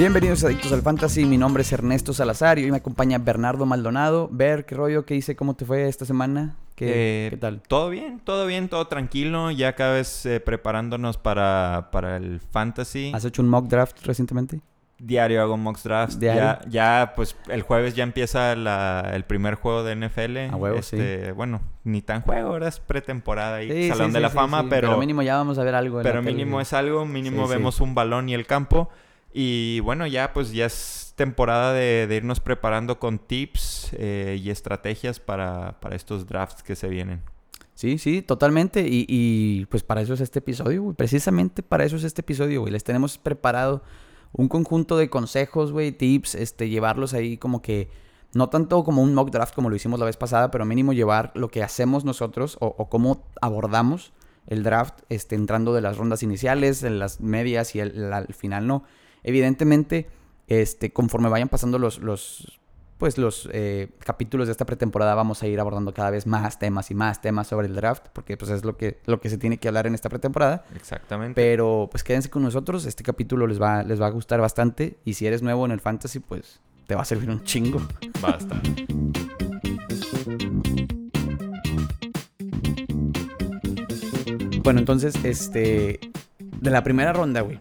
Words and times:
Bienvenidos 0.00 0.42
Adictos 0.44 0.72
al 0.72 0.80
Fantasy, 0.80 1.26
mi 1.26 1.36
nombre 1.36 1.60
es 1.60 1.70
Ernesto 1.74 2.14
Salazar 2.14 2.58
y 2.58 2.64
hoy 2.64 2.70
me 2.70 2.78
acompaña 2.78 3.18
Bernardo 3.18 3.66
Maldonado. 3.66 4.30
Ver, 4.32 4.64
¿qué 4.64 4.74
rollo? 4.74 5.04
¿Qué 5.04 5.14
hice? 5.14 5.36
¿Cómo 5.36 5.52
te 5.56 5.66
fue 5.66 5.88
esta 5.88 6.06
semana? 6.06 6.56
¿Qué, 6.74 7.26
Eh, 7.26 7.30
qué 7.32 7.36
tal? 7.36 7.60
Todo 7.68 7.90
bien, 7.90 8.18
todo 8.18 8.46
bien, 8.46 8.70
todo 8.70 8.86
tranquilo. 8.86 9.50
Ya 9.50 9.74
cada 9.74 9.92
vez 9.92 10.24
eh, 10.24 10.40
preparándonos 10.40 11.18
para, 11.18 11.90
para 11.92 12.16
el 12.16 12.40
fantasy. 12.40 13.12
¿Has 13.14 13.26
hecho 13.26 13.42
un 13.42 13.50
mock 13.50 13.66
draft 13.66 13.98
recientemente? 14.06 14.62
Diario 14.98 15.42
hago 15.42 15.58
mock 15.58 15.78
drafts. 15.82 16.18
Diario. 16.18 16.40
Ya, 16.40 16.60
ya, 16.70 17.12
pues 17.14 17.36
el 17.50 17.60
jueves 17.60 17.94
ya 17.94 18.02
empieza 18.02 18.56
la- 18.56 19.10
el 19.12 19.24
primer 19.24 19.56
juego 19.56 19.84
de 19.84 19.96
NFL. 19.96 20.48
A 20.50 20.56
huevo, 20.56 20.78
Este, 20.78 21.32
Bueno, 21.32 21.60
ni 21.84 22.00
tan 22.00 22.22
juego, 22.22 22.48
ahora 22.48 22.68
es 22.68 22.80
pretemporada 22.80 23.62
y 23.62 23.70
Sí, 23.70 23.88
Salón 23.90 24.06
sí, 24.08 24.14
de 24.14 24.20
la 24.20 24.30
Fama, 24.30 24.62
sí. 24.62 24.66
pero, 24.70 24.96
mínimo 24.96 25.20
ya 25.20 25.36
vamos 25.36 25.58
a 25.58 25.62
ver 25.62 25.74
algo. 25.74 26.00
pero 26.02 26.22
mínimo 26.22 26.58
es 26.62 26.72
algo, 26.72 27.04
mínimo 27.04 27.46
vemos 27.46 27.82
un 27.82 27.94
balón 27.94 28.30
y 28.30 28.34
el 28.34 28.46
campo. 28.46 28.88
Y 29.32 29.80
bueno, 29.80 30.06
ya 30.06 30.32
pues 30.32 30.52
ya 30.52 30.66
es 30.66 31.12
temporada 31.16 31.72
de, 31.72 32.08
irnos 32.10 32.40
preparando 32.40 32.98
con 32.98 33.18
tips 33.18 33.90
eh, 33.92 34.40
y 34.42 34.50
estrategias 34.50 35.20
para, 35.20 35.78
para 35.80 35.94
estos 35.96 36.26
drafts 36.26 36.62
que 36.62 36.74
se 36.74 36.88
vienen. 36.88 37.22
Sí, 37.74 37.98
sí, 37.98 38.22
totalmente. 38.22 38.86
Y, 38.88 39.06
y, 39.08 39.66
pues 39.66 39.82
para 39.82 40.02
eso 40.02 40.14
es 40.14 40.20
este 40.20 40.40
episodio. 40.40 40.92
Precisamente 40.94 41.62
para 41.62 41.84
eso 41.84 41.96
es 41.96 42.04
este 42.04 42.20
episodio, 42.22 42.60
güey. 42.60 42.72
Les 42.72 42.84
tenemos 42.84 43.18
preparado 43.18 43.82
un 44.32 44.48
conjunto 44.48 44.96
de 44.96 45.08
consejos, 45.08 45.72
güey, 45.72 45.92
tips, 45.92 46.34
este, 46.34 46.68
llevarlos 46.68 47.14
ahí 47.14 47.36
como 47.36 47.62
que, 47.62 47.88
no 48.34 48.48
tanto 48.48 48.84
como 48.84 49.02
un 49.02 49.14
mock 49.14 49.30
draft 49.30 49.54
como 49.54 49.70
lo 49.70 49.76
hicimos 49.76 49.98
la 49.98 50.06
vez 50.06 50.16
pasada, 50.16 50.50
pero 50.50 50.64
mínimo 50.64 50.92
llevar 50.92 51.32
lo 51.34 51.48
que 51.48 51.62
hacemos 51.62 52.04
nosotros 52.04 52.56
o, 52.60 52.88
cómo 52.88 53.26
abordamos 53.40 54.12
el 54.46 54.62
draft, 54.62 55.00
este, 55.08 55.34
entrando 55.34 55.74
de 55.74 55.80
las 55.80 55.96
rondas 55.96 56.22
iniciales, 56.22 56.82
en 56.82 56.98
las 56.98 57.20
medias 57.20 57.74
y 57.74 57.80
el, 57.80 57.90
el- 57.96 58.12
al 58.12 58.32
final 58.34 58.66
no. 58.66 58.84
Evidentemente, 59.22 60.08
este, 60.46 60.92
conforme 60.92 61.28
vayan 61.28 61.48
pasando 61.48 61.78
los, 61.78 61.98
los 61.98 62.60
pues 63.00 63.16
los 63.16 63.48
eh, 63.54 63.88
capítulos 63.98 64.46
de 64.46 64.52
esta 64.52 64.66
pretemporada 64.66 65.14
vamos 65.14 65.42
a 65.42 65.46
ir 65.46 65.58
abordando 65.58 65.94
cada 65.94 66.10
vez 66.10 66.26
más 66.26 66.58
temas 66.58 66.90
y 66.90 66.94
más 66.94 67.22
temas 67.22 67.46
sobre 67.46 67.66
el 67.66 67.74
draft, 67.74 68.08
porque 68.12 68.36
pues 68.36 68.50
es 68.50 68.62
lo 68.62 68.76
que, 68.76 68.98
lo 69.06 69.22
que 69.22 69.30
se 69.30 69.38
tiene 69.38 69.56
que 69.56 69.68
hablar 69.68 69.86
en 69.86 69.94
esta 69.94 70.10
pretemporada. 70.10 70.64
Exactamente. 70.76 71.34
Pero 71.34 71.88
pues 71.90 72.04
quédense 72.04 72.28
con 72.28 72.42
nosotros, 72.42 72.84
este 72.84 73.02
capítulo 73.02 73.46
les 73.46 73.60
va, 73.60 73.82
les 73.84 74.02
va 74.02 74.06
a 74.06 74.10
gustar 74.10 74.42
bastante 74.42 74.98
y 75.06 75.14
si 75.14 75.26
eres 75.26 75.40
nuevo 75.40 75.64
en 75.64 75.72
el 75.72 75.80
fantasy, 75.80 76.18
pues 76.18 76.60
te 76.86 76.94
va 76.94 77.00
a 77.00 77.04
servir 77.06 77.30
un 77.30 77.42
chingo. 77.42 77.80
Basta. 78.20 78.60
Bueno, 84.62 84.80
entonces, 84.80 85.14
este, 85.24 86.00
de 86.38 86.70
la 86.70 86.84
primera 86.84 87.14
ronda, 87.14 87.40
güey, 87.40 87.60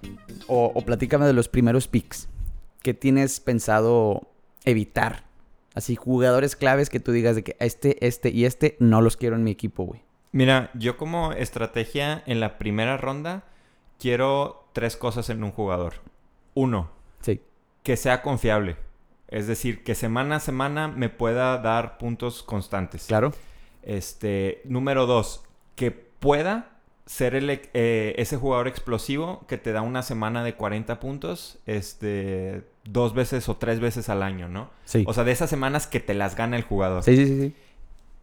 o, 0.49 0.71
o 0.75 0.81
platícame 0.81 1.25
de 1.25 1.33
los 1.33 1.47
primeros 1.47 1.87
picks 1.87 2.27
que 2.81 2.93
tienes 2.93 3.39
pensado 3.39 4.27
evitar. 4.65 5.23
Así, 5.75 5.95
jugadores 5.95 6.55
claves 6.55 6.89
que 6.89 6.99
tú 6.99 7.11
digas 7.11 7.35
de 7.35 7.43
que 7.43 7.55
este, 7.59 8.05
este 8.05 8.29
y 8.29 8.45
este 8.45 8.75
no 8.79 9.01
los 9.01 9.15
quiero 9.17 9.35
en 9.35 9.43
mi 9.43 9.51
equipo, 9.51 9.85
güey. 9.85 10.01
Mira, 10.31 10.71
yo 10.73 10.97
como 10.97 11.31
estrategia 11.33 12.21
en 12.25 12.39
la 12.39 12.57
primera 12.57 12.97
ronda 12.97 13.43
quiero 13.99 14.67
tres 14.73 14.95
cosas 14.97 15.29
en 15.29 15.43
un 15.43 15.51
jugador. 15.51 15.93
Uno, 16.53 16.89
Sí. 17.21 17.41
que 17.83 17.97
sea 17.97 18.21
confiable. 18.21 18.77
Es 19.27 19.47
decir, 19.47 19.83
que 19.83 19.93
semana 19.95 20.37
a 20.37 20.39
semana 20.39 20.87
me 20.87 21.09
pueda 21.09 21.57
dar 21.59 21.97
puntos 21.97 22.41
constantes. 22.43 23.05
Claro. 23.05 23.31
Este, 23.83 24.61
número 24.65 25.05
dos, 25.05 25.43
que 25.75 25.91
pueda 25.91 26.78
ser 27.09 27.33
el, 27.33 27.49
eh, 27.49 28.13
ese 28.17 28.37
jugador 28.37 28.67
explosivo 28.67 29.43
que 29.47 29.57
te 29.57 29.71
da 29.71 29.81
una 29.81 30.03
semana 30.03 30.43
de 30.43 30.53
40 30.53 30.99
puntos, 30.99 31.57
este, 31.65 32.61
dos 32.83 33.15
veces 33.15 33.49
o 33.49 33.57
tres 33.57 33.79
veces 33.79 34.09
al 34.09 34.21
año, 34.21 34.47
¿no? 34.47 34.69
Sí. 34.85 35.05
O 35.07 35.13
sea, 35.15 35.23
de 35.23 35.31
esas 35.31 35.49
semanas 35.49 35.87
que 35.87 35.99
te 35.99 36.13
las 36.13 36.35
gana 36.35 36.55
el 36.55 36.61
jugador. 36.61 37.01
sí, 37.03 37.15
sí, 37.15 37.25
sí, 37.25 37.41
sí. 37.41 37.55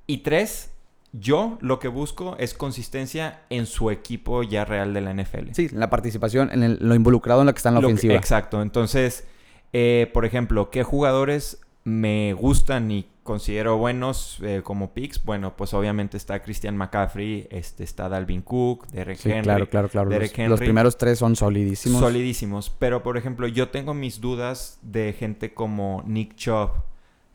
Y 0.06 0.18
tres, 0.18 0.70
yo 1.12 1.58
lo 1.60 1.80
que 1.80 1.88
busco 1.88 2.36
es 2.38 2.54
consistencia 2.54 3.40
en 3.50 3.66
su 3.66 3.90
equipo 3.90 4.44
ya 4.44 4.64
real 4.64 4.94
de 4.94 5.00
la 5.00 5.10
NFL. 5.12 5.52
Sí, 5.54 5.68
la 5.72 5.90
participación, 5.90 6.50
en 6.52 6.62
el- 6.62 6.78
lo 6.80 6.94
involucrado 6.94 7.40
en 7.40 7.46
lo 7.46 7.52
que 7.54 7.58
está 7.58 7.70
en 7.70 7.74
la 7.74 7.80
Lo 7.80 7.88
que- 7.88 7.94
ofensiva. 7.94 8.14
exacto. 8.14 8.62
Entonces, 8.62 9.26
eh, 9.72 10.08
por 10.14 10.24
ejemplo, 10.24 10.70
¿qué 10.70 10.84
jugadores 10.84 11.60
me 11.88 12.32
gustan 12.32 12.90
y 12.90 13.06
considero 13.22 13.76
buenos 13.78 14.38
eh, 14.42 14.60
como 14.64 14.92
picks? 14.92 15.24
Bueno, 15.24 15.56
pues 15.56 15.72
obviamente 15.72 16.16
está 16.16 16.42
Christian 16.42 16.76
McCaffrey, 16.76 17.46
este, 17.50 17.84
está 17.84 18.08
Dalvin 18.08 18.42
Cook, 18.42 18.88
Derek 18.88 19.16
Sí, 19.18 19.30
Henry. 19.30 19.42
claro, 19.44 19.70
claro, 19.70 19.88
claro. 19.88 20.10
Los, 20.10 20.18
Derek 20.18 20.32
los 20.38 20.58
Henry. 20.58 20.66
primeros 20.66 20.98
tres 20.98 21.20
son 21.20 21.36
solidísimos. 21.36 22.00
Solidísimos. 22.00 22.70
Pero, 22.76 23.04
por 23.04 23.16
ejemplo, 23.16 23.46
yo 23.46 23.68
tengo 23.68 23.94
mis 23.94 24.20
dudas 24.20 24.80
de 24.82 25.12
gente 25.12 25.54
como 25.54 26.02
Nick 26.06 26.34
Chubb, 26.34 26.70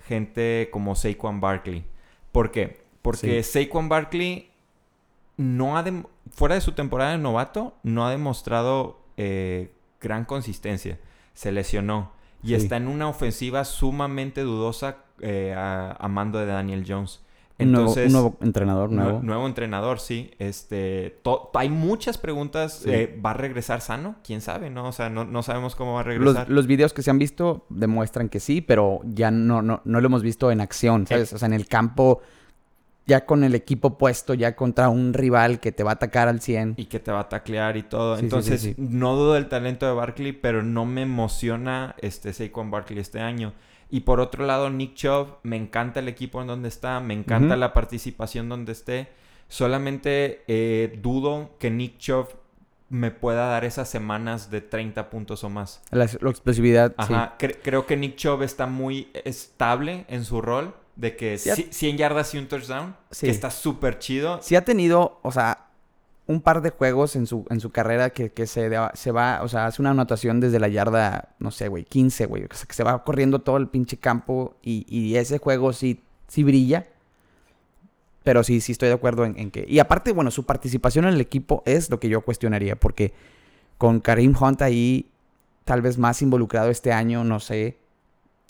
gente 0.06 0.68
como 0.70 0.96
Saquon 0.96 1.40
Barkley. 1.40 1.86
¿Por 2.34 2.52
qué? 2.52 2.82
Porque 3.02 3.42
Saquon 3.44 3.88
Barkley 3.88 4.50
no 5.38 5.78
ha 5.78 5.84
dem- 5.86 6.08
fuera 6.30 6.56
de 6.56 6.62
su 6.62 6.74
temporada 6.74 7.12
de 7.12 7.20
novato, 7.20 7.78
no 7.84 8.06
ha 8.06 8.12
demostrado 8.12 9.00
eh, 9.16 9.72
gran 10.02 10.26
consistencia. 10.26 11.00
Se 11.34 11.54
lesionó. 11.54 12.12
Y 12.44 12.50
Sí. 12.50 12.54
está 12.56 12.78
en 12.78 12.88
una 12.88 13.08
ofensiva 13.08 13.64
sumamente 13.66 14.42
dudosa 14.42 14.98
eh, 15.20 15.54
a, 15.56 15.92
a 16.00 16.08
mando 16.08 16.40
de 16.40 16.46
Daniel 16.48 16.84
Jones. 16.88 17.22
un, 17.60 17.72
nuevo, 17.74 17.90
Entonces, 17.90 18.08
un 18.08 18.14
nuevo 18.14 18.38
entrenador, 18.42 18.90
Nue- 18.90 18.96
nuevo. 18.96 19.20
nuevo 19.22 19.46
entrenador, 19.46 20.00
sí. 20.00 20.32
Este, 20.40 21.20
hay 21.54 21.70
muchas 21.70 22.18
preguntas. 22.18 22.80
Sí. 22.84 22.90
eh, 22.90 23.22
¿Va 23.24 23.32
a 23.32 23.34
regresar 23.36 23.82
sano? 23.82 24.16
¿Quién 24.26 24.42
sabe? 24.42 24.72
No, 24.72 24.88
o 24.88 24.92
sea, 24.92 25.12
no, 25.12 25.26
no 25.26 25.44
sabemos 25.44 25.76
cómo 25.76 25.94
va 25.94 26.00
a 26.02 26.04
Los, 26.06 26.18
regresar. 26.18 26.50
los 26.50 26.66
videos 26.66 26.92
que 26.94 27.04
se 27.04 27.12
han 27.12 27.20
visto 27.20 27.68
demuestran 27.70 28.30
que 28.30 28.40
sí, 28.40 28.62
pero 28.62 29.02
ya 29.04 29.30
no, 29.30 29.62
no, 29.62 29.82
no 29.86 30.02
lo 30.02 30.08
hemos 30.08 30.24
visto 30.24 30.50
en 30.50 30.60
acción, 30.60 31.06
¿sabes? 31.06 31.32
Eh. 31.34 31.36
O 31.36 31.38
sea, 31.38 31.46
en 31.46 31.54
el 31.54 31.68
campo, 31.68 32.22
ya 33.12 33.26
con 33.26 33.44
el 33.44 33.56
equipo 33.56 33.98
puesto, 33.98 34.34
ya 34.34 34.56
contra 34.56 34.88
un 34.88 35.14
rival 35.14 35.60
que 35.60 35.74
te 35.74 35.84
va 35.84 35.92
a 35.92 35.94
atacar 35.96 36.30
al 36.30 36.40
100. 36.40 36.76
Y 36.78 36.86
que 36.86 37.00
te 37.00 37.12
va 37.12 37.20
a 37.22 37.30
taclear 37.30 37.76
y 37.76 37.84
todo. 37.84 38.16
Sí, 38.16 38.20
sí, 38.22 38.26
Entonces, 38.26 38.62
sí, 38.62 38.74
sí. 38.74 38.76
no 38.82 39.16
dudo 39.18 39.34
del 39.34 39.50
talento 39.50 39.86
de 39.86 39.94
Barkley, 39.94 40.32
pero 40.32 40.64
no 40.64 40.86
me 40.86 41.02
emociona 41.02 41.96
este 42.00 42.32
Saquon 42.32 42.72
Barkley 42.72 43.00
este 43.00 43.20
año. 43.20 43.54
Y 43.90 44.02
por 44.02 44.22
otro 44.22 44.46
lado, 44.46 44.70
Nick 44.70 44.94
Chubb, 44.96 45.40
me 45.44 45.58
encanta 45.58 46.00
el 46.00 46.08
equipo 46.08 46.40
en 46.42 46.48
donde 46.48 46.70
está, 46.70 47.02
me 47.02 47.14
encanta 47.14 47.58
la 47.58 47.74
participación 47.74 48.48
donde 48.48 48.72
esté. 48.72 49.10
Solamente 49.50 50.44
eh, 50.48 50.98
dudo 51.02 51.52
que 51.60 51.70
Nick 51.70 51.98
Chubb 51.98 52.30
me 52.88 53.12
pueda 53.12 53.48
dar 53.48 53.64
esas 53.66 53.90
semanas 53.90 54.50
de 54.50 54.62
30 54.62 55.10
puntos 55.10 55.44
o 55.44 55.50
más. 55.50 55.82
La, 55.92 56.08
la 56.22 56.30
explosividad, 56.30 56.92
sí. 56.92 57.14
Ajá, 57.14 57.36
cre- 57.38 57.58
creo 57.62 57.86
que 57.86 57.96
Nick 57.98 58.16
Chubb 58.16 58.44
está 58.44 58.66
muy 58.66 59.10
estable 59.26 60.06
en 60.08 60.24
su 60.26 60.42
rol 60.42 60.74
de 61.02 61.16
que 61.16 61.38
Sí, 61.38 61.50
ha- 61.50 61.56
ci- 61.56 61.72
100 61.72 61.98
yardas 61.98 62.34
y 62.34 62.38
un 62.38 62.48
touchdown, 62.48 62.96
Sí. 63.10 63.26
que 63.26 63.32
está 63.32 63.50
súper 63.52 64.00
chido. 64.00 64.40
Sí 64.42 64.56
ha 64.56 64.64
tenido, 64.64 65.20
o 65.24 65.32
sea, 65.32 65.68
un 66.28 66.42
par 66.42 66.62
de 66.62 66.70
juegos 66.70 67.16
en 67.16 67.26
su, 67.28 67.46
en 67.50 67.60
su 67.60 67.72
carrera 67.72 68.12
que, 68.12 68.32
que 68.32 68.46
se, 68.48 68.70
se 68.94 69.12
va, 69.12 69.42
o 69.44 69.48
sea, 69.50 69.66
hace 69.66 69.82
una 69.82 69.90
anotación 69.92 70.40
desde 70.40 70.60
la 70.60 70.68
yarda, 70.70 71.30
no 71.40 71.52
sé, 71.52 71.68
güey, 71.68 71.84
15, 71.84 72.26
güey. 72.28 72.44
O 72.44 72.54
sea, 72.54 72.66
que 72.68 72.74
se 72.74 72.84
va 72.84 73.04
corriendo 73.04 73.40
todo 73.40 73.58
el 73.58 73.68
pinche 73.68 73.98
campo 73.98 74.56
y, 74.62 74.86
y 74.88 75.16
ese 75.18 75.40
juego 75.40 75.74
sí, 75.74 76.02
sí 76.28 76.44
brilla. 76.44 76.88
Pero 78.24 78.44
sí, 78.44 78.62
sí 78.62 78.72
estoy 78.72 78.90
de 78.90 78.94
acuerdo 78.96 79.26
en, 79.26 79.38
en 79.40 79.50
que... 79.50 79.66
Y 79.68 79.80
aparte, 79.80 80.12
bueno, 80.12 80.30
su 80.30 80.46
participación 80.46 81.06
en 81.06 81.16
el 81.16 81.22
equipo 81.22 81.64
es 81.66 81.90
lo 81.90 82.00
que 82.00 82.08
yo 82.08 82.22
cuestionaría, 82.22 82.76
porque 82.76 83.14
con 83.80 84.00
Karim 84.00 84.36
Hunt 84.40 84.62
ahí, 84.62 85.10
tal 85.66 85.82
vez 85.82 85.98
más 85.98 86.22
involucrado 86.22 86.70
este 86.70 86.94
año, 86.94 87.24
no 87.24 87.40
sé. 87.40 87.78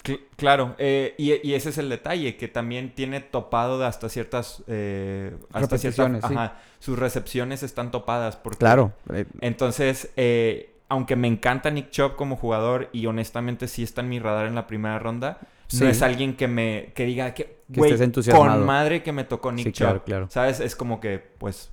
Cl- 0.04 0.20
claro, 0.36 0.74
eh, 0.78 1.14
y, 1.18 1.34
y 1.48 1.54
ese 1.54 1.68
es 1.70 1.78
el 1.78 1.88
detalle, 1.88 2.36
que 2.36 2.48
también 2.48 2.92
tiene 2.94 3.20
topado 3.20 3.78
de 3.78 3.86
hasta 3.86 4.08
ciertas... 4.08 4.62
eh, 4.66 5.32
hasta 5.52 5.78
cierta- 5.78 6.02
Repeticiones, 6.04 6.24
sí. 6.26 6.34
ajá, 6.34 6.56
sus 6.80 6.98
recepciones 6.98 7.62
están 7.62 7.90
topadas. 7.90 8.36
Porque, 8.36 8.58
Claro. 8.58 8.92
eh, 9.12 9.26
Entonces, 9.40 10.10
eh, 10.16 10.74
aunque 10.88 11.14
me 11.16 11.28
encanta 11.28 11.70
Nick 11.70 11.90
Chubb 11.90 12.16
como 12.16 12.36
jugador 12.36 12.88
y 12.92 13.06
honestamente 13.06 13.68
sí 13.68 13.82
está 13.82 14.00
en 14.00 14.08
mi 14.08 14.18
radar 14.18 14.46
en 14.46 14.54
la 14.56 14.66
primera 14.66 14.98
ronda, 14.98 15.38
Sí. 15.68 15.82
no 15.84 15.88
es 15.88 16.02
alguien 16.02 16.36
que 16.36 16.48
me 16.48 16.92
que 16.94 17.06
diga 17.06 17.32
que, 17.32 17.56
estés 17.72 18.00
entusiasmado. 18.02 18.56
con 18.58 18.66
madre 18.66 19.02
que 19.02 19.10
me 19.12 19.24
tocó 19.24 19.52
Nick 19.52 19.66
Sí, 19.66 19.72
Chubb. 19.72 19.84
claro, 19.86 20.04
claro. 20.04 20.26
¿Sabes? 20.30 20.60
Es 20.60 20.76
como 20.76 21.00
que, 21.00 21.18
pues, 21.38 21.70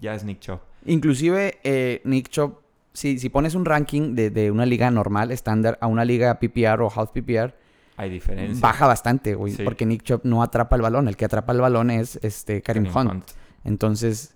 ya 0.00 0.14
es 0.14 0.24
Nick 0.24 0.40
Chubb. 0.40 0.60
Inclusive, 0.86 1.58
eh, 1.64 2.00
Nick 2.04 2.28
Chubb, 2.30 2.60
si, 2.94 3.18
si 3.18 3.28
pones 3.28 3.54
un 3.54 3.64
ranking 3.66 4.14
de, 4.14 4.30
de 4.30 4.50
una 4.50 4.64
liga 4.64 4.90
normal, 4.90 5.30
estándar, 5.32 5.76
a 5.82 5.88
una 5.88 6.04
liga 6.06 6.38
PPR 6.40 6.80
o 6.82 6.90
half 6.94 7.10
PPR, 7.10 7.52
Hay 7.96 8.10
diferencia. 8.10 8.60
baja 8.60 8.86
bastante, 8.86 9.34
güey. 9.34 9.52
Sí. 9.52 9.62
Porque 9.62 9.86
Nick 9.86 10.02
Chubb 10.02 10.20
no 10.24 10.42
atrapa 10.42 10.74
el 10.76 10.82
balón. 10.82 11.06
El 11.08 11.16
que 11.16 11.24
atrapa 11.24 11.52
el 11.52 11.60
balón 11.60 11.90
es 11.90 12.18
este 12.22 12.60
Karim, 12.62 12.86
Kareem 12.92 13.08
Hunt. 13.16 13.30
Entonces, 13.64 14.34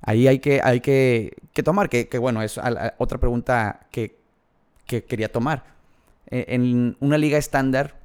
ahí 0.00 0.28
hay 0.28 0.38
que, 0.38 0.60
hay 0.62 0.80
que, 0.80 1.36
que 1.52 1.62
tomar, 1.62 1.88
que, 1.88 2.08
que 2.08 2.18
bueno, 2.18 2.42
es 2.42 2.56
a- 2.58 2.94
otra 2.98 3.18
pregunta 3.18 3.86
que, 3.90 4.18
que 4.86 5.04
quería 5.04 5.30
tomar. 5.32 5.64
Eh, 6.30 6.46
en 6.48 6.96
una 7.00 7.18
liga 7.18 7.36
estándar, 7.36 7.98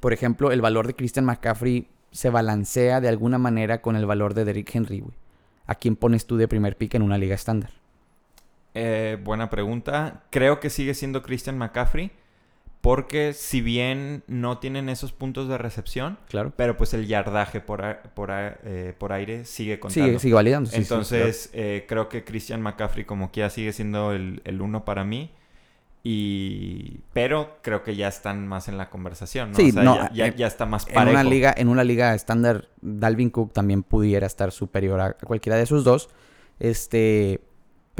por 0.00 0.12
ejemplo, 0.12 0.52
el 0.52 0.60
valor 0.60 0.86
de 0.86 0.94
Christian 0.94 1.24
McCaffrey 1.24 1.88
se 2.12 2.28
balancea 2.30 3.00
de 3.00 3.08
alguna 3.08 3.38
manera 3.38 3.80
con 3.80 3.96
el 3.96 4.04
valor 4.06 4.34
de 4.34 4.44
Derrick 4.44 4.74
Henry, 4.74 5.00
güey. 5.00 5.14
¿A 5.66 5.74
quién 5.74 5.96
pones 5.96 6.26
tú 6.26 6.36
de 6.36 6.48
primer 6.48 6.76
pick 6.76 6.94
en 6.94 7.02
una 7.02 7.16
liga 7.18 7.34
estándar? 7.34 7.70
Eh, 8.74 9.18
buena 9.22 9.50
pregunta. 9.50 10.22
Creo 10.30 10.60
que 10.60 10.70
sigue 10.70 10.94
siendo 10.94 11.22
Christian 11.22 11.58
McCaffrey. 11.58 12.10
Porque 12.80 13.34
si 13.34 13.60
bien 13.60 14.22
no 14.26 14.58
tienen 14.58 14.88
esos 14.88 15.12
puntos 15.12 15.48
de 15.48 15.58
recepción, 15.58 16.18
claro. 16.28 16.52
pero 16.56 16.78
pues 16.78 16.94
el 16.94 17.06
yardaje 17.06 17.60
por, 17.60 17.98
por, 18.14 18.30
eh, 18.32 18.94
por 18.96 19.12
aire 19.12 19.44
sigue 19.44 19.78
contando. 19.78 20.06
Sigue, 20.06 20.18
sigue 20.18 20.34
validando. 20.34 20.70
Entonces, 20.72 21.50
eh, 21.52 21.84
creo 21.86 22.08
que 22.08 22.24
Christian 22.24 22.62
McCaffrey 22.62 23.04
como 23.04 23.30
que 23.30 23.40
ya 23.40 23.50
sigue 23.50 23.74
siendo 23.74 24.12
el, 24.12 24.40
el 24.44 24.62
uno 24.62 24.84
para 24.86 25.04
mí. 25.04 25.30
Y... 26.02 27.00
Pero 27.12 27.58
creo 27.60 27.82
que 27.82 27.94
ya 27.94 28.08
están 28.08 28.48
más 28.48 28.68
en 28.68 28.78
la 28.78 28.88
conversación, 28.88 29.50
¿no? 29.50 29.56
Sí, 29.56 29.72
ya, 29.72 30.10
ya, 30.34 30.46
está 30.46 30.64
más 30.64 30.86
parejo. 30.86 31.02
En 31.02 31.08
una 31.10 31.24
liga, 31.24 31.54
en 31.54 31.68
una 31.68 31.84
liga 31.84 32.14
estándar, 32.14 32.68
Dalvin 32.80 33.28
Cook 33.28 33.52
también 33.52 33.82
pudiera 33.82 34.26
estar 34.26 34.52
superior 34.52 35.00
a 35.00 35.12
cualquiera 35.12 35.56
de 35.56 35.64
esos 35.64 35.84
dos. 35.84 36.08
Este... 36.58 37.42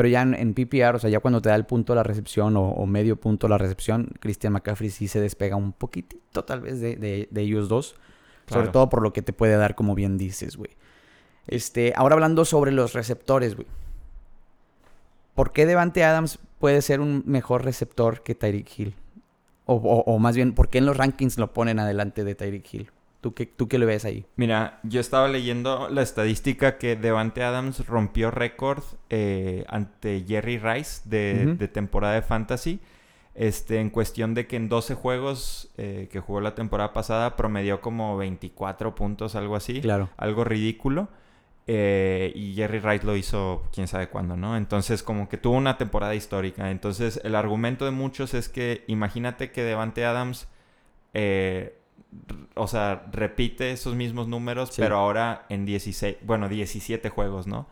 Pero 0.01 0.09
ya 0.09 0.23
en, 0.23 0.55
PPR, 0.55 0.97
o 0.97 0.99
sea, 0.99 1.11
ya 1.11 1.21
cuando 1.21 1.43
te 1.43 1.51
da 1.51 1.55
el 1.55 1.67
punto 1.67 1.95
la 1.95 2.03
recepción 2.03 2.57
o, 2.57 2.87
medio 2.87 3.17
punto 3.17 3.49
la 3.49 3.59
recepción, 3.59 4.09
Christian 4.19 4.55
McCaffrey 4.55 4.89
sí 4.89 5.09
se 5.09 5.21
despega 5.21 5.57
un 5.57 5.75
poquitito 5.75 6.43
tal 6.43 6.63
vez 6.63 6.81
de, 6.81 6.97
de, 6.97 7.43
ellos 7.43 7.69
dos. 7.69 7.97
Sobre 8.47 8.69
todo 8.69 8.89
por 8.89 9.03
lo 9.03 9.13
que 9.13 9.21
te 9.21 9.35
puede 9.35 9.59
dar, 9.59 9.75
como 9.75 9.95
bien 9.95 10.17
dices, 10.17 10.57
güey. 10.57 10.71
Este, 11.47 11.93
ahora 11.97 12.15
hablando 12.15 12.47
sobre 12.47 12.73
los 12.73 12.95
receptores, 12.95 13.57
güey. 13.57 13.69
¿Por 15.35 15.53
qué 15.53 15.67
Devante 15.67 16.03
Adams 16.03 16.39
puede 16.59 16.81
ser 16.81 17.03
un 17.03 17.23
mejor 17.27 17.67
receptor 17.67 18.23
que 18.23 18.35
Tyreek 18.35 18.79
Hill? 18.79 18.95
O, 19.67 19.75
o, 19.75 20.19
más 20.19 20.35
bien, 20.35 20.55
¿por 20.55 20.71
qué 20.71 20.79
en 20.79 20.87
los 20.87 20.97
rankings 20.97 21.37
lo 21.37 21.53
ponen 21.53 21.79
adelante 21.79 22.25
de 22.25 22.35
Tyreek 22.35 22.73
Hill? 22.73 22.91
¿Tú 23.21 23.35
qué, 23.35 23.45
¿Tú 23.45 23.69
qué 23.69 23.79
le 23.79 23.85
ves 23.85 24.07
ahí? 24.07 24.25
Mira, 24.37 24.81
yo 24.83 24.99
estaba 24.99 25.29
leyendo 25.29 25.91
la 25.91 26.01
estadística 26.01 26.79
que 26.79 26.97
Devante 26.97 27.43
Adams 27.43 27.87
rompió 27.87 28.31
récord 28.31 28.83
eh, 29.11 29.65
ante 29.69 30.25
Jerry 30.27 30.59
Rice 30.59 31.03
de, 31.05 31.69
temporada 31.69 32.15
de 32.15 32.23
Fantasy. 32.23 32.81
Este, 33.35 33.79
en 33.79 33.91
cuestión 33.91 34.35
de 34.35 34.47
que 34.47 34.57
en 34.57 34.69
12 34.69 34.95
juegos 34.95 35.71
eh, 35.77 36.09
que 36.11 36.19
jugó 36.19 36.41
la 36.41 36.55
temporada 36.55 36.93
pasada 36.93 37.37
promedió 37.37 37.81
como 37.81 38.17
24 38.17 38.95
puntos, 38.95 39.35
algo 39.35 39.55
así. 39.55 39.83
Claro. 39.83 40.09
Algo 40.17 40.45
ridículo. 40.45 41.09
Eh, 41.67 42.33
y 42.35 42.55
Jerry 42.55 42.81
Rice 42.81 43.05
lo 43.05 43.17
hizo 43.17 43.63
quién 43.73 43.87
sabe 43.87 44.09
cuándo, 44.09 44.37
¿no? 44.37 44.57
Entonces, 44.57 45.03
como 45.03 45.29
que 45.29 45.37
tuvo 45.37 45.57
una 45.57 45.77
temporada 45.77 46.15
histórica. 46.15 46.71
Entonces, 46.71 47.21
el 47.23 47.35
argumento 47.35 47.85
de 47.85 47.91
muchos 47.91 48.33
es 48.33 48.49
que 48.49 48.83
imagínate 48.89 49.53
que 49.53 49.63
Devante 49.63 50.07
Adams 50.07 50.49
o 52.55 52.67
sea, 52.67 53.07
repite 53.13 53.73
esos 53.73 53.95
mismos 53.95 54.29
números, 54.29 54.73
pero 54.77 54.97
ahora 54.97 55.47
en 55.49 55.65
16, 55.65 56.17
bueno, 56.23 56.49
17 56.49 57.09
juegos, 57.09 57.47
¿no? 57.47 57.67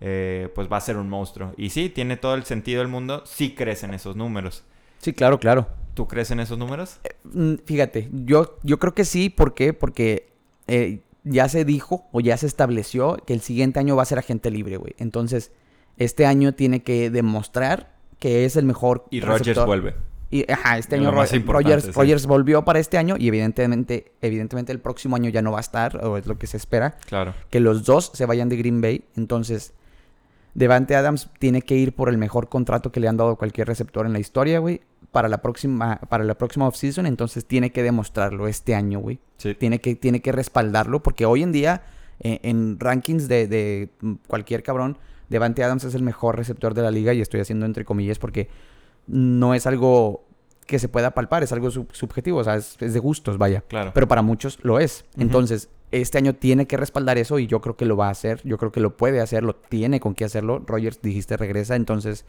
Eh, 0.00 0.50
pues 0.54 0.70
va 0.70 0.76
a 0.76 0.80
ser 0.80 0.96
un 0.96 1.08
monstruo. 1.08 1.54
Y 1.56 1.70
sí, 1.70 1.88
tiene 1.88 2.16
todo 2.16 2.34
el 2.34 2.44
sentido 2.44 2.80
del 2.80 2.88
mundo, 2.88 3.22
sí 3.24 3.54
crecen 3.54 3.94
esos 3.94 4.16
números. 4.16 4.64
Sí, 4.98 5.12
claro, 5.12 5.38
claro. 5.38 5.68
¿Tú 5.94 6.06
crees 6.06 6.30
en 6.30 6.40
esos 6.40 6.58
números? 6.58 6.98
Eh, 7.04 7.16
mm, 7.24 7.54
fíjate, 7.64 8.08
yo, 8.12 8.58
yo 8.62 8.78
creo 8.78 8.94
que 8.94 9.04
sí, 9.04 9.30
¿por 9.30 9.54
qué? 9.54 9.72
Porque 9.72 10.28
eh, 10.66 11.00
ya 11.24 11.48
se 11.48 11.64
dijo 11.64 12.06
o 12.12 12.20
ya 12.20 12.36
se 12.36 12.46
estableció 12.46 13.16
que 13.26 13.32
el 13.32 13.40
siguiente 13.40 13.80
año 13.80 13.96
va 13.96 14.02
a 14.02 14.06
ser 14.06 14.18
agente 14.18 14.50
libre, 14.50 14.76
güey. 14.76 14.94
Entonces, 14.98 15.52
este 15.96 16.26
año 16.26 16.52
tiene 16.52 16.82
que 16.82 17.10
demostrar 17.10 17.94
que 18.18 18.44
es 18.44 18.56
el 18.56 18.64
mejor. 18.64 19.06
Y 19.10 19.20
Rogers 19.20 19.64
vuelve. 19.64 19.94
Y 20.30 20.50
ajá, 20.50 20.78
este 20.78 20.96
año 20.96 21.12
Rogers, 21.12 22.26
volvió 22.26 22.64
para 22.64 22.78
este 22.78 22.98
año 22.98 23.16
y 23.18 23.28
evidentemente, 23.28 24.12
evidentemente 24.20 24.72
el 24.72 24.80
próximo 24.80 25.16
año 25.16 25.30
ya 25.30 25.40
no 25.40 25.52
va 25.52 25.58
a 25.58 25.60
estar, 25.60 26.04
o 26.04 26.16
es 26.16 26.26
lo 26.26 26.36
que 26.36 26.46
se 26.46 26.56
espera. 26.56 26.96
Claro. 27.06 27.34
Que 27.50 27.60
los 27.60 27.84
dos 27.84 28.10
se 28.12 28.26
vayan 28.26 28.48
de 28.48 28.56
Green 28.56 28.80
Bay. 28.80 29.04
Entonces, 29.16 29.72
Devante 30.56 30.96
Adams 30.96 31.28
tiene 31.38 31.60
que 31.60 31.76
ir 31.76 31.94
por 31.94 32.08
el 32.08 32.16
mejor 32.16 32.48
contrato 32.48 32.90
que 32.90 32.98
le 32.98 33.08
han 33.08 33.18
dado 33.18 33.36
cualquier 33.36 33.68
receptor 33.68 34.06
en 34.06 34.14
la 34.14 34.18
historia, 34.18 34.58
güey. 34.58 34.80
Para 35.12 35.28
la 35.28 35.42
próxima, 35.42 36.00
para 36.08 36.24
la 36.24 36.34
próxima 36.34 36.66
offseason. 36.66 37.04
Entonces 37.04 37.44
tiene 37.44 37.70
que 37.70 37.82
demostrarlo 37.82 38.48
este 38.48 38.74
año, 38.74 38.98
güey. 38.98 39.18
Sí. 39.36 39.54
Tiene 39.54 39.80
que, 39.80 39.94
tiene 39.96 40.20
que 40.20 40.32
respaldarlo. 40.32 41.02
Porque 41.02 41.26
hoy 41.26 41.42
en 41.42 41.52
día, 41.52 41.82
eh, 42.20 42.40
en 42.42 42.80
rankings 42.80 43.28
de, 43.28 43.46
de 43.46 43.90
cualquier 44.26 44.62
cabrón, 44.62 44.96
Devante 45.28 45.62
Adams 45.62 45.84
es 45.84 45.94
el 45.94 46.02
mejor 46.02 46.36
receptor 46.36 46.72
de 46.72 46.80
la 46.80 46.90
liga. 46.90 47.12
Y 47.12 47.20
estoy 47.20 47.40
haciendo 47.40 47.66
entre 47.66 47.84
comillas 47.84 48.18
porque 48.18 48.48
no 49.06 49.54
es 49.54 49.66
algo 49.66 50.26
que 50.66 50.78
se 50.78 50.88
pueda 50.88 51.12
palpar, 51.12 51.42
es 51.42 51.52
algo 51.52 51.70
subjetivo, 51.70 52.38
o 52.38 52.44
sea, 52.44 52.56
es, 52.56 52.78
de 52.78 52.98
gustos, 52.98 53.38
vaya. 53.38 53.62
Claro. 53.62 53.92
Pero 53.94 54.08
para 54.08 54.22
muchos 54.22 54.58
lo 54.62 54.80
es. 54.80 55.04
Entonces, 55.16 55.68
este 55.92 56.18
año 56.18 56.34
tiene 56.34 56.66
que 56.66 56.76
respaldar 56.76 57.18
eso 57.18 57.38
y 57.38 57.46
yo 57.46 57.60
creo 57.60 57.76
que 57.76 57.84
lo 57.84 57.96
va 57.96 58.08
a 58.08 58.10
hacer, 58.10 58.40
yo 58.42 58.58
creo 58.58 58.72
que 58.72 58.80
lo 58.80 58.96
puede 58.96 59.20
hacer, 59.20 59.44
lo 59.44 59.54
tiene 59.54 60.00
con 60.00 60.14
qué 60.14 60.24
hacerlo. 60.24 60.62
Rogers, 60.66 61.00
dijiste, 61.00 61.36
regresa, 61.36 61.76
entonces, 61.76 62.24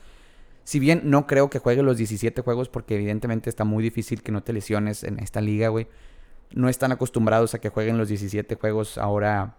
si 0.63 0.79
bien 0.79 1.01
no 1.06 1.25
creo 1.25 1.50
que 1.50 1.59
juegue 1.59 1.81
los 1.81 1.97
17 1.97 2.41
juegos, 2.44 2.69
porque 2.69 2.95
evidentemente 2.95 3.50
está 3.50 3.63
muy 3.63 3.83
difícil 3.83 4.21
que 4.21 4.31
no 4.31 4.44
te 4.44 4.53
lesiones 4.53 5.03
en 5.03 5.19
esta 5.19 5.41
liga, 5.41 5.69
güey. 5.69 5.88
No 6.53 6.69
están 6.69 6.91
acostumbrados 6.91 7.56
a 7.56 7.59
que 7.59 7.69
jueguen 7.69 7.97
los 7.97 8.07
17 8.07 8.56
juegos 8.56 8.97
ahora, 9.00 9.57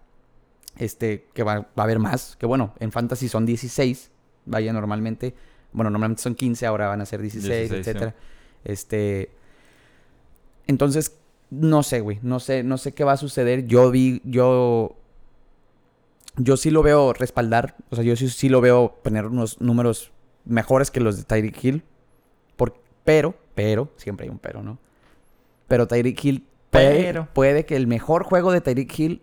este, 0.77 1.27
que 1.35 1.43
va, 1.43 1.61
va 1.61 1.67
a 1.77 1.83
haber 1.83 1.99
más, 1.99 2.37
que 2.37 2.47
bueno, 2.47 2.75
en 2.79 2.93
Fantasy 2.93 3.29
son 3.29 3.45
16, 3.45 4.11
vaya, 4.47 4.73
normalmente 4.73 5.35
bueno, 5.73 5.91
normalmente 5.91 6.23
son 6.23 6.35
15, 6.35 6.67
ahora 6.67 6.89
van 6.89 7.01
a 7.01 7.07
ser 7.07 7.21
16, 7.21 7.73
etcétera. 7.73 8.15
Este. 8.65 9.31
Entonces, 10.67 11.17
no 11.51 11.83
sé, 11.83 12.01
güey. 12.01 12.19
No 12.23 12.41
sé, 12.41 12.63
no 12.63 12.79
sé 12.79 12.93
qué 12.93 13.05
va 13.05 13.13
a 13.13 13.17
suceder. 13.17 13.67
Yo 13.67 13.91
vi, 13.91 14.21
yo. 14.25 14.97
Yo 16.37 16.57
sí 16.57 16.71
lo 16.71 16.83
veo 16.83 17.13
respaldar. 17.13 17.77
O 17.91 17.97
sea, 17.97 18.05
yo 18.05 18.15
sí, 18.17 18.29
sí 18.29 18.49
lo 18.49 18.61
veo 18.61 18.97
poner 19.03 19.27
unos 19.27 19.61
números 19.61 20.13
mejores 20.45 20.91
que 20.91 21.01
los 21.01 21.17
de 21.17 21.25
Tyreek 21.25 21.65
Hill. 21.65 21.83
Por, 22.57 22.75
pero, 23.05 23.35
pero, 23.55 23.91
siempre 23.97 24.25
hay 24.25 24.31
un 24.31 24.39
pero, 24.39 24.63
¿no? 24.63 24.79
Pero 25.67 25.87
Tyreek 25.87 26.25
Hill 26.25 26.47
puede, 26.71 27.23
puede 27.33 27.67
que 27.67 27.77
el 27.77 27.87
mejor 27.87 28.25
juego 28.25 28.53
de 28.53 28.61
Tyreek 28.61 28.99
Hill 28.99 29.23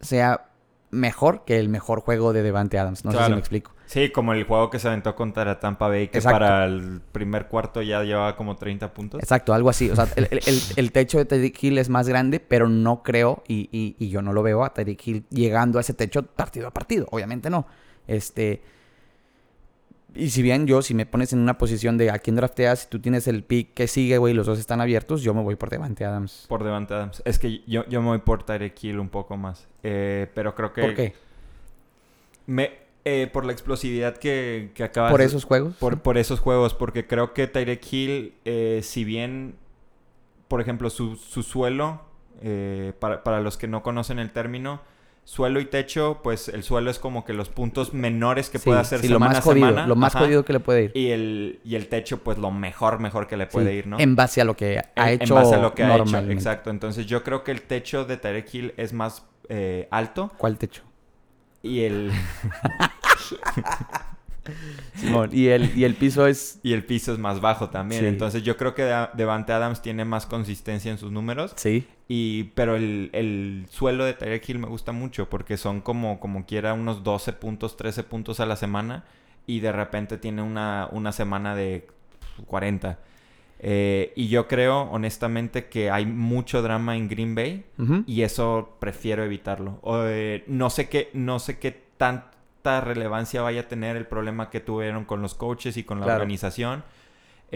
sea 0.00 0.50
mejor 0.90 1.44
que 1.44 1.58
el 1.58 1.68
mejor 1.68 2.00
juego 2.00 2.32
de 2.32 2.42
Devante 2.42 2.78
Adams. 2.78 3.04
No 3.04 3.12
sé 3.12 3.24
si 3.24 3.30
me 3.30 3.38
explico. 3.38 3.73
Sí, 3.86 4.10
como 4.10 4.32
el 4.32 4.44
juego 4.44 4.70
que 4.70 4.78
se 4.78 4.88
aventó 4.88 5.14
contra 5.14 5.60
Tampa 5.60 5.88
Bay, 5.88 6.08
que 6.08 6.20
para 6.20 6.64
el 6.64 7.00
primer 7.12 7.48
cuarto 7.48 7.82
ya 7.82 8.02
llevaba 8.02 8.34
como 8.36 8.56
30 8.56 8.92
puntos. 8.94 9.22
Exacto, 9.22 9.52
algo 9.52 9.68
así. 9.68 9.90
O 9.90 9.96
sea, 9.96 10.08
el, 10.16 10.92
techo 10.92 11.18
de 11.18 11.24
Tyreek 11.24 11.62
Hill 11.62 11.78
es 11.78 11.88
más 11.88 12.08
grande, 12.08 12.40
pero 12.40 12.68
no 12.68 13.02
creo, 13.02 13.42
y, 13.46 13.68
y, 13.70 14.08
yo 14.08 14.22
no 14.22 14.32
lo 14.32 14.42
veo 14.42 14.64
a 14.64 14.72
Tyreek 14.72 15.06
Hill 15.06 15.24
llegando 15.30 15.78
a 15.78 15.82
ese 15.82 15.94
techo 15.94 16.22
partido 16.22 16.66
a 16.66 16.70
partido. 16.70 17.06
Obviamente 17.10 17.50
no. 17.50 17.66
Este. 18.06 18.62
Y 20.14 20.30
si 20.30 20.42
bien 20.42 20.66
yo, 20.66 20.80
si 20.80 20.94
me 20.94 21.06
pones 21.06 21.32
en 21.32 21.40
una 21.40 21.58
posición 21.58 21.98
de 21.98 22.10
a 22.10 22.18
quién 22.20 22.36
drafteas, 22.36 22.80
si 22.80 22.88
tú 22.88 23.00
tienes 23.00 23.26
el 23.26 23.42
pick 23.42 23.74
que 23.74 23.88
sigue, 23.88 24.16
güey, 24.18 24.32
los 24.32 24.46
dos 24.46 24.60
están 24.60 24.80
abiertos, 24.80 25.22
yo 25.22 25.34
me 25.34 25.42
voy 25.42 25.56
por 25.56 25.70
Devante 25.70 26.04
Adams. 26.04 26.46
Por 26.48 26.62
Devante 26.62 26.94
Adams. 26.94 27.20
Es 27.24 27.40
que 27.40 27.62
yo, 27.66 27.84
yo 27.88 28.00
me 28.00 28.08
voy 28.08 28.18
por 28.18 28.44
Tyreek 28.44 28.84
Hill 28.84 29.00
un 29.00 29.08
poco 29.08 29.36
más. 29.36 29.66
Eh, 29.82 30.30
pero 30.32 30.54
creo 30.54 30.72
que... 30.72 30.82
¿Por 30.82 30.94
qué? 30.94 31.14
Me, 32.46 32.83
eh, 33.06 33.28
por 33.30 33.44
la 33.44 33.52
explosividad 33.52 34.16
que, 34.16 34.70
que 34.74 34.82
acabas... 34.82 35.10
¿Por 35.10 35.20
esos 35.20 35.44
juegos? 35.44 35.74
Por, 35.76 36.00
por 36.00 36.16
esos 36.16 36.40
juegos, 36.40 36.72
porque 36.72 37.06
creo 37.06 37.34
que 37.34 37.46
Tyreek 37.46 37.92
Hill, 37.92 38.34
eh, 38.46 38.80
si 38.82 39.04
bien, 39.04 39.56
por 40.48 40.62
ejemplo, 40.62 40.88
su, 40.88 41.16
su 41.16 41.42
suelo, 41.42 42.00
eh, 42.40 42.94
para, 42.98 43.22
para, 43.22 43.40
los 43.42 43.58
que 43.58 43.68
no 43.68 43.82
conocen 43.82 44.18
el 44.18 44.30
término, 44.30 44.80
suelo 45.24 45.60
y 45.60 45.66
techo, 45.66 46.20
pues 46.22 46.48
el 46.48 46.62
suelo 46.62 46.90
es 46.90 46.98
como 46.98 47.26
que 47.26 47.34
los 47.34 47.50
puntos 47.50 47.92
menores 47.92 48.48
que 48.48 48.58
puede 48.58 48.80
hacer 48.80 49.00
semana 49.00 49.14
lo 49.14 49.20
más 49.20 49.38
a 49.38 49.42
semana. 49.42 49.86
Lo 49.86 49.96
más 49.96 50.14
jodido 50.14 50.42
que 50.46 50.54
le 50.54 50.60
puede 50.60 50.84
ir. 50.84 50.92
Y 50.94 51.10
el, 51.10 51.60
y 51.62 51.74
el 51.74 51.88
techo, 51.88 52.24
pues 52.24 52.38
lo 52.38 52.50
mejor, 52.50 53.00
mejor 53.00 53.26
que 53.26 53.36
le 53.36 53.46
puede 53.46 53.74
ir, 53.74 53.86
¿no? 53.86 53.98
En 54.00 54.16
base 54.16 54.40
a 54.40 54.46
lo 54.46 54.56
que 54.56 54.80
ha 54.96 55.12
hecho. 55.12 55.34
En 55.34 55.42
base 55.42 55.54
a 55.56 55.58
lo 55.58 55.74
que 55.74 55.84
ha 55.84 55.96
hecho, 55.98 56.18
exacto. 56.30 56.70
Entonces 56.70 57.04
yo 57.04 57.22
creo 57.22 57.44
que 57.44 57.50
el 57.50 57.60
techo 57.60 58.06
de 58.06 58.16
Tyreek 58.16 58.54
Hill 58.54 58.74
es 58.78 58.94
más 58.94 59.26
alto. 59.90 60.32
¿Cuál 60.38 60.56
techo? 60.56 60.84
Y 61.64 61.80
el. 61.80 62.12
y 65.32 65.46
el, 65.46 65.76
y 65.76 65.84
el 65.84 65.94
piso 65.94 66.26
es. 66.26 66.60
Y 66.62 66.74
el 66.74 66.84
piso 66.84 67.14
es 67.14 67.18
más 67.18 67.40
bajo 67.40 67.70
también. 67.70 68.04
Entonces 68.04 68.42
yo 68.42 68.58
creo 68.58 68.74
que 68.74 68.82
Devante 69.14 69.54
Adams 69.54 69.80
tiene 69.80 70.04
más 70.04 70.26
consistencia 70.26 70.90
en 70.90 70.98
sus 70.98 71.10
números. 71.10 71.54
Sí. 71.56 71.86
Y, 72.06 72.44
pero 72.54 72.76
el, 72.76 73.66
suelo 73.70 74.04
de 74.04 74.12
Tyreek 74.12 74.46
Hill 74.46 74.58
me 74.58 74.68
gusta 74.68 74.92
mucho 74.92 75.30
porque 75.30 75.56
son 75.56 75.80
como, 75.80 76.20
como 76.20 76.44
quiera 76.44 76.74
unos 76.74 77.02
12 77.02 77.32
puntos, 77.32 77.78
13 77.78 78.04
puntos 78.04 78.40
a 78.40 78.46
la 78.46 78.56
semana. 78.56 79.04
Y 79.46 79.60
de 79.60 79.72
repente 79.72 80.18
tiene 80.18 80.42
una, 80.42 80.88
una 80.92 81.12
semana 81.12 81.56
de 81.56 81.86
40. 82.46 82.98
Eh, 83.60 84.12
y 84.14 84.28
yo 84.28 84.46
creo, 84.46 84.82
honestamente, 84.82 85.66
que 85.66 85.90
hay 85.90 86.06
mucho 86.06 86.60
drama 86.60 86.96
en 86.96 87.08
Green 87.08 87.34
Bay 87.34 87.64
y 88.06 88.22
eso 88.22 88.76
prefiero 88.78 89.24
evitarlo. 89.24 89.80
Eh, 90.06 90.44
no 90.46 90.70
sé 90.70 90.88
qué, 90.88 91.10
no 91.14 91.38
sé 91.38 91.58
qué 91.58 91.84
tanta 91.96 92.80
relevancia 92.80 93.42
vaya 93.42 93.62
a 93.62 93.68
tener 93.68 93.96
el 93.96 94.06
problema 94.06 94.50
que 94.50 94.60
tuvieron 94.60 95.04
con 95.04 95.22
los 95.22 95.34
coaches 95.34 95.76
y 95.76 95.84
con 95.84 96.00
la 96.00 96.06
organización. 96.06 96.84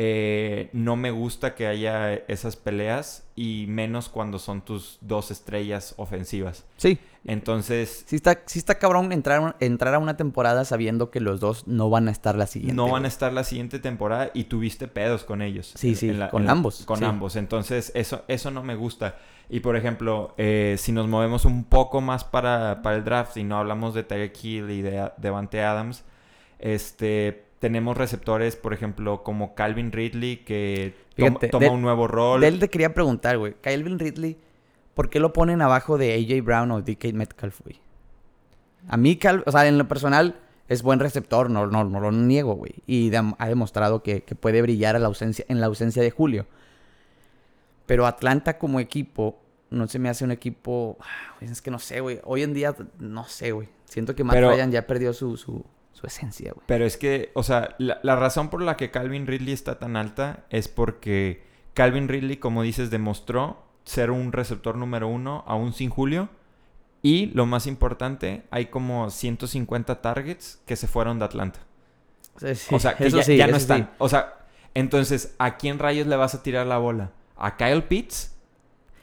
Eh, 0.00 0.70
no 0.72 0.94
me 0.94 1.10
gusta 1.10 1.56
que 1.56 1.66
haya 1.66 2.14
esas 2.14 2.54
peleas 2.54 3.26
y 3.34 3.64
menos 3.68 4.08
cuando 4.08 4.38
son 4.38 4.60
tus 4.64 4.98
dos 5.00 5.32
estrellas 5.32 5.94
ofensivas. 5.96 6.64
Sí. 6.76 6.98
Entonces... 7.24 8.04
Sí 8.06 8.14
está, 8.14 8.42
sí 8.46 8.60
está 8.60 8.76
cabrón 8.78 9.10
entrar, 9.10 9.56
entrar 9.58 9.94
a 9.94 9.98
una 9.98 10.16
temporada 10.16 10.64
sabiendo 10.64 11.10
que 11.10 11.18
los 11.20 11.40
dos 11.40 11.66
no 11.66 11.90
van 11.90 12.06
a 12.06 12.12
estar 12.12 12.36
la 12.36 12.46
siguiente. 12.46 12.76
No 12.76 12.88
van 12.88 13.06
a 13.06 13.08
estar 13.08 13.32
la 13.32 13.42
siguiente 13.42 13.80
temporada 13.80 14.30
y 14.34 14.44
tuviste 14.44 14.86
pedos 14.86 15.24
con 15.24 15.42
ellos. 15.42 15.72
Sí, 15.74 15.88
En- 15.90 15.96
sí, 15.96 16.08
en 16.10 16.20
la- 16.20 16.30
con 16.30 16.42
en 16.42 16.46
la- 16.46 16.52
ambos, 16.52 16.84
Con 16.86 17.00
sí. 17.00 17.04
ambos. 17.04 17.34
Entonces, 17.34 17.90
eso, 17.96 18.22
eso 18.28 18.52
no 18.52 18.62
me 18.62 18.76
gusta. 18.76 19.16
Y 19.50 19.60
por 19.60 19.74
ejemplo, 19.76 20.32
eh, 20.38 20.76
si 20.78 20.92
nos 20.92 21.08
movemos 21.08 21.44
un 21.44 21.64
poco 21.64 22.00
más 22.00 22.22
para, 22.22 22.82
para 22.82 22.94
el 22.96 23.04
draft 23.04 23.36
y 23.36 23.42
no 23.42 23.58
hablamos 23.58 23.94
de 23.94 24.04
Tyreek 24.04 24.44
Hill 24.44 24.70
y 24.70 24.82
de 24.82 25.10
Devante 25.16 25.60
Adams, 25.64 26.04
este, 26.60 27.47
tenemos 27.58 27.96
receptores, 27.96 28.56
por 28.56 28.72
ejemplo, 28.72 29.22
como 29.22 29.54
Calvin 29.54 29.90
Ridley, 29.92 30.38
que 30.38 30.94
toma, 31.16 31.28
Fíjate, 31.30 31.48
toma 31.48 31.64
de- 31.66 31.70
un 31.70 31.82
nuevo 31.82 32.06
rol. 32.06 32.40
De 32.40 32.48
él 32.48 32.58
te 32.60 32.68
quería 32.68 32.94
preguntar, 32.94 33.38
güey. 33.38 33.54
Calvin 33.60 33.98
Ridley, 33.98 34.36
¿por 34.94 35.10
qué 35.10 35.18
lo 35.20 35.32
ponen 35.32 35.60
abajo 35.62 35.98
de 35.98 36.14
AJ 36.14 36.44
Brown 36.44 36.70
o 36.70 36.82
DK 36.82 37.12
Metcalf, 37.12 37.60
güey? 37.62 37.80
A 38.88 38.96
mí, 38.96 39.16
Cal- 39.16 39.42
o 39.46 39.50
sea, 39.52 39.66
en 39.66 39.76
lo 39.78 39.88
personal, 39.88 40.38
es 40.68 40.82
buen 40.82 41.00
receptor, 41.00 41.50
no, 41.50 41.66
no, 41.66 41.82
no 41.84 41.98
lo 42.00 42.12
niego, 42.12 42.54
güey. 42.54 42.74
Y 42.86 43.10
ha 43.14 43.48
demostrado 43.48 44.02
que, 44.02 44.22
que 44.22 44.34
puede 44.34 44.62
brillar 44.62 44.94
a 44.96 44.98
la 44.98 45.06
ausencia, 45.08 45.44
en 45.48 45.60
la 45.60 45.66
ausencia 45.66 46.02
de 46.02 46.10
Julio. 46.10 46.46
Pero 47.86 48.06
Atlanta 48.06 48.58
como 48.58 48.80
equipo, 48.80 49.40
no 49.70 49.88
se 49.88 49.98
me 49.98 50.08
hace 50.08 50.24
un 50.24 50.30
equipo... 50.30 50.96
ah, 51.00 51.34
Es 51.40 51.62
que 51.62 51.70
no 51.70 51.78
sé, 51.78 52.00
güey. 52.00 52.20
Hoy 52.24 52.42
en 52.42 52.52
día, 52.54 52.74
no 52.98 53.24
sé, 53.24 53.52
güey. 53.52 53.68
Siento 53.86 54.14
que 54.14 54.24
Matt 54.24 54.34
Pero- 54.36 54.50
Ryan 54.50 54.70
ya 54.70 54.86
perdió 54.86 55.12
su, 55.14 55.36
su, 55.38 55.64
su 55.98 56.06
esencia, 56.06 56.52
güey. 56.52 56.64
Pero 56.66 56.84
es 56.86 56.96
que, 56.96 57.30
o 57.34 57.42
sea, 57.42 57.74
la, 57.78 57.98
la 58.02 58.14
razón 58.16 58.50
por 58.50 58.62
la 58.62 58.76
que 58.76 58.90
Calvin 58.90 59.26
Ridley 59.26 59.52
está 59.52 59.78
tan 59.78 59.96
alta 59.96 60.44
es 60.50 60.68
porque 60.68 61.42
Calvin 61.74 62.08
Ridley, 62.08 62.36
como 62.36 62.62
dices, 62.62 62.90
demostró 62.90 63.62
ser 63.84 64.10
un 64.10 64.32
receptor 64.32 64.76
número 64.76 65.08
uno 65.08 65.42
aún 65.46 65.72
sin 65.72 65.90
Julio. 65.90 66.28
Y 67.02 67.26
lo 67.26 67.46
más 67.46 67.66
importante, 67.66 68.42
hay 68.50 68.66
como 68.66 69.10
150 69.10 70.00
targets 70.02 70.60
que 70.66 70.76
se 70.76 70.86
fueron 70.88 71.18
de 71.18 71.24
Atlanta. 71.24 71.60
Sí, 72.38 72.54
sí, 72.54 72.74
o 72.74 72.78
sea, 72.78 72.96
que 72.96 73.06
eso 73.06 73.18
ya, 73.18 73.22
sí, 73.24 73.36
ya 73.36 73.46
no 73.46 73.56
eso 73.56 73.62
están. 73.62 73.90
O 73.98 74.08
sea, 74.08 74.46
entonces, 74.74 75.34
¿a 75.38 75.56
quién 75.56 75.78
rayos 75.78 76.06
le 76.06 76.16
vas 76.16 76.34
a 76.34 76.42
tirar 76.42 76.66
la 76.66 76.78
bola? 76.78 77.12
¿A 77.36 77.56
Kyle 77.56 77.82
Pitts? 77.84 78.34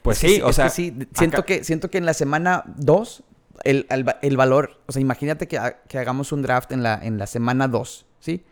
Pues 0.02 0.18
Es 0.18 0.20
que 0.22 0.36
sí, 0.36 0.42
o 0.42 0.52
sea, 0.52 0.66
que 0.66 0.70
sí, 0.70 0.94
siento, 1.14 1.38
acá- 1.38 1.46
que, 1.46 1.64
siento 1.64 1.90
que 1.90 1.98
en 1.98 2.06
la 2.06 2.14
semana 2.14 2.64
2, 2.76 3.22
el, 3.64 3.86
el 3.90 4.06
va- 4.08 4.18
el 4.22 4.36
valor, 4.36 4.80
o 4.86 4.92
sea, 4.92 5.00
imagínate 5.02 5.46
que, 5.48 5.58
que 5.88 5.98
hagamos 5.98 6.32
un 6.32 6.42
draft 6.42 6.72
en 6.72 6.82
la, 6.82 6.98
en 7.02 7.18
la 7.18 7.26
semana 7.26 7.68
2, 7.68 8.06
¿sí? 8.20 8.44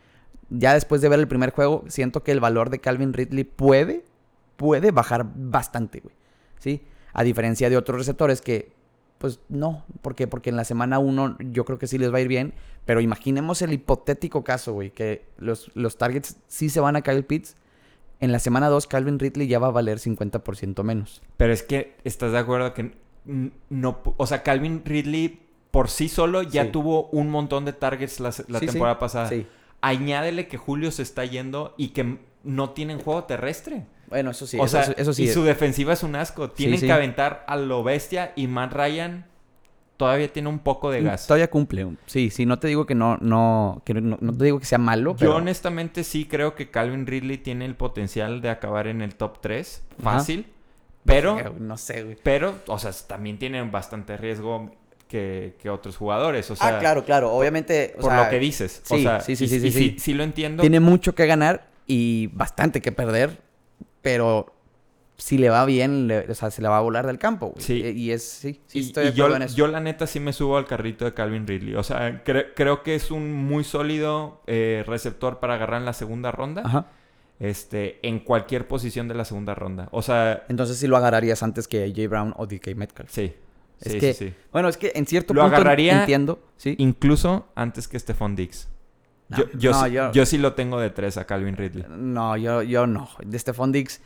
Ya 0.50 0.75
después 0.75 1.00
de 1.00 1.08
ver 1.08 1.18
el 1.20 1.28
primer 1.28 1.50
juego, 1.50 1.84
siento 1.88 2.23
que 2.23 2.32
el 2.32 2.40
valor 2.40 2.70
de 2.70 2.78
Calvin 2.80 3.12
Ridley 3.12 3.44
puede, 3.44 4.04
puede 4.56 4.90
bajar 4.90 5.26
bastante, 5.34 6.00
güey, 6.00 6.14
¿sí? 6.58 6.82
A 7.12 7.23
diferencia 7.25 7.70
de 7.70 7.76
otros 7.76 7.99
receptores 7.99 8.40
que, 8.40 8.73
pues 9.18 9.40
no, 9.49 9.84
¿por 10.02 10.14
qué? 10.14 10.26
Porque 10.26 10.50
en 10.50 10.56
la 10.56 10.64
semana 10.64 10.99
1 10.99 11.38
yo 11.52 11.64
creo 11.64 11.78
que 11.78 11.87
sí 11.87 11.96
les 11.99 12.12
va 12.12 12.18
a 12.18 12.20
ir 12.20 12.28
bien, 12.28 12.52
pero 12.84 13.00
imaginemos 13.00 13.62
el 13.62 13.73
hipotético 13.73 14.44
caso, 14.44 14.73
güey, 14.75 14.90
que 14.90 15.25
los, 15.38 15.70
los 15.75 15.96
targets 15.96 16.37
sí 16.46 16.68
se 16.68 16.80
van 16.80 16.96
a 16.96 17.02
Kyle 17.02 17.25
Pitts. 17.25 17.56
En 18.20 18.32
la 18.32 18.38
semana 18.38 18.68
2, 18.68 18.87
Calvin 18.87 19.18
Ridley 19.18 19.49
ya 19.49 19.58
va 19.58 19.68
a 19.68 19.70
valer 19.70 19.99
50% 19.99 20.82
menos. 20.82 21.20
Pero 21.37 21.52
es 21.52 21.62
que 21.62 21.96
estás 22.04 22.32
de 22.32 22.38
acuerdo 22.38 22.73
que 22.75 22.92
no, 23.25 24.00
o 24.16 24.26
sea, 24.26 24.43
Calvin 24.43 24.83
Ridley 24.85 25.40
por 25.71 25.88
sí 25.88 26.09
solo 26.09 26.43
ya 26.43 26.64
Sí. 26.64 26.71
tuvo 26.71 27.09
un 27.09 27.31
montón 27.31 27.64
de 27.64 27.73
targets 27.73 28.21
la, 28.21 28.28
la 28.49 28.61
Sí, 28.61 28.66
sí. 28.66 28.73
temporada 28.73 28.99
pasada. 28.99 29.28
Sí. 29.28 29.47
Añádele 29.81 30.47
que 30.49 30.57
Julio 30.57 30.90
se 30.90 31.02
está 31.02 31.25
yendo 31.25 31.75
y 31.76 31.88
que 31.88 32.19
no 32.45 32.71
tienen 32.71 32.99
juego 32.99 33.25
terrestre. 33.25 33.87
Bueno, 34.09 34.31
eso 34.31 34.47
sí. 34.47 34.59
o 34.59 34.64
eso, 34.66 34.83
sea, 34.83 34.95
eso 34.97 35.12
sí. 35.12 35.25
y 35.25 35.28
su 35.28 35.43
defensiva 35.43 35.93
es 35.93 36.02
un 36.02 36.14
asco. 36.16 36.50
Tienen 36.50 36.81
que 36.81 36.93
aventar 36.93 37.45
a 37.49 37.57
lo 37.57 37.83
bestia 37.83 38.33
y 38.37 38.47
Matt 38.47 38.73
Ryan 38.73 39.26
todavía 39.97 40.33
tiene 40.33 40.49
un 40.49 40.59
poco 40.59 40.90
de 40.90 41.02
gas. 41.02 41.25
Mm, 41.25 41.28
Todavía 41.28 41.50
cumple. 41.50 41.97
Sí, 42.07 42.31
sí, 42.31 42.47
no 42.47 42.59
te 42.59 42.69
digo 42.69 42.85
que 42.87 42.95
no, 42.95 43.16
no, 43.19 43.83
que 43.85 43.95
no, 43.95 44.19
no 44.21 44.33
te 44.37 44.45
digo 44.45 44.59
que 44.59 44.66
sea 44.66 44.78
malo, 44.78 45.16
Yo 45.16 45.37
honestamente 45.37 46.04
sí 46.04 46.26
creo 46.26 46.54
que 46.54 46.71
Calvin 46.71 47.07
Ridley 47.07 47.38
tiene 47.38 47.64
el 47.64 47.75
potencial 47.76 48.40
de 48.40 48.50
acabar 48.50 48.87
en 48.88 49.02
el 49.02 49.14
top 49.14 49.40
3. 49.40 49.83
Ajá. 50.04 50.21
Pero 51.04 51.54
No 51.58 51.76
sé, 51.76 52.02
güey. 52.02 52.16
Pero, 52.23 52.54
o 52.66 52.78
sea, 52.78 52.90
también 53.06 53.38
tienen 53.38 53.70
bastante 53.70 54.16
riesgo 54.16 54.70
que, 55.08 55.54
que 55.61 55.68
otros 55.70 55.96
jugadores. 55.96 56.50
O 56.50 56.56
sea, 56.56 56.76
ah, 56.76 56.78
claro, 56.78 57.04
claro. 57.04 57.32
Obviamente, 57.32 57.94
o 57.99 58.00
por 58.00 58.11
sea, 58.12 58.25
lo 58.25 58.30
que 58.30 58.38
dices. 58.38 58.82
o 58.88 58.96
sí, 58.96 59.02
sea, 59.02 59.20
sí, 59.20 59.37
sí, 59.37 59.44
y- 59.44 59.49
sí, 59.49 59.56
y 59.66 59.70
sí, 59.70 59.94
sí. 59.99 60.14
lo 60.14 60.25
entiendo. 60.25 60.61
tiene 60.62 60.80
mucho 60.80 61.14
que 61.14 61.26
ganar 61.26 61.68
y 61.87 62.28
bastante 62.32 62.80
que 62.80 62.90
perder, 62.92 63.38
pero 64.02 64.52
si 65.16 65.38
le 65.38 65.49
va 65.50 65.64
bien, 65.66 66.08
le- 66.08 66.30
o 66.30 66.34
sea, 66.34 66.50
se 66.50 66.61
le 66.62 66.68
va 66.68 66.78
a 66.78 66.80
volar 66.80 67.06
del 67.06 67.18
campo, 67.18 67.49
güey. 67.49 67.62
Sí. 67.64 67.75
Y, 67.84 67.88
y 67.90 68.11
es, 68.11 68.25
sí, 68.25 68.61
sí 68.66 68.80
estoy 68.80 69.04
de 69.04 69.11
acuerdo 69.11 69.28
yo, 69.30 69.37
en 69.37 69.42
eso. 69.42 69.56
yo 69.56 69.66
la 69.68 69.80
neta 69.80 70.06
sí 70.06 70.18
me 70.18 70.32
subo 70.32 70.56
al 70.56 70.66
carrito 70.66 71.04
de 71.04 71.14
Calvin 71.14 71.46
Ridley. 71.46 71.75
O 71.76 71.82
sea, 71.84 72.25
cre- 72.25 72.49
creo 72.56 72.82
que 72.82 72.94
es 72.96 73.11
un 73.11 73.32
muy 73.32 73.62
sólido 73.62 74.42
eh, 74.46 74.82
receptor 74.87 75.38
para 75.38 75.54
agarrar 75.54 75.80
en 75.80 75.84
la 75.87 75.92
segunda 75.92 76.32
ronda. 76.32 76.62
Ajá. 76.64 76.87
Este, 77.41 77.99
en 78.07 78.21
cualquier 78.21 78.69
posición 78.69 79.09
de 79.09 79.14
la 79.14 79.25
segunda 79.25 79.55
ronda. 79.55 79.88
O 79.91 80.03
sea, 80.03 80.45
Entonces 80.49 80.79
sí 80.79 80.87
lo 80.87 80.97
agarrarías 80.97 81.43
antes 81.43 81.67
que 81.69 81.83
AJ 81.85 82.09
Brown 82.09 82.35
o 82.37 82.47
DK 82.47 82.75
Metcalf. 82.76 83.11
sí. 83.12 83.35
Es 83.81 83.93
sí, 83.93 83.99
que- 83.99 84.14
sí, 84.14 84.29
sí. 84.29 84.35
Bueno, 84.53 84.69
es 84.69 84.76
que 84.76 84.93
en 84.95 85.05
cierto 85.05 85.35
Lo 85.35 85.43
punto 85.43 85.57
agarraría 85.57 86.00
entiendo, 86.00 86.38
¿sí? 86.57 86.76
Incluso 86.79 87.49
antes 87.57 87.88
que 87.88 87.99
Stephon 87.99 88.37
Diggs. 88.37 88.69
No, 89.29 89.38
yo, 89.38 89.45
yo, 89.59 89.71
no, 89.73 89.87
yo- 89.88 90.12
yo 90.12 90.26
sí 90.26 90.38
lo 90.38 90.53
tengo 90.55 90.79
de 90.79 90.91
tres 90.91 91.17
a 91.17 91.26
Calvin 91.26 91.57
Ridley. 91.57 91.85
No, 91.91 92.37
yo, 92.37 92.62
yo 92.62 92.87
no. 92.87 93.09
De 93.26 93.37
Stephon 93.38 93.73
Diggs. 93.73 94.00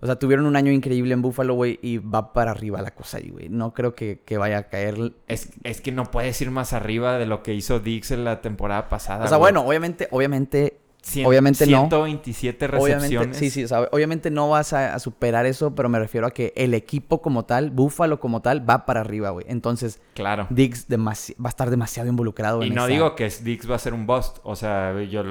O 0.00 0.06
sea, 0.06 0.18
tuvieron 0.18 0.44
un 0.44 0.56
año 0.56 0.72
increíble 0.72 1.14
en 1.14 1.22
Buffalo, 1.22 1.54
güey, 1.54 1.78
y 1.82 1.98
va 1.98 2.32
para 2.32 2.50
arriba 2.50 2.82
la 2.82 2.90
cosa 2.90 3.18
ahí, 3.18 3.30
güey. 3.30 3.48
No 3.48 3.72
creo 3.72 3.94
que, 3.94 4.20
que 4.26 4.36
vaya 4.38 4.58
a 4.58 4.62
caer. 4.64 5.12
Es, 5.28 5.50
es 5.62 5.80
que 5.80 5.92
no 5.92 6.10
puedes 6.10 6.38
ir 6.42 6.50
más 6.50 6.72
arriba 6.72 7.16
de 7.16 7.26
lo 7.26 7.42
que 7.44 7.54
hizo 7.54 7.78
Diggs 7.78 8.10
en 8.10 8.24
la 8.24 8.42
temporada 8.42 8.88
pasada. 8.88 9.24
O 9.24 9.28
sea, 9.28 9.38
bueno, 9.38 9.62
obviamente, 9.62 10.08
obviamente, 10.10 10.78
Cien- 11.06 11.24
obviamente 11.26 11.66
no. 11.68 11.82
127 11.88 12.66
recepciones. 12.66 13.06
obviamente, 13.08 13.38
sí, 13.38 13.50
sí, 13.50 13.62
o 13.64 13.68
sea, 13.68 13.82
obviamente 13.92 14.28
no 14.32 14.48
vas 14.50 14.72
a, 14.72 14.92
a 14.94 14.98
superar 14.98 15.46
eso, 15.46 15.72
pero 15.74 15.88
me 15.88 16.00
refiero 16.00 16.26
a 16.26 16.32
que 16.32 16.52
el 16.56 16.74
equipo 16.74 17.22
como 17.22 17.44
tal, 17.44 17.70
Buffalo 17.70 18.18
como 18.18 18.42
tal, 18.42 18.68
va 18.68 18.84
para 18.86 19.02
arriba, 19.02 19.30
güey. 19.30 19.46
Entonces, 19.48 20.00
Claro. 20.14 20.48
Demasi- 20.50 21.34
va 21.40 21.46
a 21.46 21.50
estar 21.50 21.70
demasiado 21.70 22.08
involucrado 22.08 22.62
Y 22.64 22.68
en 22.68 22.74
no 22.74 22.86
digo 22.88 23.14
que 23.14 23.28
Diggs 23.42 23.70
va 23.70 23.76
a 23.76 23.78
ser 23.78 23.94
un 23.94 24.04
bust. 24.06 24.38
O 24.42 24.56
sea, 24.56 25.00
yo... 25.04 25.22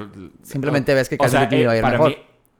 Simplemente 0.42 0.94
ves 0.94 1.08
que 1.10 1.16
o 1.20 1.28
sea, 1.28 1.40
Calvin 1.48 1.50
Ridley 1.50 1.62
eh, 1.62 1.66
va 1.66 1.72
a 1.72 1.76
ir 1.76 1.82
para 1.82 1.92
mejor. 1.98 2.08
mí, 2.10 2.16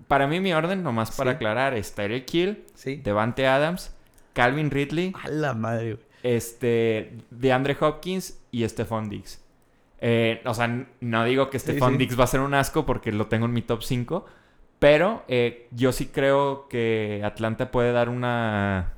para 0.08 0.26
mí 0.26 0.40
mi 0.40 0.52
orden, 0.52 0.82
nomás 0.82 1.10
para 1.12 1.30
Sí. 1.30 1.34
aclarar, 1.36 1.72
es 1.74 1.94
Tyreek 1.94 2.34
Hill, 2.34 2.64
Sí. 2.74 2.96
Devante 2.96 3.46
Adams, 3.46 3.92
Calvin 4.34 4.70
Ridley, 4.70 5.14
A 5.24 5.28
la 5.30 5.54
madre, 5.54 5.94
güey. 5.94 6.04
este, 6.22 7.16
DeAndre 7.30 7.76
Hopkins 7.80 8.38
y 8.50 8.68
Stephon 8.68 9.08
Diggs. 9.08 9.40
Eh, 10.00 10.42
o 10.44 10.54
sea, 10.54 10.86
no 11.00 11.24
digo 11.24 11.48
que 11.50 11.58
Sí, 11.58 11.70
Stephon 11.70 11.92
sí. 11.92 11.98
Diggs 11.98 12.18
va 12.18 12.24
a 12.24 12.28
ser 12.28 12.40
un 12.40 12.54
asco 12.54 12.84
porque 12.86 13.12
lo 13.12 13.26
tengo 13.28 13.46
en 13.46 13.52
mi 13.52 13.62
top 13.62 13.82
5. 13.82 14.24
Pero 14.78 15.24
eh, 15.28 15.68
yo 15.70 15.90
sí 15.92 16.06
creo 16.06 16.68
que 16.68 17.22
Atlanta 17.24 17.70
puede 17.70 17.92
dar 17.92 18.08
una... 18.10 18.92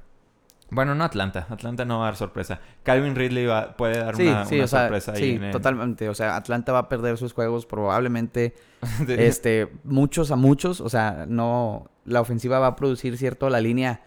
Bueno, 0.71 0.95
no 0.95 1.05
Atlanta. 1.05 1.47
Atlanta 1.49 1.85
no 1.85 1.99
va 1.99 2.05
a 2.05 2.07
dar 2.09 2.17
sorpresa. 2.17 2.61
Calvin 2.83 3.15
Ridley 3.15 3.47
va- 3.47 3.75
puede 3.77 3.99
dar 3.99 4.17
Sí, 4.17 4.27
una, 4.27 4.45
sí, 4.45 4.57
una 4.57 4.65
o 4.65 4.69
sea, 4.69 4.81
sorpresa 4.81 5.13
ahí. 5.13 5.19
sí, 5.23 5.31
en 5.37 5.45
el- 5.45 5.53
totalmente. 5.53 6.09
O 6.09 6.15
sea, 6.15 6.37
Atlanta 6.37 6.73
va 6.73 6.81
a 6.81 6.89
perder 6.89 7.17
sus 7.17 7.33
juegos 7.33 7.65
probablemente 7.65 8.55
este, 9.09 9.69
muchos 9.85 10.31
a 10.31 10.37
muchos, 10.37 10.81
o 10.83 10.89
sea, 10.91 11.25
no, 11.29 11.89
la 12.05 12.21
ofensiva 12.21 12.59
va 12.59 12.67
a 12.67 12.77
producir 12.77 13.17
cierto, 13.17 13.49
la 13.49 13.61
línea, 13.63 14.03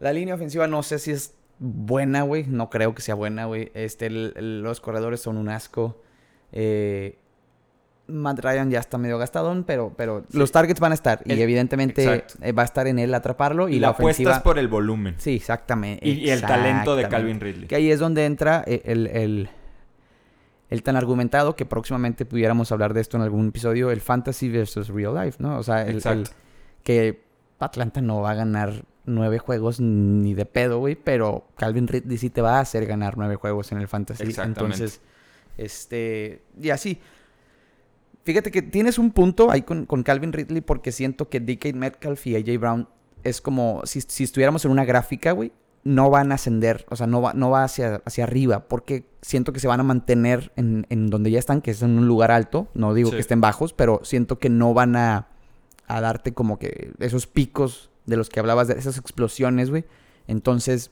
la 0.00 0.12
línea 0.12 0.34
ofensiva 0.34 0.66
no 0.66 0.82
sé 0.82 0.98
si 0.98 1.12
es 1.12 1.34
buena, 1.60 2.22
güey, 2.22 2.44
no 2.48 2.68
creo 2.68 2.92
que 2.94 3.02
sea 3.02 3.14
buena, 3.14 3.44
güey, 3.44 3.70
este, 3.74 4.06
el- 4.06 4.32
el- 4.36 4.62
los 4.62 4.80
corredores 4.80 5.20
son 5.20 5.36
un 5.36 5.48
asco, 5.50 6.02
eh, 6.58 7.18
Matt 8.08 8.38
Ryan 8.38 8.70
ya 8.70 8.78
está 8.78 8.98
medio 8.98 9.18
gastadón, 9.18 9.64
pero, 9.64 9.92
pero 9.96 10.24
Sí. 10.30 10.38
los 10.38 10.52
targets 10.52 10.78
van 10.78 10.92
a 10.92 10.94
estar 10.94 11.22
y 11.24 11.32
evidentemente 11.40 12.02
exacto. 12.04 12.34
eh, 12.40 12.52
va 12.52 12.62
a 12.62 12.64
estar 12.64 12.86
en 12.86 12.98
él 13.00 13.12
atraparlo 13.12 13.68
y, 13.68 13.80
la 13.80 13.88
la 13.88 13.92
apuesta 13.94 14.22
es 14.22 14.26
ofensiva... 14.28 14.42
por 14.44 14.58
el 14.60 14.68
volumen. 14.68 15.16
Sí, 15.18 15.34
exactamente. 15.34 16.08
Y, 16.08 16.12
y 16.12 16.30
el 16.30 16.40
talento 16.40 16.94
de. 16.94 17.08
Calvin 17.08 17.40
Ridley. 17.40 17.66
Que 17.66 17.74
ahí 17.76 17.90
es 17.90 17.98
donde 17.98 18.24
entra 18.24 18.62
eh, 18.66 18.82
el, 18.84 19.06
el- 19.08 19.50
el 20.68 20.82
tan 20.82 20.96
argumentado 20.96 21.54
que 21.56 21.64
próximamente 21.66 22.24
pudiéramos 22.26 22.72
hablar 22.72 22.92
de 22.94 23.00
esto 23.00 23.16
en 23.16 23.22
algún 23.24 23.48
episodio, 23.48 23.90
el 23.92 24.00
fantasy 24.00 24.48
versus 24.48 24.88
real 24.88 25.14
life, 25.14 25.36
¿no? 25.40 25.58
O 25.58 25.62
sea, 25.62 25.82
el, 25.82 25.90
el- 25.90 25.96
Exacto. 25.96 26.30
que 26.82 27.22
Atlanta 27.60 28.00
no 28.02 28.20
va 28.20 28.30
a 28.32 28.34
ganar 28.34 28.84
nueve 29.04 29.38
juegos 29.38 29.80
ni 29.80 30.34
de 30.34 30.44
pedo, 30.46 30.78
güey, 30.78 30.94
pero 30.96 31.46
Calvin 31.56 31.86
Ridley 31.88 32.18
sí 32.18 32.30
te 32.30 32.40
va 32.40 32.58
a 32.58 32.60
hacer 32.60 32.86
ganar 32.86 33.16
nueve 33.16 33.36
juegos 33.36 33.70
en 33.72 33.78
el 33.78 33.86
fantasy. 33.88 34.24
Exactamente. 34.24 34.60
Entonces, 34.76 35.00
este, 35.56 36.42
y 36.60 36.70
así. 36.70 36.98
Fíjate 38.24 38.50
que 38.50 38.60
tienes 38.62 38.98
un 38.98 39.12
punto 39.12 39.50
ahí 39.50 39.62
con, 39.62 39.86
con 39.86 40.02
Calvin 40.02 40.32
Ridley 40.32 40.60
porque 40.60 40.90
siento 40.90 41.28
que 41.28 41.38
DK 41.38 41.74
Metcalf 41.74 42.26
y 42.26 42.34
AJ 42.34 42.58
Brown 42.58 42.88
es 43.22 43.40
como 43.40 43.82
si, 43.84 44.00
si 44.00 44.24
estuviéramos 44.24 44.64
en 44.64 44.72
una 44.72 44.84
gráfica, 44.84 45.30
güey, 45.32 45.52
no 45.84 46.10
van 46.10 46.32
a 46.32 46.34
ascender, 46.34 46.84
o 46.90 46.96
sea, 46.96 47.06
no 47.06 47.22
va, 47.22 47.32
no 47.34 47.50
va 47.50 47.62
hacia, 47.62 48.02
hacia 48.04 48.24
arriba 48.24 48.66
porque 48.66 49.04
siento 49.22 49.52
que 49.52 49.60
se 49.60 49.68
van 49.68 49.78
a 49.78 49.84
mantener 49.84 50.50
en, 50.56 50.84
en 50.90 51.06
donde 51.08 51.30
ya 51.30 51.38
están, 51.38 51.60
que 51.62 51.70
es 51.70 51.82
en 51.82 51.96
un 51.96 52.08
lugar 52.08 52.32
alto, 52.32 52.66
no 52.74 52.92
digo 52.94 53.10
Sí. 53.10 53.14
que 53.16 53.20
estén 53.20 53.40
bajos, 53.40 53.72
pero 53.72 54.00
siento 54.02 54.40
que 54.40 54.48
no 54.50 54.74
van 54.74 54.96
a, 54.96 55.28
a 55.86 56.00
darte 56.00 56.34
como 56.34 56.58
que 56.58 56.90
esos 56.98 57.28
picos 57.28 57.90
de 58.06 58.16
los 58.16 58.28
que 58.28 58.40
hablabas, 58.40 58.66
de 58.66 58.74
esas 58.74 58.98
explosiones, 58.98 59.70
güey. 59.70 59.84
Entonces, 60.26 60.90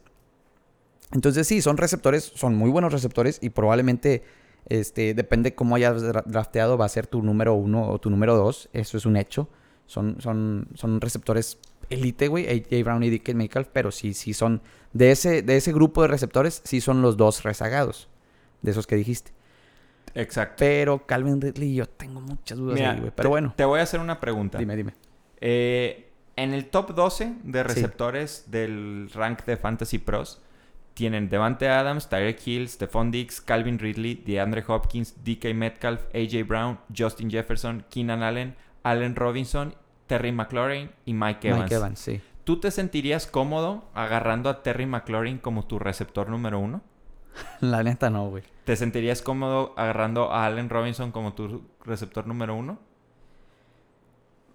entonces 1.12 1.48
sí, 1.48 1.60
son 1.62 1.76
receptores, 1.76 2.22
son 2.34 2.54
muy 2.54 2.70
buenos 2.70 2.92
receptores 2.92 3.38
y 3.42 3.50
probablemente, 3.50 4.22
este, 4.66 5.14
depende 5.14 5.54
cómo 5.54 5.76
hayas 5.76 6.02
drafteado, 6.26 6.78
va 6.78 6.86
a 6.86 6.88
ser 6.88 7.06
tu 7.06 7.22
número 7.22 7.54
uno 7.54 7.88
o 7.88 7.98
tu 7.98 8.10
número 8.10 8.36
dos. 8.36 8.68
Eso 8.72 8.96
es 8.96 9.06
un 9.06 9.16
hecho. 9.16 9.48
Son, 9.86 10.20
son, 10.20 10.68
son 10.74 11.00
receptores 11.00 11.58
elite, 11.90 12.28
güey, 12.28 12.48
AJ 12.48 12.84
Brown 12.84 13.02
y 13.02 13.10
DK 13.10 13.34
Metcalf, 13.34 13.68
pero 13.72 13.90
sí, 13.90 14.14
sí 14.14 14.32
son, 14.32 14.62
de 14.92 15.10
ese, 15.10 15.42
de 15.42 15.56
ese 15.56 15.72
grupo 15.72 16.02
de 16.02 16.08
receptores, 16.08 16.62
sí 16.64 16.80
son 16.80 17.02
los 17.02 17.16
dos 17.16 17.42
rezagados, 17.42 18.08
de 18.62 18.70
esos 18.70 18.86
que 18.86 18.96
dijiste. 18.96 19.32
Exacto. 20.14 20.56
Pero 20.58 21.06
Calvin 21.06 21.40
Ridley, 21.40 21.74
yo 21.74 21.86
tengo 21.86 22.20
muchas 22.20 22.56
dudas 22.58 22.80
ahí, 22.80 23.00
güey. 23.00 23.12
Pero 23.14 23.30
bueno. 23.30 23.52
Te 23.56 23.64
voy 23.64 23.80
a 23.80 23.82
hacer 23.82 24.00
una 24.00 24.20
pregunta. 24.20 24.58
Dime, 24.58 24.76
dime. 24.76 24.94
Eh, 25.40 26.10
en 26.36 26.54
el 26.54 26.66
top 26.66 26.94
12 26.94 27.34
de 27.42 27.62
receptores 27.62 28.44
del 28.48 29.10
rank 29.12 29.44
de 29.44 29.56
Fantasy 29.56 29.98
Pros, 29.98 30.40
tienen 30.94 31.28
Devante 31.28 31.68
Adams, 31.68 32.08
Tyreek 32.08 32.46
Hill, 32.46 32.68
Stephon 32.68 33.10
Diggs, 33.10 33.40
Calvin 33.40 33.78
Ridley, 33.78 34.22
DeAndre 34.24 34.64
Hopkins, 34.66 35.14
DK 35.24 35.54
Metcalf, 35.54 36.02
AJ 36.14 36.46
Brown, 36.46 36.78
Justin 36.96 37.30
Jefferson, 37.30 37.84
Keenan 37.90 38.22
Allen, 38.22 38.56
Allen 38.84 39.16
Robinson, 39.16 39.74
Terry 40.06 40.32
McLaurin 40.32 40.90
y 41.04 41.14
Mike 41.14 41.48
Evans. 41.48 41.64
Mike 41.64 41.74
Evans, 41.74 41.98
sí. 41.98 42.20
¿Tú 42.44 42.60
te 42.60 42.70
sentirías 42.70 43.26
cómodo 43.26 43.84
agarrando 43.94 44.50
a 44.50 44.62
Terry 44.62 44.86
McLaurin 44.86 45.38
como 45.38 45.66
tu 45.66 45.78
receptor 45.78 46.28
número 46.28 46.58
uno? 46.58 46.82
La 47.60 47.82
neta 47.82 48.10
no, 48.10 48.28
güey. 48.28 48.44
¿Te 48.64 48.76
sentirías 48.76 49.22
cómodo 49.22 49.74
agarrando 49.76 50.30
a 50.30 50.46
Allen 50.46 50.70
Robinson 50.70 51.10
como 51.10 51.34
tu 51.34 51.64
receptor 51.84 52.26
número 52.26 52.54
uno? 52.54 52.78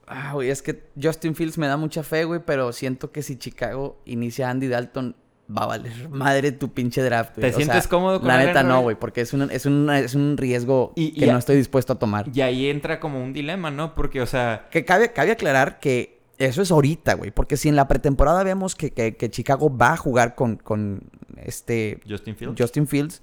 Ah, 0.08 0.34
güey, 0.34 0.50
es 0.50 0.62
que 0.62 0.90
Justin 1.00 1.36
Fields 1.36 1.58
me 1.58 1.68
da 1.68 1.78
mucha 1.78 2.02
fe, 2.02 2.24
güey, 2.24 2.42
pero 2.44 2.74
siento 2.74 3.12
que 3.12 3.22
si 3.22 3.38
Chicago 3.38 4.02
inicia 4.06 4.50
Andy 4.50 4.68
Dalton, 4.68 5.16
va 5.56 5.64
a 5.64 5.68
valer 5.68 6.10
madre 6.10 6.52
tu 6.52 6.74
pinche 6.74 7.02
draft. 7.02 7.36
¿Te 7.36 7.52
sientes 7.54 7.88
cómodo 7.88 8.20
con 8.20 8.28
La 8.28 8.38
neta 8.38 8.64
no, 8.64 8.82
güey, 8.82 8.96
porque 8.96 9.22
es 9.22 9.34
un, 9.34 9.44
es 9.44 9.66
es 9.66 10.16
un 10.16 10.38
riesgo 10.38 10.94
que 10.96 11.28
no 11.28 11.38
estoy 11.38 11.58
dispuesto 11.58 11.94
a 11.94 12.00
tomar. 12.00 12.30
Y 12.34 12.42
ahí 12.42 12.70
entra 12.70 13.00
como 13.00 13.22
un 13.24 13.34
dilema, 13.34 13.72
¿no? 13.72 13.96
Porque, 13.96 14.22
o 14.22 14.26
sea... 14.26 14.68
Que 14.72 14.86
cabe, 14.86 15.12
cabe 15.12 15.32
aclarar 15.32 15.80
que 15.80 16.20
eso 16.38 16.62
es 16.62 16.72
ahorita, 16.72 17.16
güey, 17.16 17.32
porque 17.32 17.58
si 17.58 17.68
en 17.68 17.76
la 17.76 17.88
pretemporada 17.88 18.44
vemos 18.44 18.76
que, 18.76 18.92
que, 18.92 19.30
Chicago 19.30 19.76
va 19.76 19.94
a 19.94 19.98
jugar 19.98 20.36
con, 20.36 20.56
con 20.56 21.02
este... 21.38 22.00
Justin 22.08 22.36
Fields. 22.36 22.56
Justin 22.58 22.88
Fields, 22.88 23.22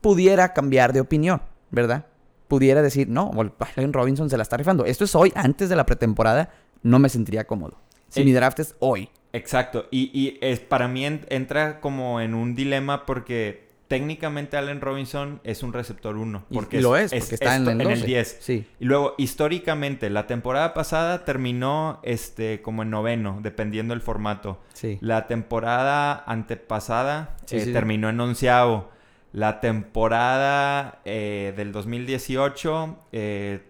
pudiera 0.00 0.52
cambiar 0.52 0.92
de 0.92 1.00
opinión, 1.00 1.40
¿verdad? 1.70 2.06
Pudiera 2.48 2.82
decir, 2.82 3.08
no, 3.08 3.30
Allen 3.76 3.92
Robinson 3.92 4.28
se 4.30 4.36
la 4.36 4.42
está 4.42 4.56
rifando. 4.56 4.84
Esto 4.84 5.04
es 5.04 5.14
hoy, 5.14 5.32
antes 5.34 5.68
de 5.68 5.76
la 5.76 5.86
pretemporada, 5.86 6.50
no 6.82 6.98
me 6.98 7.08
sentiría 7.08 7.46
cómodo. 7.46 7.78
Si 8.08 8.24
mi 8.24 8.32
draft 8.32 8.58
es 8.60 8.74
hoy. 8.78 9.10
Exacto. 9.32 9.86
Y, 9.90 10.10
y 10.18 10.38
es, 10.40 10.60
para 10.60 10.88
mí 10.88 11.04
entra 11.04 11.80
como 11.80 12.20
en 12.20 12.34
un 12.34 12.54
dilema 12.54 13.06
porque 13.06 13.68
técnicamente 13.88 14.56
Allen 14.56 14.80
Robinson 14.80 15.40
es 15.44 15.62
un 15.62 15.72
receptor 15.72 16.16
1. 16.16 16.44
Porque 16.52 16.80
lo 16.80 16.96
es, 16.96 17.12
porque 17.12 17.34
está 17.34 17.56
en, 17.56 17.80
el, 17.80 18.02
10. 18.02 18.38
Sí. 18.40 18.66
Y 18.78 18.84
luego, 18.84 19.14
históricamente, 19.18 20.10
la 20.10 20.26
temporada 20.26 20.74
pasada 20.74 21.24
terminó 21.24 21.98
este, 22.02 22.60
como 22.62 22.82
en 22.82 22.90
noveno, 22.90 23.40
dependiendo 23.42 23.94
del 23.94 24.02
formato. 24.02 24.60
Sí. 24.74 24.98
La 25.00 25.26
temporada 25.26 26.22
antepasada 26.26 27.36
eh, 27.50 27.72
terminó 27.72 28.10
en 28.10 28.20
onceavo. 28.20 28.90
La 29.32 29.60
temporada 29.60 31.00
eh, 31.04 31.52
del 31.56 31.72
2018 31.72 32.98
eh, 33.12 33.62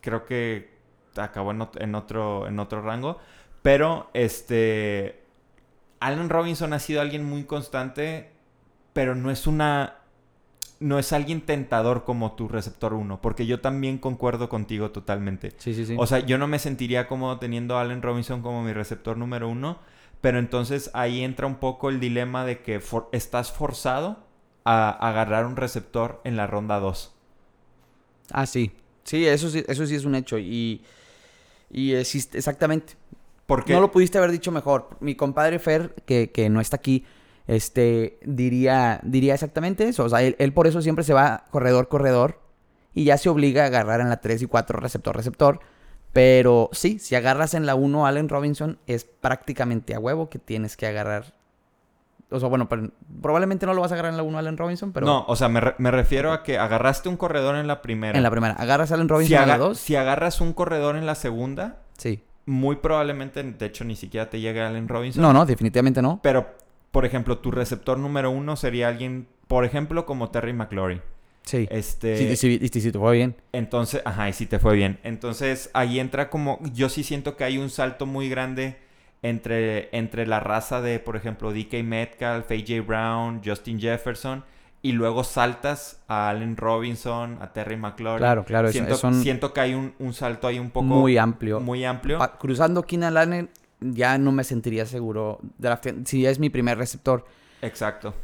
creo 0.00 0.24
que 0.24 0.70
acabó 1.16 1.50
en, 1.50 1.66
en, 1.78 1.94
otro, 1.94 2.46
en 2.46 2.58
otro 2.58 2.82
rango. 2.82 3.18
Pero, 3.66 4.08
este. 4.14 5.24
Allen 5.98 6.28
Robinson 6.28 6.72
ha 6.72 6.78
sido 6.78 7.00
alguien 7.00 7.24
muy 7.24 7.42
constante, 7.42 8.30
pero 8.92 9.16
no 9.16 9.28
es 9.28 9.48
una. 9.48 9.96
No 10.78 11.00
es 11.00 11.12
alguien 11.12 11.40
tentador 11.40 12.04
como 12.04 12.36
tu 12.36 12.46
receptor 12.46 12.94
1, 12.94 13.20
porque 13.20 13.44
yo 13.44 13.58
también 13.60 13.98
concuerdo 13.98 14.48
contigo 14.48 14.92
totalmente. 14.92 15.52
Sí, 15.58 15.74
sí, 15.74 15.84
sí. 15.84 15.96
O 15.98 16.06
sea, 16.06 16.20
yo 16.20 16.38
no 16.38 16.46
me 16.46 16.60
sentiría 16.60 17.08
cómodo 17.08 17.40
teniendo 17.40 17.76
a 17.76 17.80
Allen 17.80 18.02
Robinson 18.02 18.40
como 18.40 18.62
mi 18.62 18.72
receptor 18.72 19.16
número 19.16 19.48
uno, 19.48 19.80
pero 20.20 20.38
entonces 20.38 20.92
ahí 20.94 21.24
entra 21.24 21.48
un 21.48 21.56
poco 21.56 21.88
el 21.88 21.98
dilema 21.98 22.44
de 22.44 22.60
que 22.62 22.80
estás 23.10 23.50
forzado 23.50 24.28
a 24.62 24.90
agarrar 24.90 25.44
un 25.44 25.56
receptor 25.56 26.20
en 26.22 26.36
la 26.36 26.46
ronda 26.46 26.78
2. 26.78 27.12
Ah, 28.30 28.46
sí. 28.46 28.70
Sí, 29.02 29.26
eso 29.26 29.50
sí, 29.50 29.64
eso 29.66 29.86
sí 29.86 29.96
es 29.96 30.04
un 30.04 30.14
hecho. 30.14 30.38
Y, 30.38 30.82
y 31.68 31.94
exactamente. 31.94 32.94
No 33.48 33.80
lo 33.80 33.90
pudiste 33.90 34.18
haber 34.18 34.32
dicho 34.32 34.50
mejor. 34.50 34.88
Mi 35.00 35.14
compadre 35.14 35.58
Fer, 35.58 35.94
que, 36.04 36.30
que 36.32 36.48
no 36.50 36.60
está 36.60 36.76
aquí, 36.76 37.04
este, 37.46 38.18
diría, 38.24 39.00
diría 39.04 39.34
exactamente 39.34 39.88
eso. 39.88 40.04
O 40.04 40.08
sea, 40.08 40.22
él, 40.22 40.52
por 40.52 40.66
eso 40.66 40.82
siempre 40.82 41.04
se 41.04 41.14
va 41.14 41.44
corredor, 41.50 41.88
corredor. 41.88 42.40
Y 42.92 43.04
ya 43.04 43.18
se 43.18 43.28
obliga 43.28 43.62
a 43.62 43.66
agarrar 43.66 44.00
en 44.00 44.08
la 44.08 44.20
3 44.20 44.42
y 44.42 44.46
4 44.46 44.80
receptor, 44.80 45.14
receptor. 45.14 45.60
Pero 46.12 46.70
sí, 46.72 46.98
si 46.98 47.14
agarras 47.14 47.54
en 47.54 47.66
la 47.66 47.74
1 47.74 48.06
Allen 48.06 48.28
Robinson, 48.28 48.78
es 48.86 49.04
prácticamente 49.04 49.94
a 49.94 50.00
huevo 50.00 50.30
que 50.30 50.38
tienes 50.38 50.76
que 50.76 50.86
agarrar. 50.86 51.34
O 52.30 52.40
sea, 52.40 52.48
bueno, 52.48 52.68
probablemente 53.20 53.66
no 53.66 53.74
lo 53.74 53.82
vas 53.82 53.92
a 53.92 53.94
agarrar 53.94 54.12
en 54.12 54.16
la 54.16 54.22
1 54.22 54.38
Allen 54.38 54.56
Robinson, 54.56 54.92
pero. 54.92 55.06
No, 55.06 55.24
o 55.28 55.36
sea, 55.36 55.48
me, 55.48 55.60
me, 55.76 55.90
refiero 55.90 56.32
a 56.32 56.42
que 56.42 56.58
agarraste 56.58 57.08
un 57.08 57.18
corredor 57.18 57.54
en 57.56 57.66
la 57.68 57.82
primera. 57.82 58.16
En 58.16 58.22
la 58.22 58.30
primera. 58.30 58.54
Agarras 58.54 58.90
a 58.90 58.94
Allen 58.94 59.08
Robinson 59.08 59.42
en 59.42 59.48
la 59.48 59.58
2. 59.58 59.78
Si 59.78 59.94
agarras 59.94 60.40
un 60.40 60.54
corredor 60.54 60.96
en 60.96 61.06
la 61.06 61.14
segunda. 61.14 61.82
Sí 61.98 62.24
muy 62.46 62.76
probablemente, 62.76 63.42
de 63.42 63.66
hecho, 63.66 63.84
ni 63.84 63.96
siquiera 63.96 64.30
te 64.30 64.40
llegue 64.40 64.62
Allen 64.62 64.88
Robinson. 64.88 65.22
No, 65.22 65.32
no, 65.32 65.44
definitivamente 65.44 66.00
no. 66.00 66.20
Pero, 66.22 66.46
por 66.92 67.04
ejemplo, 67.04 67.38
tu 67.38 67.50
receptor 67.50 67.98
número 67.98 68.30
uno 68.30 68.56
sería 68.56 68.88
alguien, 68.88 69.26
por 69.48 69.64
ejemplo, 69.64 70.06
como 70.06 70.30
Terry 70.30 70.52
McLaurin. 70.52 71.02
Sí. 71.42 71.68
Este... 71.70 72.16
Sí, 72.16 72.36
sí, 72.36 72.68
sí, 72.72 72.80
sí, 72.80 72.92
te 72.92 72.98
fue 72.98 73.14
bien. 73.14 73.36
Entonces, 73.52 74.02
ajá, 74.04 74.28
y 74.28 74.32
sí 74.32 74.46
te 74.46 74.58
fue 74.58 74.74
bien. 74.74 74.98
Entonces, 75.02 75.70
ahí 75.74 76.00
entra 76.00 76.30
como, 76.30 76.60
yo 76.72 76.88
sí 76.88 77.02
siento 77.02 77.36
que 77.36 77.44
hay 77.44 77.58
un 77.58 77.70
salto 77.70 78.06
muy 78.06 78.28
grande 78.28 78.76
entre, 79.22 79.88
entre 79.96 80.26
la 80.26 80.40
raza 80.40 80.80
de, 80.80 80.98
por 80.98 81.16
ejemplo, 81.16 81.52
DK 81.52 81.82
Metcalf, 81.84 82.50
AJ 82.50 82.86
Brown, 82.86 83.42
Justin 83.44 83.80
Jefferson 83.80 84.44
y 84.82 84.92
luego 84.92 85.24
saltas 85.24 86.00
a 86.06 86.28
Allen 86.28 86.56
Robinson, 86.56 87.38
a 87.40 87.52
Terry 87.52 87.76
McLaurin. 87.76 88.18
Claro, 88.18 88.44
claro. 88.44 88.70
Siento, 88.70 88.96
siento 89.12 89.52
que 89.52 89.60
hay 89.60 89.74
un, 89.74 90.12
salto 90.12 90.46
ahí 90.46 90.58
un 90.58 90.70
poco... 90.70 90.86
Muy 90.86 91.18
amplio. 91.18 91.60
Muy 91.60 91.84
amplio. 91.84 92.18
cruzando 92.38 92.82
Keenan 92.82 93.16
Allen 93.16 93.50
ya 93.80 94.16
no 94.18 94.32
me 94.32 94.44
sentiría 94.44 94.86
seguro 94.86 95.40
si 96.04 96.24
es 96.26 96.38
mi 96.38 96.50
primer 96.50 96.78
receptor. 96.78 97.24
Exacto. 97.62 98.14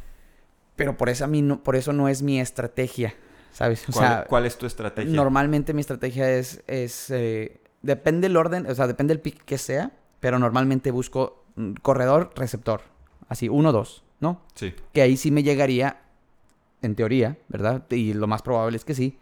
Pero 0.77 0.97
por 0.97 1.09
eso, 1.09 1.25
a 1.25 1.27
mí 1.27 1.43
no, 1.43 1.62
por 1.62 1.77
eso 1.77 1.93
no 1.93 2.09
es 2.09 2.23
mi 2.23 2.41
estrategia, 2.41 3.15
¿sabes? 3.53 3.88
O 3.88 3.93
¿Cuál, 3.93 4.09
sea, 4.09 4.25
¿Cuál 4.29 4.47
es 4.47 4.57
tu 4.57 4.67
estrategia? 4.67 5.12
Normalmente 5.12 5.75
mi 5.75 5.81
estrategia 5.81 6.31
es... 6.31 6.62
es 6.67 7.11
eh, 7.11 7.61
depende 7.83 8.29
el 8.29 8.37
orden, 8.37 8.67
o 8.71 8.75
sea, 8.75 8.87
depende 8.87 9.12
el 9.12 9.21
pick 9.21 9.45
que 9.45 9.59
sea, 9.59 9.91
pero 10.21 10.38
normalmente 10.38 10.91
busco 10.91 11.45
mm, 11.57 11.73
corredor, 11.83 12.33
receptor. 12.37 12.83
Así, 13.29 13.49
uno, 13.49 13.73
dos, 13.73 14.05
¿no? 14.21 14.43
Sí. 14.55 14.75
Que 14.93 15.03
ahí 15.03 15.17
sí 15.17 15.31
me 15.31 15.43
llegaría 15.43 16.02
en 16.83 16.95
teoría, 16.95 17.38
¿verdad? 17.49 17.85
Y 17.90 18.12
lo 18.14 18.27
más 18.27 18.42
probable 18.42 18.77
es 18.77 18.85
que 18.85 18.95
sí. 18.95 19.18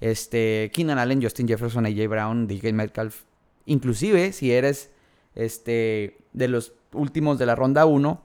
Este, 0.00 0.70
Keenan 0.74 0.98
Allen, 0.98 1.22
Justin 1.22 1.46
Jefferson, 1.46 1.86
AJ 1.86 2.08
Brown, 2.08 2.48
DK 2.48 2.72
Metcalf. 2.72 3.22
Inclusive, 3.66 4.32
si 4.32 4.52
eres 4.52 4.90
este, 5.34 6.18
de 6.32 6.48
los 6.48 6.72
últimos 6.92 7.38
de 7.38 7.46
la 7.46 7.54
ronda 7.54 7.86
1, 7.86 8.22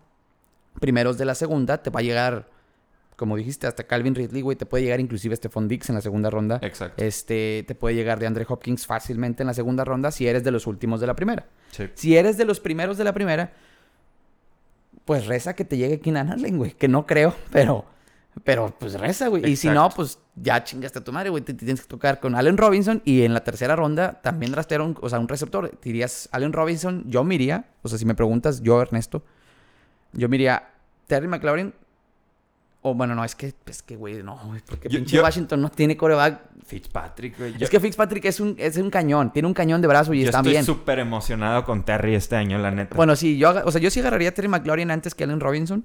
primeros 0.80 1.18
de 1.18 1.26
la 1.26 1.36
segunda, 1.36 1.82
te 1.82 1.90
va 1.90 2.00
a 2.00 2.04
llegar, 2.04 2.50
como 3.16 3.38
dijiste, 3.38 3.68
hasta 3.68 3.84
Calvin 3.84 4.16
Ridley, 4.16 4.42
güey, 4.42 4.58
te 4.58 4.66
puede 4.66 4.84
llegar 4.84 5.00
inclusive 5.00 5.36
Stephon 5.36 5.68
Dix 5.68 5.90
en 5.90 5.96
la 5.96 6.02
segunda 6.02 6.30
ronda. 6.30 6.60
Exacto. 6.62 7.04
Este, 7.04 7.64
te 7.68 7.76
puede 7.76 7.96
llegar 7.96 8.20
de 8.20 8.28
Andre 8.28 8.46
Hopkins 8.48 8.86
fácilmente 8.86 9.44
en 9.44 9.48
la 9.48 9.54
segunda 9.54 9.86
ronda 9.86 10.12
si 10.12 10.28
eres 10.28 10.44
de 10.44 10.52
los 10.52 10.68
últimos 10.68 11.00
de 11.02 11.08
la 11.08 11.16
primera. 11.16 11.48
Sí. 11.72 11.86
Si 11.94 12.18
eres 12.18 12.38
de 12.38 12.46
los 12.46 12.60
primeros 12.60 12.98
de 12.98 13.04
la 13.04 13.14
primera, 13.14 13.54
pues 15.06 15.26
reza 15.28 15.56
que 15.56 15.66
te 15.66 15.78
llegue 15.78 16.00
Keenan 16.00 16.30
Allen, 16.30 16.58
güey, 16.58 16.72
que 16.72 16.88
no 16.88 17.06
creo, 17.06 17.36
pero 17.52 17.86
pero 18.44 18.74
pues 18.80 18.94
reza, 18.94 19.28
güey. 19.28 19.50
Y 19.50 19.56
si 19.56 19.70
no, 19.70 19.90
pues 19.90 20.20
ya 20.36 20.64
chingaste 20.64 21.00
a 21.00 21.04
tu 21.04 21.12
madre, 21.12 21.30
güey. 21.30 21.44
Te, 21.44 21.54
tienes 21.54 21.82
que 21.82 21.88
tocar 21.88 22.20
con 22.20 22.36
Allen 22.36 22.58
Robinson. 22.58 23.02
Y 23.06 23.24
en 23.24 23.34
la 23.34 23.44
tercera 23.44 23.76
ronda 23.76 24.22
también 24.22 24.54
rastearon, 24.54 24.98
o 25.02 25.10
sea, 25.10 25.20
un 25.20 25.28
receptor. 25.28 25.70
Te 25.70 25.90
dirías 25.90 26.30
Allen 26.32 26.54
Robinson, 26.54 27.04
yo 27.08 27.24
miría. 27.24 27.66
O 27.82 27.90
sea, 27.90 27.98
si 27.98 28.06
me 28.06 28.16
preguntas, 28.16 28.62
yo, 28.62 28.82
Ernesto, 28.82 29.24
yo 30.14 30.30
miría 30.30 30.70
Terry 31.08 31.28
McLaurin. 31.28 31.74
O 32.82 32.94
bueno, 32.94 33.14
no, 33.14 33.26
es 33.26 33.36
que, 33.36 33.54
es 33.66 33.84
que, 33.84 33.98
güey, 33.98 34.24
no, 34.24 34.40
porque 34.66 34.90
pinche 34.90 35.22
Washington 35.22 35.62
no 35.62 35.70
tiene 35.70 35.98
coreback. 35.98 36.44
Fitzpatrick, 36.66 37.38
güey. 37.38 37.56
Es 37.60 37.70
que 37.70 37.78
Fitzpatrick 37.78 38.24
es 38.24 38.40
un, 38.40 38.56
es 38.58 38.78
un 38.78 38.90
cañón, 38.90 39.34
tiene 39.34 39.50
un 39.50 39.54
cañón 39.54 39.82
de 39.82 39.88
brazo 39.90 40.14
y 40.14 40.24
está 40.24 40.42
bien. 40.42 40.54
Yo 40.54 40.60
estoy 40.62 40.76
súper 40.76 41.00
emocionado 41.00 41.66
con 41.66 41.84
Terry 41.84 42.16
este 42.16 42.38
año, 42.38 42.58
la 42.58 42.72
neta. 42.72 42.96
Bueno, 42.96 43.18
sí, 43.18 43.38
yo, 43.38 43.54
o 43.66 43.72
sea, 43.72 43.82
yo 43.82 43.90
sí 43.90 44.00
agarraría 44.00 44.30
a 44.30 44.32
Terry 44.32 44.48
McLaurin 44.48 44.92
antes 44.92 45.14
que 45.14 45.26
Allen 45.26 45.42
Robinson. 45.42 45.84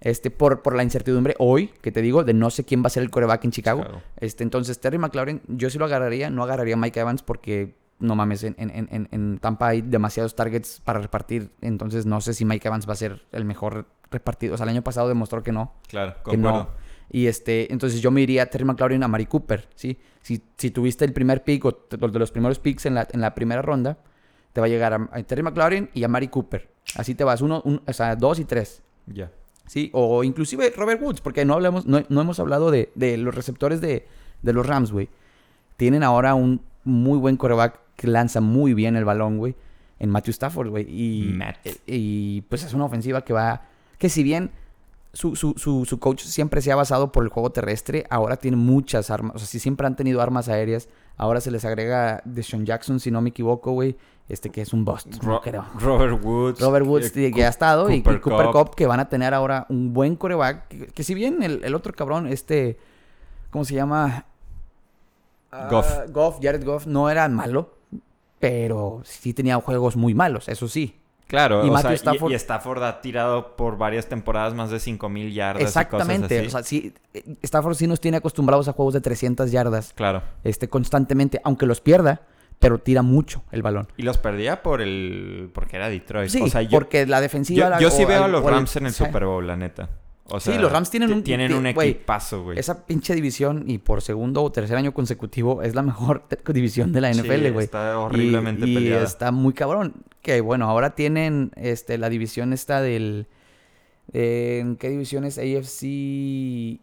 Este, 0.00 0.30
por, 0.30 0.62
por 0.62 0.76
la 0.76 0.82
incertidumbre 0.82 1.34
hoy, 1.38 1.72
que 1.80 1.90
te 1.90 2.02
digo, 2.02 2.22
de 2.24 2.32
no 2.32 2.50
sé 2.50 2.64
quién 2.64 2.82
va 2.82 2.86
a 2.86 2.90
ser 2.90 3.02
el 3.02 3.10
coreback 3.10 3.44
en 3.44 3.50
Chicago. 3.50 3.84
Este, 4.18 4.44
entonces, 4.44 4.80
Terry 4.80 4.98
McLaurin, 4.98 5.42
yo 5.48 5.70
sí 5.70 5.78
lo 5.78 5.86
agarraría, 5.86 6.30
no 6.30 6.44
agarraría 6.44 6.74
a 6.74 6.78
Mike 6.78 7.00
Evans 7.00 7.22
porque 7.22 7.74
no 7.98 8.14
mames, 8.14 8.44
en, 8.44 8.54
en, 8.58 8.70
en, 8.90 9.08
en 9.10 9.38
Tampa 9.38 9.68
hay 9.68 9.82
demasiados 9.82 10.36
targets 10.36 10.80
para 10.80 11.00
repartir. 11.00 11.50
Entonces 11.60 12.06
no 12.06 12.20
sé 12.20 12.32
si 12.34 12.44
Mike 12.44 12.68
Evans 12.68 12.88
va 12.88 12.92
a 12.92 12.96
ser 12.96 13.26
el 13.32 13.44
mejor 13.44 13.86
repartido. 14.10 14.54
O 14.54 14.56
sea, 14.56 14.64
el 14.64 14.70
año 14.70 14.82
pasado 14.82 15.08
demostró 15.08 15.42
que 15.42 15.52
no. 15.52 15.74
Claro, 15.88 16.14
que 16.24 16.36
no. 16.36 16.68
Y 17.10 17.26
este, 17.26 17.72
entonces 17.72 18.00
yo 18.00 18.10
me 18.10 18.20
iría 18.20 18.42
a 18.42 18.46
Terry 18.46 18.64
McLaurin 18.64 19.02
a 19.02 19.08
Mari 19.08 19.26
Cooper, 19.26 19.68
¿sí? 19.74 19.98
Si, 20.20 20.42
si 20.56 20.70
tuviste 20.70 21.04
el 21.04 21.12
primer 21.12 21.42
pick 21.42 21.64
o 21.64 21.86
de 21.90 22.18
los 22.18 22.30
primeros 22.30 22.58
picks 22.58 22.86
en 22.86 22.94
la, 22.94 23.08
en 23.10 23.20
la 23.20 23.34
primera 23.34 23.62
ronda, 23.62 23.98
te 24.52 24.60
va 24.60 24.66
a 24.66 24.68
llegar 24.68 24.92
a, 24.92 25.22
Terry 25.22 25.42
McLaurin 25.42 25.88
y 25.94 26.04
a 26.04 26.08
Mari 26.08 26.28
Cooper. 26.28 26.70
Así 26.96 27.14
te 27.14 27.24
vas, 27.24 27.40
uno, 27.40 27.62
o 27.64 27.92
sea, 27.92 28.14
dos 28.14 28.38
y 28.38 28.44
tres. 28.44 28.82
Ya. 29.06 29.30
Sí, 29.68 29.90
o 29.92 30.24
inclusive 30.24 30.72
Robert 30.76 31.00
Woods, 31.00 31.20
porque 31.20 31.44
no 31.44 31.54
hablamos, 31.54 31.86
no, 31.86 32.02
no 32.08 32.20
hemos 32.20 32.40
hablado 32.40 32.70
de, 32.70 32.90
de, 32.94 33.16
los 33.18 33.34
receptores 33.34 33.80
de, 33.80 34.06
de 34.42 34.52
los 34.52 34.66
Rams, 34.66 34.90
güey. 34.90 35.08
Tienen 35.76 36.02
ahora 36.02 36.34
un 36.34 36.62
muy 36.84 37.18
buen 37.18 37.36
coreback 37.36 37.78
que 37.96 38.06
lanza 38.06 38.40
muy 38.40 38.74
bien 38.74 38.96
el 38.96 39.04
balón, 39.04 39.38
güey, 39.38 39.54
en 39.98 40.10
Matthew 40.10 40.32
Stafford, 40.32 40.68
güey. 40.70 40.86
Y, 40.88 41.38
y 41.86 42.40
pues 42.42 42.64
es 42.64 42.72
una 42.72 42.86
ofensiva 42.86 43.24
que 43.24 43.32
va, 43.32 43.62
que 43.98 44.08
si 44.08 44.22
bien 44.22 44.50
su, 45.12 45.36
su, 45.36 45.54
su, 45.56 45.84
su, 45.84 45.98
coach 45.98 46.22
siempre 46.22 46.60
se 46.60 46.72
ha 46.72 46.76
basado 46.76 47.12
por 47.12 47.24
el 47.24 47.30
juego 47.30 47.50
terrestre, 47.50 48.06
ahora 48.10 48.36
tiene 48.36 48.56
muchas 48.56 49.10
armas, 49.10 49.36
o 49.36 49.38
sea, 49.38 49.48
si 49.48 49.58
siempre 49.58 49.86
han 49.86 49.96
tenido 49.96 50.22
armas 50.22 50.48
aéreas, 50.48 50.88
ahora 51.16 51.40
se 51.40 51.50
les 51.50 51.64
agrega 51.64 52.22
Deshaun 52.24 52.64
Jackson, 52.64 53.00
si 53.00 53.10
no 53.10 53.20
me 53.20 53.30
equivoco, 53.30 53.72
güey, 53.72 53.96
este 54.28 54.50
que 54.50 54.60
es 54.60 54.72
un 54.72 54.84
bust, 54.84 55.22
Robert 55.22 56.22
Woods. 56.22 56.60
Robert 56.60 56.86
Woods, 56.86 57.10
que, 57.10 57.44
ha 57.44 57.48
estado, 57.48 57.90
y, 57.90 58.02
Cooper 58.02 58.50
Cup, 58.52 58.74
que 58.74 58.86
van 58.86 59.00
a 59.00 59.08
tener 59.08 59.32
ahora 59.34 59.66
un 59.68 59.92
buen 59.92 60.16
coreback, 60.16 60.92
que, 60.92 61.02
si 61.02 61.14
bien 61.14 61.42
el, 61.42 61.64
el, 61.64 61.74
otro 61.74 61.92
cabrón, 61.94 62.26
este, 62.26 62.78
¿cómo 63.50 63.64
se 63.64 63.74
llama? 63.74 64.26
Goff. 65.70 65.90
Ah, 65.90 66.04
Goff, 66.10 66.38
Jared 66.42 66.64
Goff, 66.64 66.86
no 66.86 67.08
era 67.08 67.26
malo, 67.28 67.74
pero 68.38 69.00
sí 69.04 69.32
tenía 69.32 69.56
juegos 69.56 69.96
muy 69.96 70.14
malos, 70.14 70.48
eso 70.48 70.68
sí. 70.68 70.94
Claro, 71.26 71.64
y, 71.66 71.94
Stafford... 71.94 72.32
Y, 72.32 72.34
Stafford 72.34 72.82
ha 72.82 73.00
tirado 73.02 73.54
por 73.54 73.76
varias 73.76 74.06
temporadas 74.06 74.54
más 74.54 74.70
de 74.70 74.80
5000 74.80 75.32
yardas. 75.32 75.62
Exactamente, 75.62 76.46
o 76.46 76.50
sea, 76.50 76.62
sí, 76.62 76.94
Stafford 77.42 77.74
sí 77.74 77.86
nos 77.86 78.00
tiene 78.00 78.16
acostumbrados 78.16 78.66
a 78.68 78.72
juegos 78.72 78.94
de 78.94 79.02
300 79.02 79.50
yardas. 79.50 79.92
Claro. 79.94 80.22
Este, 80.42 80.68
constantemente, 80.68 81.40
aunque 81.44 81.66
los 81.66 81.82
pierda, 81.82 82.22
pero 82.58 82.78
tira 82.78 83.02
mucho 83.02 83.44
el 83.52 83.62
balón. 83.62 83.88
Y 83.96 84.02
los 84.02 84.18
perdía 84.18 84.62
por 84.62 84.80
el. 84.80 85.50
porque 85.52 85.76
era 85.76 85.88
Detroit. 85.88 86.30
Sí, 86.30 86.42
porque 86.70 87.06
la 87.06 87.20
defensiva. 87.20 87.78
Yo, 87.78 87.88
yo 87.88 87.90
sí 87.90 88.04
veo 88.04 88.24
a 88.24 88.28
los 88.28 88.44
Rams 88.44 88.76
en 88.76 88.86
el 88.86 88.92
Super 88.92 89.24
Bowl, 89.24 89.46
la 89.46 89.56
neta 89.56 89.88
sí, 90.38 90.58
los 90.58 90.70
Rams 90.70 90.90
tienen 90.90 91.12
un, 91.12 91.22
tienen 91.22 91.52
un 91.54 91.66
equipazo, 91.66 92.42
güey. 92.42 92.58
Esa 92.58 92.86
pinche 92.86 93.14
división, 93.14 93.64
y 93.66 93.78
por 93.78 94.02
segundo 94.02 94.42
o 94.42 94.52
tercer 94.52 94.76
año 94.76 94.92
consecutivo, 94.92 95.62
es 95.62 95.74
la 95.74 95.82
mejor 95.82 96.24
división 96.52 96.92
de 96.92 97.00
la 97.00 97.12
NFL, 97.12 97.50
güey. 97.50 97.64
está 97.64 97.98
horriblemente 97.98 98.66
y, 98.66 98.74
peleada. 98.74 99.02
Y 99.02 99.04
está 99.04 99.32
muy 99.32 99.54
cabrón. 99.54 99.94
Que 100.22 100.40
bueno, 100.40 100.68
ahora 100.68 100.94
tienen 100.94 101.52
este, 101.56 101.96
la 101.98 102.10
división 102.10 102.52
esta 102.52 102.82
del. 102.82 103.26
¿En 104.12 104.76
qué 104.76 104.88
división 104.88 105.24
es? 105.24 105.38
AFC 105.38 106.80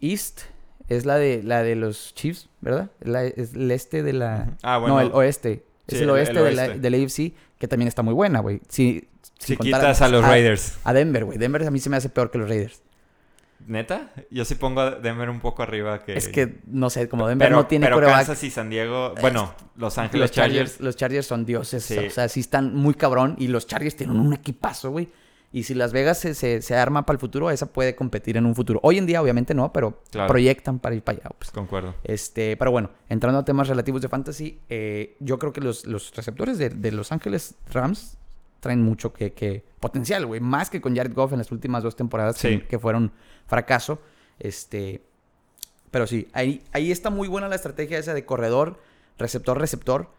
East. 0.00 0.42
Es 0.88 1.04
la 1.04 1.16
de 1.16 1.42
la 1.42 1.62
de 1.62 1.74
los 1.74 2.14
Chiefs, 2.14 2.48
¿verdad? 2.60 2.90
es 3.36 3.54
el 3.54 3.70
este 3.70 4.02
de 4.02 4.12
la. 4.12 4.56
Ah, 4.62 4.78
bueno. 4.78 4.94
No, 4.94 5.00
el 5.00 5.10
oeste. 5.12 5.64
es 5.86 6.00
el 6.00 6.10
oeste, 6.10 6.40
De 6.40 6.52
la, 6.52 6.68
del 6.68 6.94
AFC, 6.94 7.32
que 7.58 7.68
también 7.68 7.88
está 7.88 8.02
muy 8.02 8.14
buena, 8.14 8.40
güey. 8.40 8.60
Sí, 8.68 9.08
si 9.38 9.56
quitas 9.56 10.00
a, 10.02 10.08
los 10.08 10.24
Raiders. 10.24 10.78
A 10.84 10.92
Denver, 10.92 11.24
güey. 11.24 11.38
Denver 11.38 11.66
a 11.66 11.70
mí 11.70 11.80
se 11.80 11.90
me 11.90 11.96
hace 11.96 12.08
peor 12.08 12.30
que 12.30 12.38
los 12.38 12.48
Raiders. 12.48 12.82
¿Neta? 13.66 14.10
Yo 14.30 14.44
sí 14.44 14.54
pongo 14.54 14.80
a 14.80 14.90
Denver 14.92 15.28
un 15.28 15.40
poco 15.40 15.62
arriba 15.62 16.04
que... 16.04 16.16
Es 16.16 16.28
que, 16.28 16.60
no 16.66 16.88
sé, 16.88 17.08
como 17.08 17.26
Denver 17.26 17.50
no 17.50 17.66
tiene 17.66 17.86
Pero 17.86 18.00
Kansas 18.00 18.42
y 18.44 18.50
San 18.50 18.70
Diego... 18.70 19.14
Bueno, 19.20 19.54
Los 19.76 19.98
Ángeles 19.98 20.20
los 20.20 20.30
Chargers, 20.30 20.80
Los 20.80 20.94
Chargers 20.94 21.26
son 21.26 21.44
dioses. 21.44 21.90
O 21.90 22.10
sea, 22.10 22.28
sí 22.28 22.40
están 22.40 22.74
muy 22.74 22.94
cabrón. 22.94 23.34
Y 23.38 23.48
los 23.48 23.66
Chargers 23.66 23.96
tienen 23.96 24.18
un 24.18 24.32
equipazo, 24.32 24.90
güey. 24.90 25.08
Y 25.56 25.62
si 25.62 25.72
Las 25.72 25.94
Vegas 25.94 26.18
se, 26.18 26.34
se, 26.34 26.76
arma 26.76 27.06
para 27.06 27.14
el 27.14 27.18
futuro, 27.18 27.50
esa 27.50 27.72
puede 27.72 27.96
competir 27.96 28.36
en 28.36 28.44
un 28.44 28.54
futuro. 28.54 28.78
Hoy 28.82 28.98
en 28.98 29.06
día, 29.06 29.22
obviamente, 29.22 29.54
no, 29.54 29.72
pero 29.72 30.02
proyectan 30.28 30.78
para 30.78 30.94
ir 30.94 31.02
para 31.02 31.16
allá. 31.16 31.30
Pues. 31.38 31.50
Concuerdo. 31.50 31.94
Este, 32.04 32.58
pero 32.58 32.72
bueno, 32.72 32.90
entrando 33.08 33.38
a 33.38 33.44
temas 33.46 33.66
relativos 33.66 34.02
de 34.02 34.10
fantasy, 34.10 34.60
eh, 34.68 35.16
yo 35.18 35.38
creo 35.38 35.54
que 35.54 35.62
los, 35.62 35.86
los 35.86 36.14
receptores 36.14 36.58
de, 36.58 36.68
de 36.68 36.92
Los 36.92 37.10
Ángeles 37.10 37.54
Rams 37.72 38.18
traen 38.60 38.82
mucho 38.82 39.14
que, 39.14 39.32
que 39.32 39.64
potencial, 39.80 40.26
güey. 40.26 40.40
Más 40.40 40.68
que 40.68 40.82
con 40.82 40.94
Jared 40.94 41.14
Goff 41.14 41.32
en 41.32 41.38
las 41.38 41.50
últimas 41.50 41.82
dos 41.82 41.96
temporadas 41.96 42.36
que, 42.38 42.78
fueron 42.78 43.12
fracaso. 43.46 43.98
Este, 44.38 45.00
pero 45.90 46.06
sí, 46.06 46.28
ahí, 46.34 46.62
ahí 46.72 46.92
está 46.92 47.08
muy 47.08 47.28
buena 47.28 47.48
la 47.48 47.54
estrategia 47.54 47.96
esa 47.96 48.12
de 48.12 48.26
corredor, 48.26 48.78
receptor, 49.16 49.58
receptor. 49.58 50.10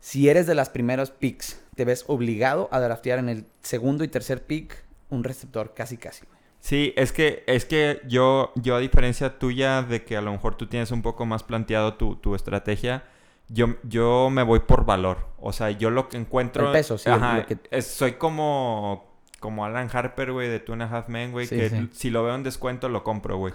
Si 0.00 0.28
eres 0.28 0.46
de 0.46 0.54
las 0.54 0.70
primeras 0.70 1.10
picks, 1.10 1.60
te 1.76 1.84
ves 1.84 2.04
obligado 2.08 2.68
a 2.72 2.80
draftear 2.80 3.18
en 3.18 3.28
el 3.28 3.46
segundo 3.62 4.02
y 4.02 4.08
tercer 4.08 4.42
pick 4.44 4.82
un 5.10 5.24
receptor 5.24 5.74
casi 5.74 5.96
casi, 5.96 6.24
Sí, 6.60 6.92
es 6.96 7.12
que, 7.12 7.42
es 7.46 7.64
que 7.64 8.02
yo, 8.06 8.52
yo 8.54 8.76
a 8.76 8.80
diferencia 8.80 9.38
tuya 9.38 9.80
de 9.82 10.04
que 10.04 10.18
a 10.18 10.20
lo 10.20 10.30
mejor 10.30 10.56
tú 10.56 10.66
tienes 10.66 10.90
un 10.90 11.00
poco 11.00 11.24
más 11.24 11.42
planteado 11.42 11.94
tu, 11.94 12.16
tu 12.16 12.34
estrategia, 12.34 13.04
yo, 13.48 13.76
yo 13.82 14.28
me 14.30 14.42
voy 14.42 14.60
por 14.60 14.84
valor. 14.84 15.26
O 15.38 15.54
sea, 15.54 15.70
yo 15.70 15.90
lo 15.90 16.10
que 16.10 16.18
encuentro... 16.18 16.66
El 16.66 16.72
peso, 16.72 16.98
sí. 16.98 17.08
Ajá, 17.08 17.46
soy 17.80 18.12
como, 18.12 19.10
como 19.40 19.64
Alan 19.64 19.88
Harper, 19.90 20.32
güey, 20.32 20.50
de 20.50 20.60
Two 20.60 20.74
and 20.74 20.82
a 20.82 20.86
Half 20.86 21.08
Men, 21.08 21.32
güey, 21.32 21.48
que 21.48 21.88
si 21.92 22.10
lo 22.10 22.22
veo 22.24 22.34
en 22.34 22.42
descuento 22.42 22.90
lo 22.90 23.02
compro, 23.04 23.38
güey. 23.38 23.54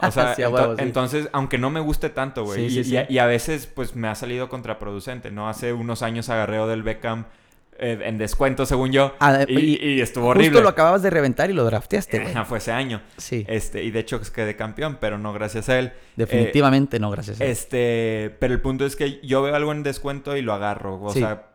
O 0.00 0.10
sea, 0.10 0.34
entonces, 0.78 1.28
aunque 1.32 1.58
no 1.58 1.70
me 1.70 1.80
guste 1.80 2.10
tanto, 2.10 2.44
güey. 2.44 2.66
Y, 2.66 3.06
y, 3.08 3.18
a 3.18 3.26
veces, 3.26 3.66
pues, 3.66 3.94
me 3.94 4.08
ha 4.08 4.14
salido 4.14 4.48
contraproducente, 4.48 5.30
¿no? 5.30 5.48
Hace 5.48 5.72
unos 5.72 6.02
años 6.02 6.28
agarré 6.28 6.54
del 6.66 6.82
Beckham 6.82 7.26
eh, 7.78 7.98
en 8.04 8.18
descuento, 8.18 8.66
según 8.66 8.92
yo. 8.92 9.14
Ah, 9.18 9.44
y, 9.48 10.00
estuvo 10.00 10.28
horrible. 10.28 10.50
Justo 10.50 10.62
lo 10.62 10.68
acababas 10.68 11.02
de 11.02 11.10
reventar 11.10 11.50
y 11.50 11.52
lo 11.52 11.64
drafteaste, 11.64 12.20
güey. 12.20 12.34
fue 12.44 12.58
ese 12.58 12.70
año. 12.70 13.02
Sí. 13.16 13.44
Este, 13.48 13.82
y 13.82 13.90
de 13.90 14.00
hecho 14.00 14.20
quedé 14.32 14.54
campeón, 14.54 14.98
pero 15.00 15.18
no 15.18 15.32
gracias 15.32 15.68
a 15.68 15.78
él. 15.78 15.92
Definitivamente 16.14 17.00
no 17.00 17.10
gracias 17.10 17.40
a 17.40 17.44
él. 17.44 17.50
Este, 17.50 18.36
pero 18.38 18.54
el 18.54 18.60
punto 18.60 18.86
es 18.86 18.94
que 18.94 19.20
yo 19.22 19.42
veo 19.42 19.54
algo 19.54 19.72
en 19.72 19.82
descuento 19.82 20.36
y 20.36 20.42
lo 20.42 20.52
agarro. 20.52 21.02
O 21.02 21.12
sea, 21.12 21.48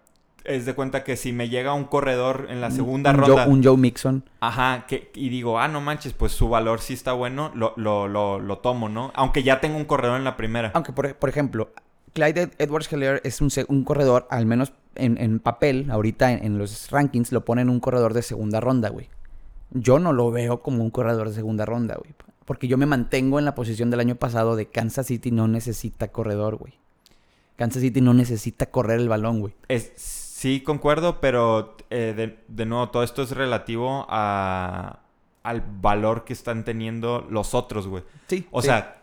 es 0.50 0.66
de 0.66 0.74
cuenta 0.74 1.04
que 1.04 1.16
si 1.16 1.32
me 1.32 1.48
llega 1.48 1.74
un 1.74 1.86
corredor 1.86 2.48
en 2.50 2.60
la 2.60 2.72
segunda 2.72 3.14
ronda. 3.14 3.48
un 3.48 3.64
Joe 3.64 3.78
Mixon. 3.78 4.24
Ajá, 4.40 4.86
que, 4.88 5.12
y 5.14 5.30
digo, 5.30 5.60
ah, 5.60 5.68
no 5.68 5.80
manches, 5.80 6.14
pues 6.14 6.32
su 6.32 6.50
valor 6.50 6.82
sí 6.82 6.94
está 6.94 7.14
bueno, 7.14 7.52
lo, 7.54 7.74
lo, 7.78 8.08
lo, 8.08 8.40
lo 8.40 8.58
tomo, 8.58 8.90
¿no? 8.90 9.12
Aunque 9.14 9.44
ya 9.44 9.62
tengo 9.62 9.78
un 9.78 9.86
corredor 9.86 10.18
en 10.18 10.24
la 10.24 10.36
primera. 10.36 10.72
Aunque, 10.74 10.92
por, 10.92 11.16
por 11.16 11.30
ejemplo, 11.30 11.70
Clyde 12.14 12.50
Edwards 12.58 12.92
Heller 12.92 13.22
es 13.24 13.42
un, 13.42 13.50
un 13.68 13.84
corredor, 13.84 14.28
al 14.32 14.46
menos 14.46 14.74
en, 14.96 15.40
papel, 15.40 15.90
ahorita 15.92 16.32
en, 16.32 16.58
los 16.58 16.90
rankings, 16.92 17.32
lo 17.32 17.46
ponen 17.46 17.70
un 17.70 17.80
corredor 17.80 18.14
de 18.14 18.22
segunda 18.22 18.60
ronda, 18.60 18.90
güey. 18.90 19.10
Yo 19.72 20.00
no 20.00 20.14
lo 20.14 20.32
veo 20.32 20.62
como 20.62 20.84
un 20.84 20.90
corredor 20.90 21.30
de 21.30 21.36
segunda 21.36 21.66
ronda, 21.66 21.96
güey. 21.96 22.14
Porque 22.46 22.68
yo 22.68 22.78
me 22.78 22.88
mantengo 22.88 23.38
en 23.38 23.46
la 23.46 23.54
posición 23.54 23.92
del 23.92 24.00
año 24.00 24.16
pasado 24.16 24.56
de 24.56 24.66
Kansas 24.66 25.06
City 25.06 25.30
no 25.30 25.48
necesita 25.48 26.08
corredor, 26.08 26.56
güey. 26.56 26.74
Kansas 27.56 27.82
City 27.82 28.02
no 28.02 28.14
necesita 28.14 28.66
correr 28.72 29.00
el 29.00 29.10
balón, 29.10 29.42
güey. 29.42 29.54
Sí, 30.40 30.62
concuerdo, 30.62 31.20
pero 31.20 31.76
eh, 31.90 32.38
de, 32.48 32.66
nuevo, 32.66 32.90
todo 32.90 33.04
esto 33.04 33.24
es 33.24 33.32
relativo 33.32 34.06
a, 34.08 35.00
al 35.44 35.62
valor 35.82 36.24
que 36.24 36.32
están 36.32 36.64
teniendo 36.64 37.28
los 37.30 37.54
otros, 37.54 37.88
güey. 37.88 38.04
Sí. 38.28 38.48
O 38.52 38.62
sea, 38.62 39.02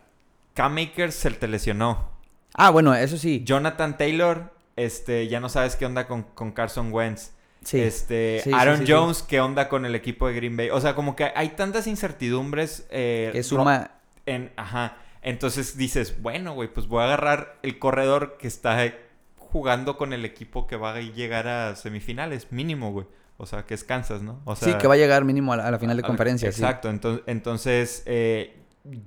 K-Makers 0.55 1.14
se 1.14 1.31
te 1.33 1.46
lesionó. 1.46 2.09
Ah, 2.55 2.70
bueno, 2.70 2.94
eso 2.94 3.18
sí. 3.18 3.42
Jonathan 3.44 3.99
Taylor, 3.99 4.55
este, 4.77 5.29
ya 5.29 5.38
no 5.40 5.51
sabes 5.51 5.77
qué 5.77 5.85
onda 5.85 6.07
con, 6.07 6.22
con 6.22 6.53
Carson 6.53 6.90
Wentz. 6.90 7.33
Sí. 7.62 7.81
Este, 7.81 8.42
Aaron 8.55 8.87
Jones, 8.88 9.22
¿qué 9.22 9.38
onda 9.40 9.68
con 9.68 9.85
el 9.85 9.94
equipo 9.94 10.29
de 10.29 10.35
Green 10.35 10.57
Bay? 10.57 10.70
O 10.70 10.81
sea, 10.81 10.94
como 10.94 11.16
que 11.16 11.33
hay 11.35 11.51
tantas 11.51 11.87
incertidumbres. 11.87 12.87
Eh, 12.88 13.29
que 13.35 13.42
suma. 13.42 13.90
En, 14.25 14.53
ajá. 14.57 14.96
Entonces 15.20 15.77
dices, 15.77 16.22
bueno, 16.22 16.55
güey, 16.55 16.72
pues 16.72 16.87
voy 16.87 17.03
a 17.03 17.07
agarrar 17.07 17.59
el 17.62 17.79
corredor 17.79 18.38
que 18.38 18.46
está 18.49 18.87
jugando 19.50 19.96
con 19.96 20.12
el 20.12 20.24
equipo 20.24 20.66
que 20.66 20.76
va 20.76 20.94
a 20.94 21.00
llegar 21.00 21.48
a 21.48 21.76
semifinales, 21.76 22.52
mínimo, 22.52 22.92
güey. 22.92 23.06
O 23.38 23.46
sea, 23.46 23.66
que 23.66 23.74
es 23.74 23.85
Kansas, 23.85 24.22
¿no? 24.22 24.40
O 24.44 24.56
sea, 24.56 24.72
sí, 24.72 24.78
que 24.78 24.87
va 24.87 24.94
a 24.94 24.96
llegar 24.96 25.24
mínimo 25.24 25.52
a 25.52 25.70
la, 25.70 25.78
final 25.78 25.96
de 25.96 26.02
conferencia. 26.02 26.48
Exacto. 26.48 26.88
Entonces, 26.88 27.22
entonces 27.26 28.02
eh, 28.06 28.56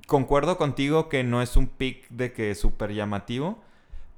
concuerdo 0.07 0.57
contigo 0.57 1.09
que 1.09 1.23
no 1.23 1.41
es 1.41 1.55
un 1.55 1.67
pick 1.67 2.07
de 2.09 2.31
que 2.31 2.53
súper 2.55 2.93
llamativo, 2.93 3.59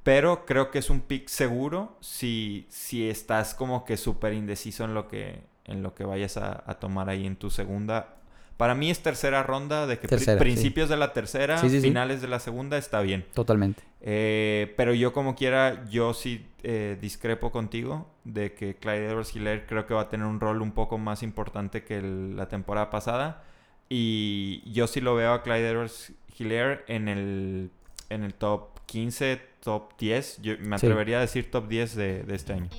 pero 0.03 0.45
creo 0.45 0.71
que 0.71 0.79
es 0.79 0.89
un 0.89 1.01
pick 1.01 1.27
seguro 1.27 1.97
si, 2.01 2.65
si 2.69 3.10
estás 3.10 3.53
como 3.53 3.86
que 3.86 3.97
súper 3.97 4.34
indeciso 4.34 4.84
en 4.84 4.93
lo 4.93 5.07
que, 5.07 5.43
en 5.65 5.84
lo 5.84 5.93
que 5.93 6.03
vayas 6.03 6.38
a, 6.38 6.77
tomar 6.79 7.10
ahí 7.10 7.25
en 7.25 7.36
tu 7.36 7.49
segunda. 7.49 8.15
Para 8.57 8.75
mí 8.75 8.91
es 8.91 8.99
tercera 9.01 9.43
ronda, 9.43 9.87
de 9.87 9.97
que 9.97 10.07
principios 10.07 10.89
de 10.89 10.97
la 10.97 11.13
tercera, 11.13 11.57
finales 11.57 12.21
de 12.21 12.27
la 12.27 12.39
segunda, 12.39 12.77
está 12.77 13.01
bien. 13.01 13.25
Totalmente. 13.33 13.83
Eh, 14.01 14.73
pero 14.77 14.93
yo 14.93 15.13
como 15.13 15.35
quiera, 15.35 15.85
yo 15.89 16.13
sí 16.13 16.45
eh, 16.63 16.97
discrepo 17.01 17.51
contigo 17.51 18.07
de 18.23 18.53
que 18.53 18.75
Clyde 18.75 19.07
Edwards 19.09 19.35
Hiller 19.35 19.65
creo 19.65 19.87
que 19.87 19.93
va 19.93 20.01
a 20.01 20.09
tener 20.09 20.27
un 20.27 20.39
rol 20.39 20.61
un 20.61 20.71
poco 20.71 20.97
más 20.97 21.23
importante 21.23 21.83
que 21.83 22.01
la 22.01 22.47
temporada 22.49 22.89
pasada. 22.89 23.43
Y 23.89 24.61
yo 24.71 24.87
sí 24.87 25.01
lo 25.01 25.15
veo 25.15 25.33
a 25.33 25.43
Clyde 25.43 25.69
Edwards 25.69 26.13
Hilaire 26.37 26.83
en 26.87 27.07
el 27.07 27.71
en 28.09 28.23
el 28.23 28.33
top 28.33 28.79
15, 28.85 29.41
top 29.61 29.97
10. 29.97 30.41
Yo 30.41 30.53
me 30.59 30.75
atrevería 30.75 31.17
a 31.17 31.21
decir 31.21 31.49
top 31.49 31.67
10 31.67 31.95
de, 31.95 32.23
de 32.23 32.35
este 32.35 32.53
año. 32.53 32.69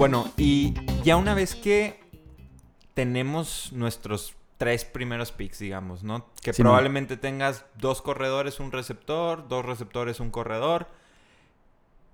Bueno, 0.00 0.32
y 0.38 0.72
ya 1.04 1.18
una 1.18 1.34
vez 1.34 1.54
que 1.54 2.00
tenemos 2.94 3.70
nuestros 3.74 4.34
tres 4.56 4.86
primeros 4.86 5.30
picks, 5.30 5.58
digamos, 5.58 6.04
¿no? 6.04 6.26
Que 6.40 6.54
Sí, 6.54 6.62
probablemente 6.62 7.18
tengas 7.18 7.66
dos 7.76 8.00
corredores, 8.00 8.60
un 8.60 8.72
receptor, 8.72 9.46
dos 9.46 9.62
receptores, 9.62 10.18
un 10.18 10.30
corredor. 10.30 10.88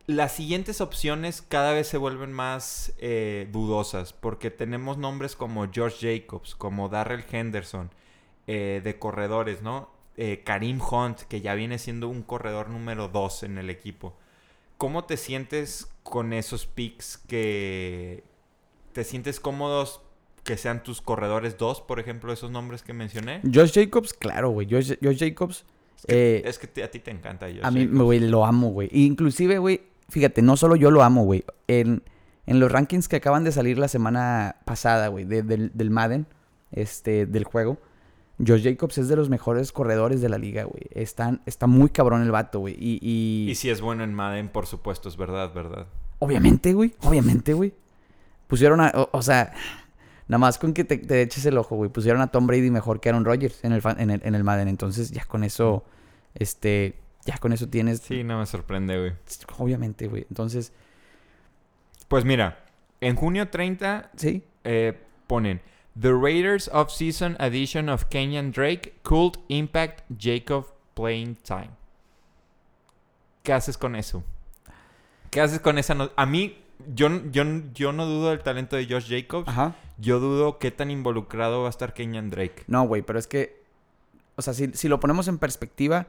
Las 0.07 0.33
siguientes 0.33 0.81
opciones 0.81 1.43
cada 1.43 1.75
vez 1.75 1.87
se 1.87 1.97
vuelven 1.97 2.33
más 2.33 2.93
eh, 2.99 3.49
dudosas 3.53 4.13
porque 4.13 4.51
tenemos 4.51 4.99
nombres 4.99 5.37
como 5.37 5.71
George 5.73 6.21
Jacobs, 6.21 6.57
como 6.57 6.89
Darrell 6.89 7.25
Henderson, 7.31 7.93
eh, 8.49 8.81
de 8.83 8.99
corredores, 8.99 9.63
¿no? 9.63 9.93
Eh, 10.17 10.43
Karim 10.45 10.81
Hunt, 10.81 11.21
que 11.21 11.41
ya 11.41 11.55
viene 11.55 11.79
siendo 11.79 12.09
un 12.09 12.25
corredor 12.25 12.69
número 12.69 13.07
2 13.07 13.45
en 13.45 13.59
el 13.59 13.71
equipo. 13.71 14.17
¿Cómo 14.79 15.05
te 15.05 15.17
sientes 15.17 15.89
con 16.03 16.33
esos 16.33 16.67
picks 16.67 17.19
que 17.27 18.23
te 18.93 19.05
sientes 19.05 19.41
cómodos 19.41 20.01
que 20.45 20.57
sean 20.57 20.83
tus 20.83 21.01
corredores 21.03 21.57
2, 21.59 21.81
por 21.83 21.99
ejemplo, 21.99 22.33
esos 22.33 22.51
nombres 22.51 22.83
que 22.83 22.93
mencioné? 22.93 23.41
Josh 23.53 23.73
Jacobs, 23.73 24.13
claro, 24.13 24.51
güey. 24.51 24.69
Josh, 24.71 24.93
Josh 25.03 25.19
Jacobs. 25.19 25.65
eh, 26.09 26.43
es 26.45 26.59
que 26.59 26.67
te- 26.67 26.85
a 26.85 26.91
ti 26.91 27.01
te 27.01 27.11
encanta. 27.11 27.47
Josh 27.47 27.61
a 27.63 27.71
mí, 27.71 27.87
güey, 27.87 28.21
lo 28.21 28.45
amo, 28.45 28.69
güey. 28.71 28.89
Inclusive, 28.93 29.59
güey, 29.59 29.83
fíjate, 30.09 30.43
no 30.43 30.57
solo 30.57 30.77
yo 30.77 30.91
lo 30.91 31.03
amo, 31.03 31.25
güey. 31.25 31.45
En, 31.69 32.03
en 32.47 32.61
los 32.61 32.71
rankings 32.71 33.09
que 33.09 33.17
acaban 33.17 33.43
de 33.45 33.51
salir 33.53 33.79
la 33.79 33.89
semana 33.89 34.57
pasada, 34.67 35.09
güey, 35.09 35.25
de- 35.25 35.43
del, 35.43 35.71
del 35.75 35.91
Madden, 35.91 36.27
este, 36.71 37.27
del 37.27 37.45
juego, 37.45 37.79
Josh 38.45 38.63
Jacobs 38.65 38.99
es 38.99 39.09
de 39.09 39.17
los 39.17 39.29
mejores 39.31 39.73
corredores 39.73 40.21
de 40.21 40.29
la 40.29 40.37
liga, 40.39 40.65
güey. 40.65 40.83
Están, 40.91 41.41
está 41.47 41.67
muy 41.67 41.89
cabrón 41.89 42.23
el 42.23 42.31
vato, 42.31 42.61
güey. 42.61 42.75
Y, 42.79 42.99
y, 43.01 43.51
Y 43.51 43.55
si 43.55 43.71
es 43.71 43.81
bueno 43.81 44.05
en 44.05 44.13
Madden, 44.15 44.49
por 44.49 44.67
supuesto, 44.67 45.09
es 45.09 45.17
verdad, 45.17 45.53
verdad. 45.55 45.87
obviamente, 46.19 46.73
güey, 46.75 46.95
obviamente, 47.03 47.55
güey. 47.55 47.73
Pusieron 48.47 48.81
a, 48.81 48.93
o, 48.95 49.09
o 49.13 49.23
sea, 49.23 49.53
nada 50.29 50.39
más 50.39 50.59
con 50.59 50.73
que 50.75 50.85
te, 50.85 50.99
te 50.99 51.23
eches 51.23 51.47
el 51.47 51.57
ojo, 51.57 51.77
güey. 51.77 51.91
Pusieron 51.91 52.21
a 52.21 52.27
Tom 52.29 52.47
Brady 52.47 52.71
mejor 52.71 53.01
que 53.01 53.09
Aaron 53.09 53.25
Rodgers 53.25 53.65
en 53.65 53.73
el, 53.73 53.83
en 53.99 54.11
el, 54.11 54.21
en 54.23 54.35
el 54.35 54.45
Madden. 54.45 54.69
Entonces, 54.69 55.11
ya 55.11 55.25
con 55.25 55.43
eso, 55.43 55.85
este, 56.35 56.97
ya 57.25 57.39
con 57.39 57.53
eso 57.55 57.69
tienes, 57.69 58.01
Sí, 58.01 58.23
no 58.23 58.39
me 58.39 58.47
sorprende, 58.47 58.99
güey. 58.99 59.13
obviamente, 59.59 60.09
güey. 60.09 60.27
Entonces, 60.29 60.73
Pues 62.09 62.25
mira, 62.25 62.65
en 63.01 63.17
junio 63.17 63.49
30 63.49 64.11
sí. 64.17 64.45
eh, 64.65 64.97
ponen 65.27 65.61
The 66.01 66.13
Raiders 66.13 66.69
Off-Season 66.73 67.37
Edition 67.41 67.89
of 67.89 68.05
Kenyan 68.11 68.53
Drake 68.53 68.95
Cult 69.03 69.39
Impact 69.49 70.03
Jacob 70.19 70.67
Playing 70.95 71.37
Time. 71.37 71.71
¿Qué 73.43 73.53
haces 73.53 73.79
con 73.79 73.97
eso? 73.97 74.23
¿Qué 75.31 75.41
haces 75.41 75.61
con 75.61 75.79
esa? 75.79 75.95
no- 75.95 76.11
A 76.17 76.27
mí, 76.27 76.59
yo, 76.95 77.09
yo, 77.31 77.45
yo 77.75 77.93
no 77.93 78.07
dudo 78.07 78.31
del 78.31 78.41
talento 78.41 78.77
de 78.77 78.87
Josh 78.87 79.09
Jacobs. 79.09 79.49
Ajá. 79.49 79.75
Yo 79.99 80.21
dudo 80.21 80.59
qué 80.59 80.71
tan 80.71 80.91
involucrado 80.91 81.61
va 81.63 81.69
a 81.69 81.71
estar 81.71 81.95
Kenyan 81.95 82.29
Drake. 82.31 82.65
No, 82.67 82.87
güey, 82.87 83.03
pero 83.03 83.19
es 83.19 83.27
que, 83.27 83.63
o 84.37 84.43
sea, 84.43 84.53
si, 84.53 84.69
si 84.75 84.89
lo 84.89 85.01
ponemos 85.01 85.29
en 85.29 85.39
perspectiva, 85.39 86.07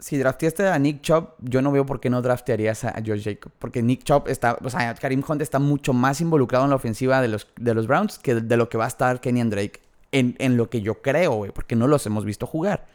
si 0.00 0.18
drafteaste 0.18 0.66
a 0.66 0.78
Nick 0.78 1.02
Chubb, 1.02 1.34
yo 1.40 1.62
no 1.62 1.70
veo 1.70 1.86
por 1.86 2.00
qué 2.00 2.10
no 2.10 2.22
draftearías 2.22 2.84
a, 2.84 2.94
Josh 3.06 3.22
Jacob. 3.22 3.52
Porque 3.58 3.82
Nick 3.82 4.02
Chubb 4.02 4.28
está, 4.28 4.58
o 4.62 4.70
sea, 4.70 4.94
Karim 4.94 5.22
Hunt 5.26 5.42
está 5.42 5.58
mucho 5.58 5.92
más 5.92 6.20
involucrado 6.20 6.64
en 6.64 6.70
la 6.70 6.76
ofensiva 6.76 7.20
de 7.20 7.28
los, 7.28 7.48
de 7.56 7.74
los 7.74 7.86
Browns 7.86 8.18
que 8.18 8.34
de, 8.36 8.40
de 8.40 8.56
lo 8.56 8.68
que 8.68 8.78
va 8.78 8.86
a 8.86 8.88
estar 8.88 9.20
Kenyan 9.20 9.50
Drake. 9.50 9.80
En, 10.12 10.34
en 10.40 10.56
lo 10.56 10.68
que 10.68 10.80
yo 10.80 11.02
creo, 11.02 11.32
güey, 11.34 11.52
porque 11.52 11.76
no 11.76 11.86
los 11.86 12.04
hemos 12.04 12.24
visto 12.24 12.44
jugar. 12.44 12.88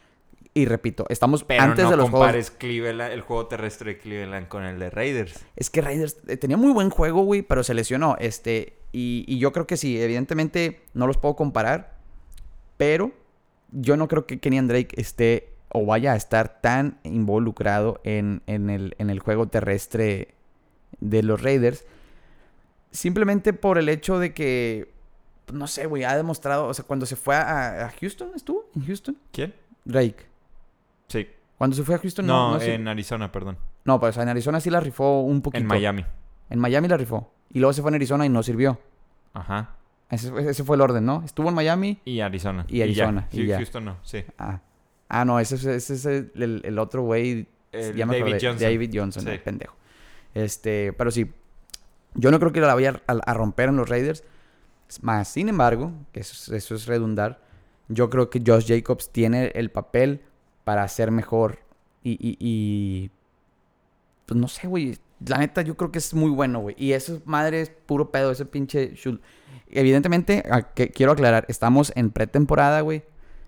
Y 0.52 0.66
repito, 0.66 1.06
estamos 1.08 1.44
Pero 1.44 1.62
antes 1.62 1.84
no 1.84 1.90
de 1.90 1.96
los 1.96 2.10
juegos. 2.10 2.26
compares 2.26 2.50
Cleveland, 2.50 3.12
el 3.12 3.20
juego 3.22 3.46
terrestre 3.46 3.94
de 3.94 3.98
Cleveland 3.98 4.48
con 4.48 4.64
el 4.64 4.78
de 4.78 4.90
Raiders. 4.90 5.44
Es 5.54 5.70
que 5.70 5.80
Raiders 5.80 6.18
eh, 6.28 6.36
tenía 6.36 6.56
muy 6.56 6.72
buen 6.72 6.90
juego, 6.90 7.22
güey, 7.22 7.42
pero 7.42 7.62
se 7.62 7.72
lesionó. 7.72 8.16
Este, 8.18 8.74
y, 8.92 9.24
y 9.28 9.38
yo 9.38 9.52
creo 9.52 9.66
que 9.66 9.76
sí, 9.76 10.00
evidentemente 10.00 10.82
no 10.92 11.06
los 11.06 11.16
puedo 11.16 11.36
comparar, 11.36 11.98
pero 12.76 13.12
yo 13.70 13.96
no 13.96 14.08
creo 14.08 14.26
que 14.26 14.38
Kenyan 14.40 14.68
Drake 14.68 14.98
esté 15.00 15.55
o 15.70 15.84
vaya 15.86 16.12
a 16.12 16.16
estar 16.16 16.60
tan 16.60 16.98
involucrado 17.04 18.00
en, 18.04 18.42
en 18.46 18.70
el, 18.70 18.94
en 18.98 19.10
el 19.10 19.18
juego 19.20 19.48
terrestre 19.48 20.34
de 21.00 21.22
los 21.22 21.42
Raiders. 21.42 21.84
Simplemente 22.90 23.52
por 23.52 23.78
el 23.78 23.88
hecho 23.88 24.18
de 24.18 24.32
que, 24.32 24.92
pues, 25.44 25.58
no 25.58 25.66
sé, 25.66 25.86
güey, 25.86 26.04
ha 26.04 26.16
demostrado, 26.16 26.66
o 26.66 26.74
sea, 26.74 26.84
cuando 26.84 27.04
se 27.04 27.16
fue 27.16 27.34
a, 27.36 27.86
a 27.86 27.90
Houston, 28.00 28.30
¿estuvo? 28.34 28.70
¿En 28.74 28.86
Houston? 28.86 29.16
¿Quién? 29.32 29.54
Drake. 29.84 30.24
Sí. 31.08 31.26
Cuando 31.58 31.76
se 31.76 31.82
fue 31.82 31.94
a 31.94 31.98
Houston, 31.98 32.26
No, 32.26 32.54
no, 32.54 32.62
en 32.62 32.88
Arizona, 32.88 33.30
perdón. 33.32 33.58
No, 33.84 34.00
pues 34.00 34.16
en 34.16 34.28
Arizona 34.28 34.60
sí 34.60 34.70
la 34.70 34.80
rifó 34.80 35.20
un 35.22 35.42
poquito. 35.42 35.60
En 35.60 35.66
Miami. 35.66 36.04
En 36.50 36.58
Miami 36.58 36.88
la 36.88 36.96
rifó. 36.96 37.32
Y 37.52 37.58
luego 37.60 37.72
se 37.72 37.82
fue 37.82 37.90
en 37.90 37.96
Arizona 37.96 38.24
y 38.26 38.28
no 38.28 38.42
sirvió. 38.42 38.80
Ajá. 39.32 39.74
Ese, 40.10 40.30
fue- 40.30 40.48
ese 40.48 40.64
fue 40.64 40.76
el 40.76 40.82
orden, 40.82 41.04
¿no? 41.04 41.22
Estuvo 41.24 41.48
en 41.48 41.54
Miami. 41.54 42.00
Y 42.04 42.20
Arizona. 42.20 42.64
Y 42.68 42.82
Arizona, 42.82 43.28
ya. 43.30 43.40
y 43.42 43.46
ya. 43.46 43.56
Houston 43.56 43.84
no, 43.84 43.96
sí. 44.02 44.24
Ah, 44.38 44.60
ah 45.08 45.24
no, 45.24 45.38
ese, 45.40 45.54
es- 45.56 45.64
ese 45.64 45.94
es 45.94 46.06
el, 46.06 46.30
el- 46.64 46.78
otro 46.78 47.02
güey. 47.02 47.46
Ya 47.72 48.06
me 48.06 48.18
David 48.18 48.34
acordé, 48.34 48.46
Johnson. 48.48 48.58
David 48.70 48.90
Johnson, 48.94 49.22
Sí. 49.24 49.28
el 49.30 49.40
pendejo. 49.40 49.76
Este, 50.34 50.92
pero 50.92 51.10
sí. 51.10 51.30
Yo 52.14 52.30
no 52.30 52.38
creo 52.38 52.52
que 52.52 52.60
la 52.60 52.74
vaya 52.74 53.02
a, 53.06 53.12
a 53.12 53.34
romper 53.34 53.68
en 53.68 53.76
los 53.76 53.88
Raiders. 53.88 54.24
Más, 55.02 55.28
sin 55.28 55.48
embargo, 55.48 55.92
que 56.12 56.20
eso, 56.20 56.32
es- 56.54 56.64
eso 56.64 56.74
es 56.74 56.86
redundar. 56.86 57.40
Yo 57.88 58.08
creo 58.10 58.30
que 58.30 58.42
Josh 58.44 58.66
Jacobs 58.68 59.10
tiene 59.10 59.52
el 59.54 59.70
papel 59.70 60.22
para 60.64 60.86
ser 60.88 61.10
mejor. 61.10 61.58
Y, 62.02 62.12
y, 62.12 62.36
y- 62.40 63.10
pues 64.26 64.40
no 64.40 64.48
sé, 64.48 64.66
güey. 64.66 64.98
La 65.26 65.38
neta, 65.38 65.62
yo 65.62 65.76
creo 65.76 65.90
que 65.92 65.98
es 65.98 66.12
muy 66.14 66.30
bueno, 66.30 66.60
güey. 66.60 66.74
Y 66.78 66.92
eso, 66.92 67.20
madre, 67.24 67.60
es 67.62 67.70
puro 67.70 68.10
pedo, 68.10 68.30
ese 68.32 68.44
pinche 68.44 68.94
Evidentemente, 69.68 70.42
que, 70.74 70.90
quiero 70.90 71.12
aclarar, 71.12 71.44
estamos 71.48 71.92
en 71.96 72.10
pretemporada, 72.10 72.80
güey. 72.82 73.02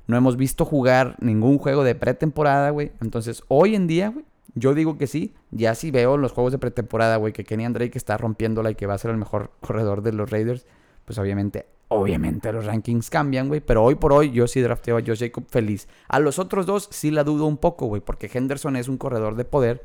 No 0.09 0.16
hemos 0.16 0.38
visto 0.38 0.64
jugar 0.64 1.16
ningún 1.21 1.59
juego 1.59 1.85
de 1.85 1.94
pretemporada, 1.94 2.71
güey. 2.71 2.92
Entonces, 3.03 3.44
hoy 3.49 3.75
en 3.75 3.87
día, 3.87 4.09
güey, 4.09 4.25
yo 4.55 4.73
digo 4.73 4.97
que 4.97 5.07
sí. 5.07 5.35
Ya 5.51 5.75
sí 5.75 5.90
veo 5.90 6.16
los 6.16 6.33
juegos 6.33 6.53
de 6.53 6.59
pretemporada, 6.59 7.16
güey, 7.16 7.35
que 7.35 7.44
Kenny 7.44 7.68
Drake 7.68 7.97
está 7.97 8.16
rompiéndola 8.16 8.71
y 8.71 8.75
que 8.75 8.87
va 8.87 8.94
a 8.94 8.99
ser 8.99 9.11
el 9.11 9.18
mejor 9.18 9.53
corredor 9.61 10.01
de 10.01 10.14
los 10.14 10.31
Raiders. 10.31 10.66
Pues 11.05 11.18
obviamente, 11.18 11.66
obviamente 11.88 12.51
los 12.53 12.64
rankings 12.64 13.11
cambian, 13.11 13.49
güey. 13.49 13.61
Pero 13.61 13.85
hoy 13.85 13.97
por 13.97 14.14
hoy 14.14 14.31
yo 14.31 14.47
sí 14.47 14.62
drafteo 14.62 14.97
a 14.97 15.03
Josh 15.07 15.21
Jacob 15.21 15.44
feliz. 15.51 15.88
A 16.09 16.21
los 16.21 16.38
otros 16.38 16.64
dos 16.64 16.88
sí 16.90 17.11
la 17.11 17.23
dudo 17.23 17.44
un 17.44 17.59
poco, 17.59 17.85
güey, 17.87 18.01
porque 18.01 18.31
Henderson 18.33 18.77
es 18.77 18.88
un 18.88 18.97
corredor 18.97 19.37
de 19.37 19.44
poder. 19.44 19.85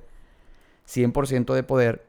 100% 0.87 1.53
de 1.53 1.63
poder. 1.63 2.05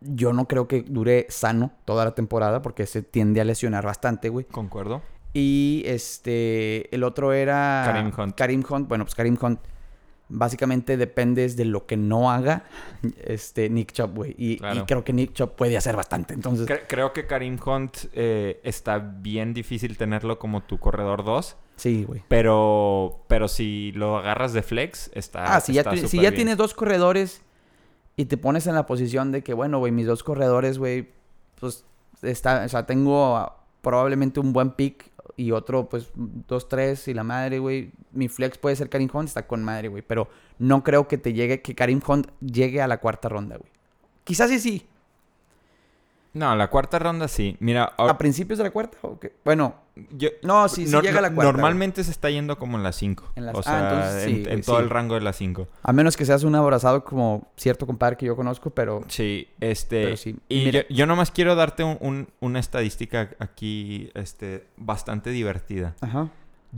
Yo 0.00 0.32
no 0.32 0.48
creo 0.48 0.68
que 0.68 0.82
dure 0.82 1.26
sano 1.28 1.72
toda 1.84 2.06
la 2.06 2.14
temporada 2.14 2.62
porque 2.62 2.86
se 2.86 3.02
tiende 3.02 3.42
a 3.42 3.44
lesionar 3.44 3.84
bastante, 3.84 4.30
güey. 4.30 4.46
Concuerdo. 4.46 5.02
Y 5.38 5.82
este, 5.86 6.92
el 6.94 7.04
otro 7.04 7.32
era... 7.32 7.82
Karim 7.86 8.12
Hunt. 8.16 8.34
Karim 8.34 8.64
Hunt. 8.68 8.88
Bueno, 8.88 9.04
pues 9.04 9.14
Karim 9.14 9.36
Hunt 9.40 9.60
básicamente 10.30 10.96
dependes 10.98 11.56
de 11.56 11.64
lo 11.64 11.86
que 11.86 11.96
no 11.96 12.30
haga 12.30 12.64
este 13.24 13.70
Nick 13.70 13.92
Chubb, 13.92 14.14
güey. 14.14 14.34
Y, 14.36 14.58
creo 14.86 15.02
que 15.04 15.12
Nick 15.12 15.32
Chubb 15.32 15.54
puede 15.56 15.76
hacer 15.76 15.96
bastante. 15.96 16.34
Entonces, 16.34 16.66
Cre- 16.68 16.82
creo 16.88 17.12
que 17.12 17.26
Karim 17.26 17.58
Hunt 17.64 17.96
eh, 18.12 18.60
está 18.64 18.98
bien 18.98 19.54
difícil 19.54 19.96
tenerlo 19.96 20.38
como 20.38 20.62
tu 20.62 20.78
corredor 20.78 21.24
2. 21.24 21.56
sí, 21.76 22.04
güey. 22.04 22.22
Pero, 22.28 23.24
pero 23.28 23.48
si 23.48 23.92
lo 23.92 24.18
agarras 24.18 24.52
de 24.52 24.62
flex, 24.62 25.10
está. 25.14 25.56
Ah, 25.56 25.60
si 25.60 25.72
ya, 25.72 25.80
está 25.82 25.92
ti- 25.92 26.08
si 26.08 26.16
ya 26.18 26.22
bien. 26.30 26.34
tienes 26.34 26.56
dos 26.58 26.74
corredores 26.74 27.40
y 28.16 28.24
te 28.26 28.36
pones 28.36 28.66
en 28.66 28.74
la 28.74 28.84
posición 28.84 29.30
de 29.32 29.42
que, 29.42 29.54
bueno, 29.54 29.78
güey, 29.78 29.92
mis 29.92 30.06
dos 30.06 30.22
corredores, 30.24 30.76
güey, 30.78 31.08
pues 31.60 31.84
está, 32.22 32.64
o 32.64 32.68
sea, 32.68 32.84
tengo 32.84 33.50
probablemente 33.80 34.40
un 34.40 34.52
buen 34.52 34.72
pick 34.72 35.07
y 35.38 35.52
otro, 35.52 35.88
pues, 35.88 36.10
dos, 36.14 36.68
tres 36.68 37.06
y 37.06 37.14
la 37.14 37.22
madre, 37.22 37.60
güey. 37.60 37.92
Mi 38.10 38.28
flex 38.28 38.58
puede 38.58 38.74
ser 38.74 38.90
Karim 38.90 39.08
Hunt, 39.10 39.28
está 39.28 39.46
con 39.46 39.62
madre, 39.62 39.86
güey. 39.86 40.02
Pero 40.02 40.28
no 40.58 40.82
creo 40.82 41.06
que 41.06 41.16
te 41.16 41.32
llegue, 41.32 41.62
que 41.62 41.76
Karim 41.76 42.00
Hunt 42.06 42.26
llegue 42.40 42.82
a 42.82 42.88
la 42.88 42.98
cuarta 42.98 43.28
ronda, 43.28 43.56
güey. 43.56 43.70
Quizás 44.24 44.50
sí, 44.50 44.58
sí. 44.58 44.86
No, 46.34 46.54
la 46.54 46.68
cuarta 46.68 46.98
ronda 46.98 47.26
sí. 47.26 47.56
Mira, 47.58 47.84
ahora- 47.96 48.12
¿A 48.12 48.18
principios 48.18 48.58
de 48.58 48.64
la 48.64 48.70
cuarta? 48.70 48.98
¿o 49.02 49.18
qué? 49.18 49.32
Bueno, 49.44 49.74
yo- 50.10 50.28
no, 50.42 50.68
sí, 50.68 50.86
sí 50.86 50.92
no- 50.92 51.00
llega 51.00 51.18
a 51.18 51.22
la 51.22 51.32
cuarta. 51.34 51.50
Normalmente 51.52 52.04
se 52.04 52.10
está 52.10 52.30
yendo 52.30 52.58
como 52.58 52.76
en 52.76 52.82
las 52.84 52.96
5. 52.96 53.32
En 53.34 53.46
las- 53.46 53.54
O 53.56 53.60
ah, 53.60 53.62
sea, 53.62 53.88
entonces 53.88 54.24
sí, 54.24 54.44
en, 54.46 54.60
todo 54.62 54.78
el 54.80 54.90
rango 54.90 55.14
de 55.14 55.22
las 55.22 55.36
5. 55.36 55.66
A 55.82 55.92
menos 55.92 56.16
que 56.16 56.24
seas 56.24 56.44
un 56.44 56.54
abrazado 56.54 57.02
como 57.02 57.50
cierto 57.56 57.86
compadre 57.86 58.16
que 58.16 58.26
yo 58.26 58.36
conozco, 58.36 58.70
pero... 58.70 59.00
Sí, 59.08 59.48
este. 59.60 60.04
Pero 60.04 60.16
sí. 60.16 60.36
Y 60.48 60.66
Mira- 60.66 60.82
yo, 60.88 60.94
yo 60.96 61.06
nomás 61.06 61.30
quiero 61.30 61.54
darte 61.54 61.82
un- 61.82 61.98
un- 62.00 62.28
una 62.40 62.60
estadística 62.60 63.30
aquí 63.38 64.10
este, 64.14 64.66
bastante 64.76 65.30
divertida. 65.30 65.96
Ajá. 66.00 66.28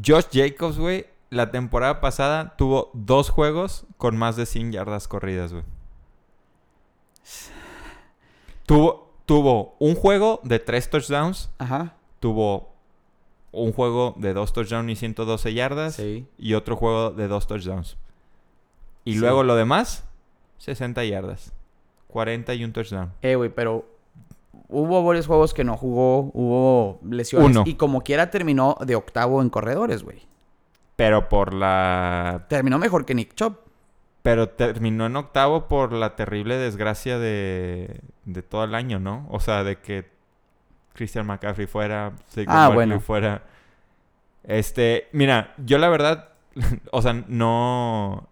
Josh 0.02 0.26
Jacobs, 0.32 0.78
güey, 0.78 1.06
la 1.30 1.50
temporada 1.50 2.00
pasada 2.00 2.54
tuvo 2.56 2.90
dos 2.94 3.28
juegos 3.30 3.84
con 3.98 4.16
más 4.16 4.36
de 4.36 4.46
100 4.46 4.72
yardas 4.72 5.08
corridas, 5.08 5.52
güey. 5.52 5.64
Tuvo, 8.66 9.09
tuvo 9.30 9.76
un 9.78 9.94
juego 9.94 10.40
de 10.42 10.58
tres 10.58 10.90
touchdowns 10.90 11.50
Ajá. 11.58 11.94
tuvo 12.18 12.72
un 13.52 13.72
juego 13.72 14.14
de 14.18 14.34
dos 14.34 14.52
touchdowns 14.52 14.90
y 14.90 14.96
112 14.96 15.54
yardas 15.54 15.94
Sí. 15.94 16.26
y 16.36 16.54
otro 16.54 16.74
juego 16.74 17.10
de 17.12 17.28
dos 17.28 17.46
touchdowns. 17.46 17.96
Y 19.04 19.12
Sí. 19.12 19.18
luego 19.20 19.44
lo 19.44 19.54
demás, 19.54 20.04
60 20.58 21.04
yardas. 21.04 21.52
40 22.08 22.54
y 22.54 22.64
un 22.64 22.72
touchdown. 22.72 23.12
Eh, 23.22 23.36
güey, 23.36 23.50
pero 23.50 23.84
hubo 24.68 25.04
varios 25.04 25.28
juegos 25.28 25.54
que 25.54 25.62
no 25.62 25.76
jugó, 25.76 26.32
hubo 26.34 26.98
lesiones. 27.08 27.50
Uno. 27.56 27.62
Y 27.66 27.74
como 27.74 28.02
quiera 28.02 28.30
terminó 28.30 28.76
de 28.84 28.96
octavo 28.96 29.42
en 29.42 29.48
corredores, 29.48 30.02
güey. 30.02 30.22
Pero 30.96 31.28
por 31.28 31.54
la... 31.54 32.46
Terminó 32.48 32.80
mejor 32.80 33.04
que 33.06 33.14
Nick 33.14 33.34
Chop. 33.34 33.58
Pero 34.22 34.48
terminó 34.50 35.06
en 35.06 35.14
octavo 35.16 35.66
por 35.68 35.92
la 35.92 36.14
terrible 36.14 36.56
desgracia 36.56 37.18
de, 37.18 38.00
de 38.32 38.42
todo 38.42 38.64
el 38.64 38.74
año, 38.74 38.98
¿no? 38.98 39.26
O 39.30 39.40
sea, 39.40 39.64
de 39.64 39.78
que 39.78 40.08
Christian 40.94 41.26
McCaffrey 41.26 41.66
fuera, 41.66 42.12
Saquon 42.28 42.46
Ah, 42.54 42.68
bueno. 42.68 43.00
fuera. 43.00 43.42
Este, 44.44 45.08
mira, 45.12 45.54
yo 45.58 45.78
la 45.78 45.88
verdad, 45.88 46.30
o 46.92 47.02
sea, 47.02 47.12
no, 47.28 48.28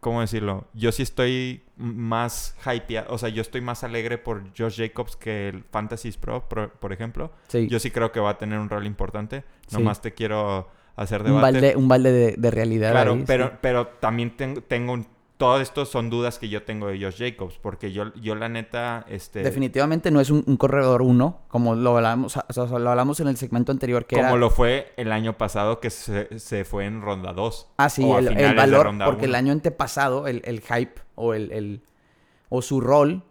¿cómo 0.00 0.20
decirlo? 0.20 0.66
Yo 0.74 0.92
sí 0.92 1.02
estoy 1.02 1.62
más 1.76 2.56
hypeado, 2.64 3.12
o 3.12 3.18
sea, 3.18 3.28
yo 3.28 3.42
estoy 3.42 3.60
más 3.60 3.82
alegre 3.84 4.16
por 4.18 4.44
Josh 4.56 4.76
Jacobs 4.78 5.16
que 5.16 5.48
el 5.48 5.64
Fantasies 5.64 6.16
Pro, 6.16 6.48
por, 6.48 6.70
por 6.70 6.92
ejemplo. 6.92 7.32
Sí. 7.48 7.66
Yo 7.68 7.78
sí 7.80 7.90
creo 7.90 8.12
que 8.12 8.20
va 8.20 8.30
a 8.30 8.38
tener 8.38 8.58
un 8.58 8.68
rol 8.68 8.86
importante. 8.86 9.44
Sí. 9.66 9.76
Nomás 9.76 10.00
te 10.00 10.14
quiero 10.14 10.68
hacer 10.96 11.22
un 11.22 11.26
debate. 11.26 11.42
balde, 11.42 11.76
un 11.76 11.88
balde 11.88 12.12
de, 12.12 12.34
de 12.38 12.50
realidad. 12.52 12.92
Claro, 12.92 13.14
ahí, 13.14 13.24
pero, 13.26 13.48
sí. 13.48 13.52
pero 13.60 13.86
también 13.88 14.36
ten- 14.36 14.62
tengo 14.68 14.92
un- 14.92 15.06
todo 15.36 15.60
esto 15.60 15.84
son 15.84 16.10
dudas 16.10 16.38
que 16.38 16.48
yo 16.48 16.62
tengo 16.62 16.86
de 16.86 17.00
Josh 17.00 17.18
Jacobs, 17.18 17.58
porque 17.60 17.92
yo, 17.92 18.14
yo 18.14 18.34
la 18.36 18.48
neta, 18.48 19.04
este, 19.08 19.42
Definitivamente 19.42 20.10
no 20.10 20.20
es 20.20 20.30
un, 20.30 20.44
un 20.46 20.56
corredor 20.56 21.02
uno, 21.02 21.40
como 21.48 21.74
lo 21.74 21.96
hablamos, 21.96 22.36
o 22.36 22.52
sea, 22.52 22.78
lo 22.78 22.90
hablamos 22.90 23.18
en 23.20 23.26
el 23.28 23.36
segmento 23.36 23.72
anterior, 23.72 24.06
que 24.06 24.16
como 24.16 24.28
era... 24.28 24.36
lo 24.36 24.50
fue 24.50 24.92
el 24.96 25.10
año 25.10 25.36
pasado 25.36 25.80
que 25.80 25.90
se, 25.90 26.38
se 26.38 26.64
fue 26.64 26.86
en 26.86 27.02
ronda 27.02 27.32
2. 27.32 27.68
Ah, 27.78 27.88
sí, 27.88 28.08
el, 28.08 28.54
valor, 28.54 28.92
porque 29.04 29.24
el 29.24 29.30
uno. 29.30 29.38
año 29.38 29.52
antepasado, 29.52 30.28
el, 30.28 30.40
el 30.44 30.60
hype 30.60 31.00
o 31.16 31.34
el, 31.34 31.50
el- 31.52 31.82
o 32.48 32.62
su 32.62 32.80
rol 32.80 33.24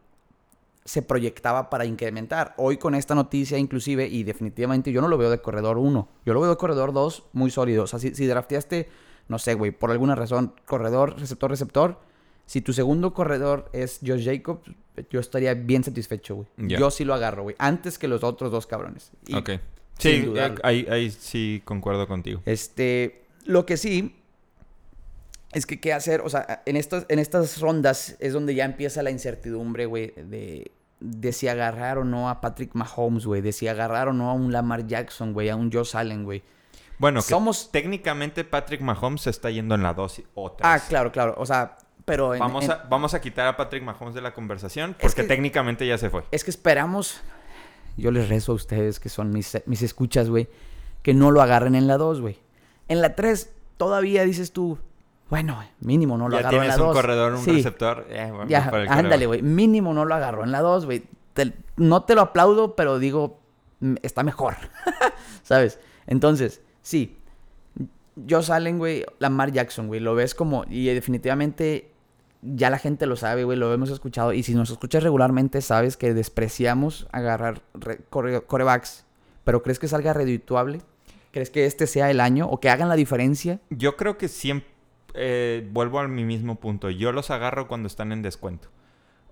se 0.86 1.02
proyectaba 1.02 1.70
para 1.70 1.86
incrementar. 1.86 2.54
Hoy 2.58 2.76
con 2.78 2.94
esta 2.96 3.16
noticia 3.16 3.58
inclusive, 3.58 4.06
y 4.08 4.24
definitivamente 4.24 4.92
yo 4.92 5.02
no 5.02 5.08
lo 5.08 5.18
veo 5.18 5.30
de 5.30 5.40
corredor 5.42 5.78
1, 5.78 6.10
yo 6.26 6.34
lo 6.34 6.42
veo 6.42 6.50
de 6.50 6.58
corredor 6.58 6.92
2 6.92 7.24
muy 7.32 7.50
sólido. 7.50 7.84
O 7.84 7.88
sea, 7.88 8.00
si, 8.00 8.14
si 8.14 8.26
drafteaste, 8.26 8.90
no 9.28 9.40
sé, 9.40 9.54
güey, 9.54 9.72
por 9.72 9.92
alguna 9.92 10.16
razón, 10.16 10.54
corredor, 10.66 11.20
receptor, 11.20 11.50
receptor, 11.50 12.00
si 12.46 12.62
tu 12.62 12.74
segundo 12.74 13.14
corredor 13.14 13.70
es 13.74 14.00
Josh 14.06 14.26
Jacobs, 14.26 14.70
yo 15.10 15.20
estaría 15.20 15.54
bien 15.54 15.84
satisfecho, 15.84 16.36
güey. 16.36 16.48
Yo 16.58 16.92
sí 16.92 17.06
lo 17.06 17.14
agarro, 17.14 17.44
güey, 17.44 17.56
antes 17.58 17.98
que 17.98 18.08
los 18.08 18.24
otros 18.24 18.52
dos 18.52 18.68
cabrones. 18.68 19.12
Y 19.28 19.36
Ok. 19.36 19.52
Sí, 20.00 20.32
eh, 20.36 20.56
ahí, 20.64 20.88
ahí 20.90 21.12
sí 21.12 21.62
concuerdo 21.66 22.08
contigo. 22.08 22.42
este, 22.46 23.26
lo 23.46 23.66
que 23.66 23.78
sí 23.78 24.16
es 25.54 25.66
que 25.66 25.80
qué 25.80 25.94
hacer, 25.94 26.22
o 26.22 26.30
sea, 26.30 26.64
en 26.66 26.76
estas, 26.76 27.06
en 27.10 27.20
estas 27.20 27.60
rondas 27.62 28.18
es 28.20 28.34
donde 28.34 28.56
ya 28.56 28.66
empieza 28.66 29.04
la 29.04 29.12
incertidumbre, 29.12 29.86
güey, 29.86 30.14
de, 30.16 30.72
de 31.00 31.32
si 31.32 31.48
agarrar 31.48 32.00
o 32.00 32.04
no 32.04 32.30
a 32.30 32.42
Patrick 32.42 32.74
Mahomes, 32.74 33.26
güey, 33.26 33.42
de 33.42 33.52
si 33.52 33.68
agarrar 33.68 34.08
o 34.08 34.14
no 34.14 34.30
a 34.30 34.34
un 34.34 34.52
Lamar 34.52 34.88
Jackson, 34.88 35.34
güey, 35.34 35.50
a 35.50 35.56
un 35.56 35.72
Josh 35.72 35.96
Allen, 35.96 36.24
güey. 36.24 36.42
Bueno, 36.98 37.22
que 37.22 37.28
Somos- 37.34 37.70
técnicamente 37.72 38.44
Patrick 38.44 38.82
Mahomes 38.82 39.22
se 39.22 39.30
está 39.30 39.50
yendo 39.50 39.76
en 39.76 39.84
la 39.84 39.94
2 39.94 40.22
o 40.36 40.52
3. 40.52 40.62
Ah, 40.64 40.80
claro, 40.88 41.12
claro, 41.12 41.36
o 41.38 41.46
sea, 41.46 41.78
pero 42.06 42.34
en- 42.34 42.40
Vamos, 42.40 42.66
en- 42.66 42.72
a, 42.72 42.84
vamos 42.90 43.14
a 43.14 43.22
quitar 43.22 43.48
a 43.48 43.58
Patrick 43.58 43.84
Mahomes 43.84 44.14
de 44.14 44.22
la 44.22 44.34
conversación 44.34 44.96
porque 45.00 45.22
que- 45.24 45.28
técnicamente 45.28 45.86
ya 45.88 45.98
se 45.98 46.10
fue. 46.10 46.24
es 46.32 46.44
que 46.44 46.52
esperamos, 46.52 47.22
yo 47.98 48.12
les 48.12 48.30
rezo 48.30 48.52
a 48.54 48.56
ustedes 48.56 49.00
que 49.00 49.10
son 49.10 49.32
mis, 49.32 49.58
mis 49.66 49.82
escuchas, 49.82 50.30
güey, 50.30 50.48
que 51.02 51.14
no 51.14 51.32
lo 51.32 51.42
agarren 51.42 51.76
en 51.76 51.88
la 51.88 51.98
2, 51.98 52.22
güey. 52.22 52.40
En 52.88 53.02
la 53.02 53.16
3 53.16 53.52
todavía 53.78 54.24
dices 54.24 54.52
tú, 54.54 54.78
bueno, 55.30 55.64
mínimo 55.80 56.18
no 56.18 56.30
lo 56.30 56.36
ya 56.36 56.40
agarró 56.42 56.58
en 56.58 56.62
tienes 56.64 56.78
la 56.78 56.84
un 56.84 56.90
2. 56.90 56.96
corredor, 56.96 57.34
un 57.34 57.44
Sí. 57.44 57.52
receptor. 57.54 58.06
eh, 58.10 58.30
bueno, 58.32 58.50
Ya, 58.50 58.70
para 58.70 58.84
el 58.84 58.90
ándale, 58.90 59.26
güey. 59.26 59.42
Mínimo 59.42 59.94
no 59.94 60.06
lo 60.06 60.14
agarró 60.16 60.44
en 60.44 60.52
la 60.52 60.62
2, 60.62 60.86
güey. 60.86 61.04
No 61.76 62.04
te 62.04 62.14
lo 62.16 62.22
aplaudo, 62.22 62.76
pero 62.76 63.00
digo, 63.00 63.40
mm, 63.80 63.96
está 64.04 64.22
mejor. 64.24 64.56
¿Sabes? 65.44 65.80
Entonces, 66.06 66.62
sí. 66.84 67.18
Josh 68.30 68.52
Allen, 68.52 68.78
güey, 68.78 69.04
Lamar 69.18 69.52
Jackson, 69.52 69.88
güey, 69.88 70.00
lo 70.00 70.14
ves 70.14 70.36
como, 70.36 70.66
y 70.70 70.86
definitivamente 70.86 71.90
ya 72.44 72.70
la 72.70 72.78
gente 72.78 73.08
lo 73.08 73.16
sabe, 73.16 73.44
güey, 73.44 73.58
lo 73.58 73.74
hemos 73.74 73.90
escuchado. 73.90 74.34
Y 74.34 74.44
si 74.44 74.54
nos 74.54 74.70
escuchas 74.70 75.02
regularmente, 75.02 75.62
sabes 75.62 75.98
que 75.98 76.14
despreciamos 76.14 77.08
agarrar 77.12 77.64
re- 77.74 78.02
core- 78.12 78.42
corebacks. 78.46 79.06
Pero 79.44 79.64
¿crees 79.64 79.80
que 79.80 79.88
salga 79.88 80.14
redituable? 80.14 80.82
¿Crees 81.32 81.50
que 81.50 81.66
este 81.66 81.88
sea 81.88 82.12
el 82.12 82.20
año? 82.20 82.48
¿O 82.48 82.60
que 82.60 82.70
hagan 82.70 82.88
la 82.90 82.96
diferencia? 82.96 83.60
Yo 83.72 83.98
creo 83.98 84.18
que 84.20 84.28
siempre 84.28 84.70
eh, 85.16 85.68
vuelvo 85.72 86.00
a 86.00 86.08
mi 86.08 86.24
mismo 86.24 86.56
punto. 86.60 86.92
Yo 86.92 87.12
los 87.12 87.32
agarro 87.32 87.68
cuando 87.68 87.88
están 87.88 88.12
en 88.12 88.22
descuento. 88.22 88.68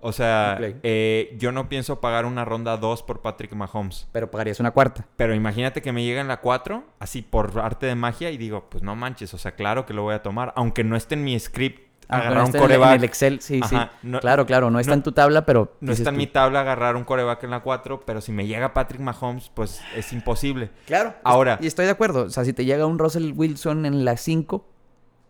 O 0.04 0.12
sea, 0.12 0.58
eh, 0.82 1.34
yo 1.38 1.52
no 1.52 1.68
pienso 1.68 2.00
pagar 2.00 2.26
una 2.26 2.44
ronda 2.44 2.76
2 2.76 3.04
por 3.04 3.20
Patrick 3.22 3.52
Mahomes. 3.52 4.08
Pero 4.10 4.30
pagarías 4.30 4.58
una 4.58 4.72
cuarta. 4.72 5.06
Pero 5.16 5.32
imagínate 5.34 5.80
que 5.80 5.92
me 5.92 6.02
llega 6.04 6.20
en 6.20 6.26
la 6.28 6.40
4, 6.40 6.84
así 6.98 7.22
por 7.22 7.58
arte 7.60 7.86
de 7.86 7.94
magia, 7.94 8.30
y 8.32 8.36
digo, 8.36 8.68
pues 8.68 8.82
no 8.82 8.96
manches, 8.96 9.32
o 9.32 9.38
sea, 9.38 9.52
claro 9.54 9.86
que 9.86 9.94
lo 9.94 10.02
voy 10.02 10.14
a 10.14 10.22
tomar. 10.22 10.52
Aunque 10.56 10.82
no 10.82 10.96
esté 10.96 11.14
en 11.14 11.22
mi 11.22 11.38
script 11.38 11.88
agarrar 12.08 12.38
no 12.38 12.44
un 12.46 12.52
coreback. 12.52 12.88
En 12.90 12.98
el 12.98 13.04
Excel, 13.04 13.40
sí, 13.40 13.60
Ajá, 13.62 13.92
sí. 14.02 14.08
no- 14.08 14.18
claro, 14.20 14.44
claro, 14.44 14.70
no 14.70 14.80
está 14.80 14.90
no- 14.90 14.96
en 14.96 15.02
tu 15.04 15.12
tabla, 15.12 15.46
pero... 15.46 15.76
No 15.80 15.92
está 15.92 16.10
en 16.10 16.16
tú. 16.16 16.18
mi 16.18 16.26
tabla 16.26 16.60
agarrar 16.62 16.96
un 16.96 17.04
coreback 17.04 17.44
en 17.44 17.50
la 17.50 17.60
4, 17.60 18.00
pero 18.04 18.20
si 18.20 18.32
me 18.32 18.46
llega 18.48 18.74
Patrick 18.74 19.00
Mahomes, 19.00 19.50
pues 19.54 19.80
es 19.96 20.12
imposible. 20.12 20.70
Claro. 20.86 21.14
Ahora- 21.22 21.58
Y 21.60 21.68
estoy 21.68 21.84
de 21.86 21.92
acuerdo. 21.92 22.24
O 22.24 22.30
sea, 22.30 22.44
si 22.44 22.52
te 22.52 22.64
llega 22.64 22.86
un 22.86 22.98
Russell 22.98 23.32
Wilson 23.36 23.86
en 23.86 24.04
la 24.04 24.16
5, 24.16 24.68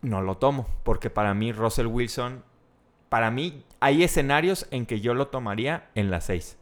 No 0.01 0.21
lo 0.21 0.35
tomo, 0.35 0.67
porque 0.83 1.09
para 1.11 1.33
mí 1.35 1.53
Russell 1.53 1.85
Wilson, 1.87 2.43
para 3.13 3.29
mí 3.29 3.63
hay 3.79 4.01
escenarios 4.01 4.65
en 4.71 4.87
que 4.87 4.99
yo 4.99 5.13
lo 5.13 5.27
tomaría 5.27 5.89
en 5.93 6.09
la 6.09 6.19
6. 6.19 6.57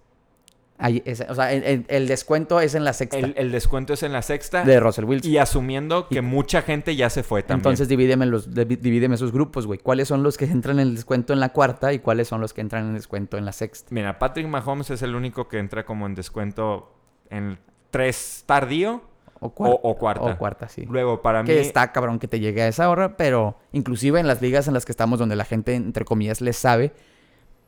ahí 0.78 1.02
es- 1.06 1.24
o 1.30 1.34
sea, 1.36 1.54
el, 1.54 1.64
el- 1.64 1.86
el 1.88 2.08
descuento 2.10 2.60
es 2.60 2.76
en 2.76 2.84
la 2.84 2.92
sexta 2.92 3.20
El, 3.20 3.34
el 3.38 3.52
descuento 3.54 3.94
es 3.94 4.04
en 4.04 4.12
la 4.12 4.22
sexta 4.22 4.64
de 4.66 4.80
Russell 4.82 5.06
Wilson. 5.06 5.32
y 5.32 5.38
asumiendo 5.38 6.10
que 6.10 6.22
mucha 6.22 6.62
gente 6.64 6.96
ya 6.98 7.10
se 7.10 7.22
fue 7.24 7.42
también. 7.44 7.60
Entonces 7.60 7.88
divídeme, 7.88 8.26
los, 8.26 8.54
divídeme 8.54 9.16
esos 9.16 9.32
grupos, 9.32 9.66
güey. 9.66 9.80
¿Cuáles 9.80 10.10
son 10.10 10.24
los 10.24 10.38
que 10.38 10.44
entran 10.46 10.80
en 10.80 10.88
el 10.90 10.96
descuento 10.96 11.32
en 11.34 11.40
la 11.40 11.50
cuarta 11.54 11.94
y 11.94 12.00
cuáles 12.00 12.28
son 12.28 12.42
los 12.42 12.52
que 12.54 12.60
entran 12.62 12.84
en 12.84 12.90
el 12.90 12.96
descuento 12.96 13.38
en 13.38 13.46
la 13.46 13.52
sexta? 13.54 13.88
Mira, 13.92 14.20
Patrick 14.20 14.48
Mahomes 14.48 14.90
es 14.90 15.04
el 15.04 15.16
único 15.16 15.48
que 15.48 15.60
entra 15.60 15.86
como 15.86 16.06
en 16.08 16.16
descuento 16.16 16.92
en 17.30 17.60
3 17.92 18.44
tardío 18.48 19.04
O 19.44 19.50
cuarta. 19.50 19.80
o 19.82 19.98
cuarta. 19.98 20.24
O 20.26 20.38
cuarta, 20.38 20.70
sí. 20.70 20.86
Luego, 20.88 21.22
para 21.22 21.42
mí... 21.42 21.48
Que 21.48 21.60
está 21.60 21.92
cabrón 21.92 22.20
que 22.20 22.28
te 22.28 22.40
llegue 22.40 22.62
a 22.62 22.68
esa 22.68 22.90
hora, 22.90 23.18
pero 23.18 23.58
inclusive 23.72 24.20
en 24.20 24.28
las 24.28 24.42
ligas 24.42 24.68
en 24.68 24.74
las 24.76 24.86
que 24.86 24.92
estamos, 24.92 25.18
donde 25.20 25.36
la 25.36 25.46
gente, 25.46 25.74
entre 25.74 26.06
comillas, 26.06 26.42
les 26.42 26.56
sabe, 26.58 26.94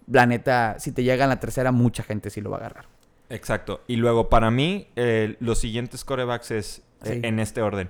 la 0.07 0.25
neta, 0.27 0.75
si 0.79 0.91
te 0.91 1.03
llega 1.03 1.23
en 1.25 1.29
la 1.31 1.39
tercera, 1.39 1.71
mucha 1.71 2.03
gente 2.03 2.29
sí 2.29 2.41
lo 2.41 2.51
va 2.51 2.57
a 2.57 2.59
agarrar. 2.59 2.85
Exacto. 3.29 3.81
Y 3.87 3.95
luego, 3.95 4.29
para 4.29 4.51
mí, 4.51 4.87
eh, 4.95 5.35
los 5.39 5.57
siguientes 5.59 6.05
corebacks 6.05 6.51
es 6.51 6.83
eh, 7.05 7.21
en 7.23 7.39
este 7.39 7.61
orden. 7.63 7.89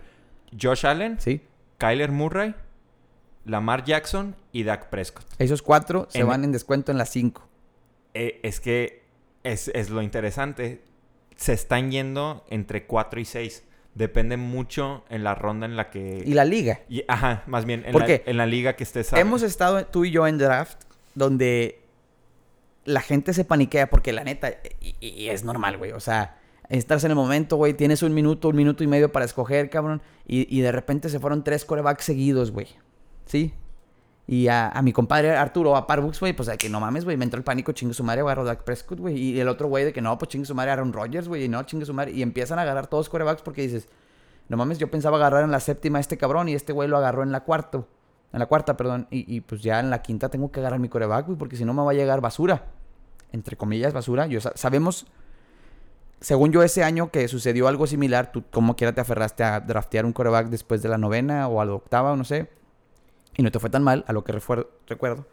Josh 0.60 0.86
Allen, 0.86 1.20
¿Sí? 1.20 1.42
Kyler 1.78 2.12
Murray, 2.12 2.56
Lamar 3.46 3.84
Jackson 3.84 4.36
y 4.54 4.64
Dak 4.64 4.88
Prescott. 4.90 5.26
Esos 5.40 5.62
cuatro 5.62 6.08
se 6.10 6.20
En- 6.20 6.28
van 6.28 6.44
en 6.46 6.52
descuento 6.54 6.92
en 6.94 6.98
las 6.98 7.10
cinco. 7.10 7.48
Eh, 8.14 8.40
es 8.44 8.62
que 8.62 9.04
es, 9.44 9.68
es 9.70 9.90
lo 9.90 10.02
interesante. 10.02 10.82
Se 11.36 11.52
están 11.52 11.92
yendo 11.92 12.46
entre 12.50 12.86
4 12.86 13.20
y 13.20 13.26
6. 13.26 13.64
Depende 13.96 14.38
mucho 14.38 15.06
en 15.10 15.24
la 15.24 15.36
ronda 15.36 15.66
en 15.68 15.76
la 15.76 15.90
que... 15.92 16.24
Y 16.26 16.34
la 16.34 16.46
liga. 16.46 16.80
y- 16.90 17.04
ajá, 17.08 17.44
más 17.46 17.66
bien 17.66 17.84
en, 17.86 17.92
¿Por 17.92 18.08
la, 18.08 18.22
en 18.26 18.38
la 18.38 18.46
liga 18.48 18.76
que 18.76 18.84
estés... 18.84 19.14
Hemos 19.14 19.44
estado 19.44 19.86
tú 19.86 20.04
y 20.06 20.12
yo 20.12 20.26
en 20.28 20.38
draft 20.40 20.82
donde 21.14 21.80
la 22.86 23.02
gente 23.02 23.34
se 23.34 23.46
paniquea 23.46 23.90
porque 23.90 24.12
la 24.12 24.24
neta, 24.24 24.52
y, 24.82 24.96
y 25.08 25.30
es 25.30 25.44
normal, 25.44 25.78
güey. 25.78 25.92
O 25.92 26.00
sea, 26.00 26.38
estás 26.70 27.04
en 27.04 27.12
el 27.12 27.16
momento, 27.16 27.56
güey, 27.56 27.74
tienes 27.76 28.02
un 28.02 28.14
minuto, 28.14 28.50
un 28.50 28.56
minuto 28.56 28.84
y 28.84 28.88
medio 28.88 29.12
para 29.12 29.26
escoger, 29.26 29.70
cabrón. 29.70 30.02
Y, 30.28 30.48
y 30.56 30.62
de 30.62 30.72
repente 30.72 31.10
se 31.10 31.20
fueron 31.20 31.44
tres 31.44 31.64
corebacks 31.64 32.04
seguidos, 32.04 32.52
güey. 32.52 32.68
¿Sí? 33.26 33.54
Y 34.26 34.48
a, 34.48 34.70
a 34.70 34.82
mi 34.82 34.94
compadre 34.94 35.36
Arturo, 35.36 35.76
a 35.76 35.86
Parbux, 35.86 36.20
güey, 36.20 36.32
pues 36.34 36.48
de 36.48 36.58
que 36.58 36.70
no 36.70 36.80
mames, 36.80 37.04
güey, 37.04 37.18
me 37.18 37.26
entró 37.26 37.38
el 37.38 37.44
pánico, 37.44 37.74
chingue 37.74 37.94
su 37.94 38.04
madre, 38.06 38.22
agarro 38.22 38.46
Prescott, 38.64 39.00
güey. 39.00 39.18
Y 39.18 39.40
el 39.40 39.50
otro 39.50 39.68
güey 39.68 39.84
de 39.84 39.92
que 39.92 40.02
no, 40.02 40.18
pues 40.18 40.30
chingue 40.30 40.46
su 40.46 40.56
madre, 40.56 40.72
Aaron 40.72 40.94
Rodgers, 40.94 41.28
güey, 41.28 41.44
y 41.44 41.50
no, 41.50 41.62
chingue. 41.64 41.86
Y 42.12 42.22
empiezan 42.22 42.58
a 42.58 42.62
agarrar 42.62 42.88
todos 42.88 43.10
corebacks 43.10 43.42
porque 43.42 43.64
dices, 43.64 43.90
no 44.48 44.56
mames, 44.56 44.78
yo 44.78 44.90
pensaba 44.90 45.18
agarrar 45.18 45.44
en 45.44 45.52
la 45.52 45.60
séptima 45.60 45.98
a 45.98 46.02
este 46.02 46.18
cabrón 46.18 46.48
y 46.48 46.54
este 46.54 46.72
güey 46.72 46.88
lo 46.88 46.98
agarró 46.98 47.24
en 47.24 47.32
la 47.34 47.42
cuarta. 47.42 47.84
En 48.32 48.40
la 48.40 48.46
cuarta, 48.46 48.78
perdón. 48.78 49.08
Y, 49.12 49.36
y, 49.36 49.42
pues 49.42 49.62
ya 49.62 49.80
en 49.80 49.90
la 49.90 50.02
quinta 50.02 50.30
tengo 50.30 50.52
que 50.52 50.62
agarrar 50.62 50.80
mi 50.80 50.90
coreback, 50.90 51.26
güey, 51.26 51.38
porque 51.38 51.58
si 51.58 51.66
no 51.66 51.74
me 51.74 51.84
va 51.84 51.92
a 51.92 51.94
llegar 51.94 52.22
basura. 52.22 52.64
Entre 53.32 53.58
comillas, 53.58 53.94
basura. 53.94 54.26
Yo 54.28 54.40
sa- 54.40 54.54
sabemos, 54.56 55.06
según 56.20 56.52
yo 56.52 56.64
ese 56.64 56.84
año 56.84 57.12
que 57.12 57.28
sucedió 57.28 57.68
algo 57.68 57.88
similar, 57.88 58.32
tú 58.32 58.44
como 58.52 58.76
quiera 58.76 58.94
te 58.94 59.02
aferraste 59.02 59.44
a 59.44 59.60
draftear 59.60 60.06
un 60.06 60.14
coreback 60.14 60.48
después 60.48 60.82
de 60.82 60.90
la 60.90 60.98
novena 60.98 61.48
o 61.48 61.60
a 61.60 61.66
la 61.66 61.74
octava, 61.74 62.14
o 62.14 62.16
no 62.16 62.24
sé. 62.24 62.50
Y 63.38 63.44
no 63.44 63.52
te 63.52 63.60
fue 63.60 63.70
tan 63.70 63.84
mal, 63.84 64.04
a 64.08 64.14
lo 64.14 64.24
que 64.24 64.32
recuerdo. 64.32 65.26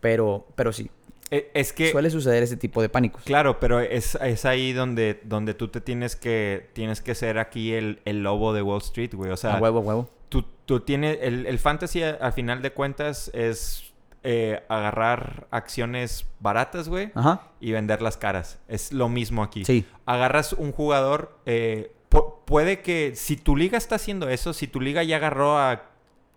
Pero, 0.00 0.46
pero 0.54 0.72
sí. 0.72 0.90
E- 1.30 1.50
Es 1.54 1.72
que... 1.72 1.90
Suele 1.90 2.10
suceder 2.10 2.42
ese 2.42 2.56
tipo 2.56 2.80
de 2.82 2.88
pánicos. 2.88 3.22
Claro, 3.24 3.58
pero 3.60 3.80
es, 3.80 4.14
es 4.16 4.44
ahí 4.44 4.72
donde, 4.72 5.20
donde 5.24 5.54
tú 5.54 5.68
te 5.68 5.80
tienes 5.80 6.16
que, 6.16 6.70
tienes 6.72 7.00
que 7.00 7.14
ser 7.14 7.38
aquí 7.38 7.72
el, 7.74 8.00
el 8.04 8.22
lobo 8.22 8.52
de 8.52 8.62
Wall 8.62 8.78
Street, 8.82 9.12
güey. 9.14 9.30
O 9.30 9.36
sea, 9.36 9.56
a 9.56 9.60
huevo, 9.60 9.78
a 9.78 9.82
huevo. 9.82 10.10
tú, 10.28 10.44
tú 10.66 10.80
tienes... 10.80 11.18
El, 11.20 11.46
el 11.46 11.58
fantasy, 11.58 12.02
a, 12.02 12.10
a 12.20 12.32
final 12.32 12.62
de 12.62 12.72
cuentas, 12.72 13.30
es 13.34 13.92
eh, 14.22 14.62
agarrar 14.68 15.46
acciones 15.50 16.26
baratas, 16.40 16.88
güey, 16.88 17.10
Ajá. 17.14 17.42
y 17.60 17.72
venderlas 17.72 18.16
caras. 18.16 18.58
Es 18.68 18.92
lo 18.92 19.08
mismo 19.08 19.42
aquí. 19.42 19.64
Sí. 19.64 19.84
Agarras 20.06 20.52
un 20.52 20.72
jugador... 20.72 21.36
eh, 21.46 21.92
pu- 22.10 22.36
puede 22.46 22.80
que... 22.80 23.12
Si 23.16 23.36
tu 23.36 23.56
liga 23.56 23.76
está 23.76 23.96
haciendo 23.96 24.28
eso, 24.30 24.52
si 24.54 24.66
tu 24.66 24.80
liga 24.80 25.02
ya 25.02 25.16
agarró 25.16 25.58
a 25.58 25.82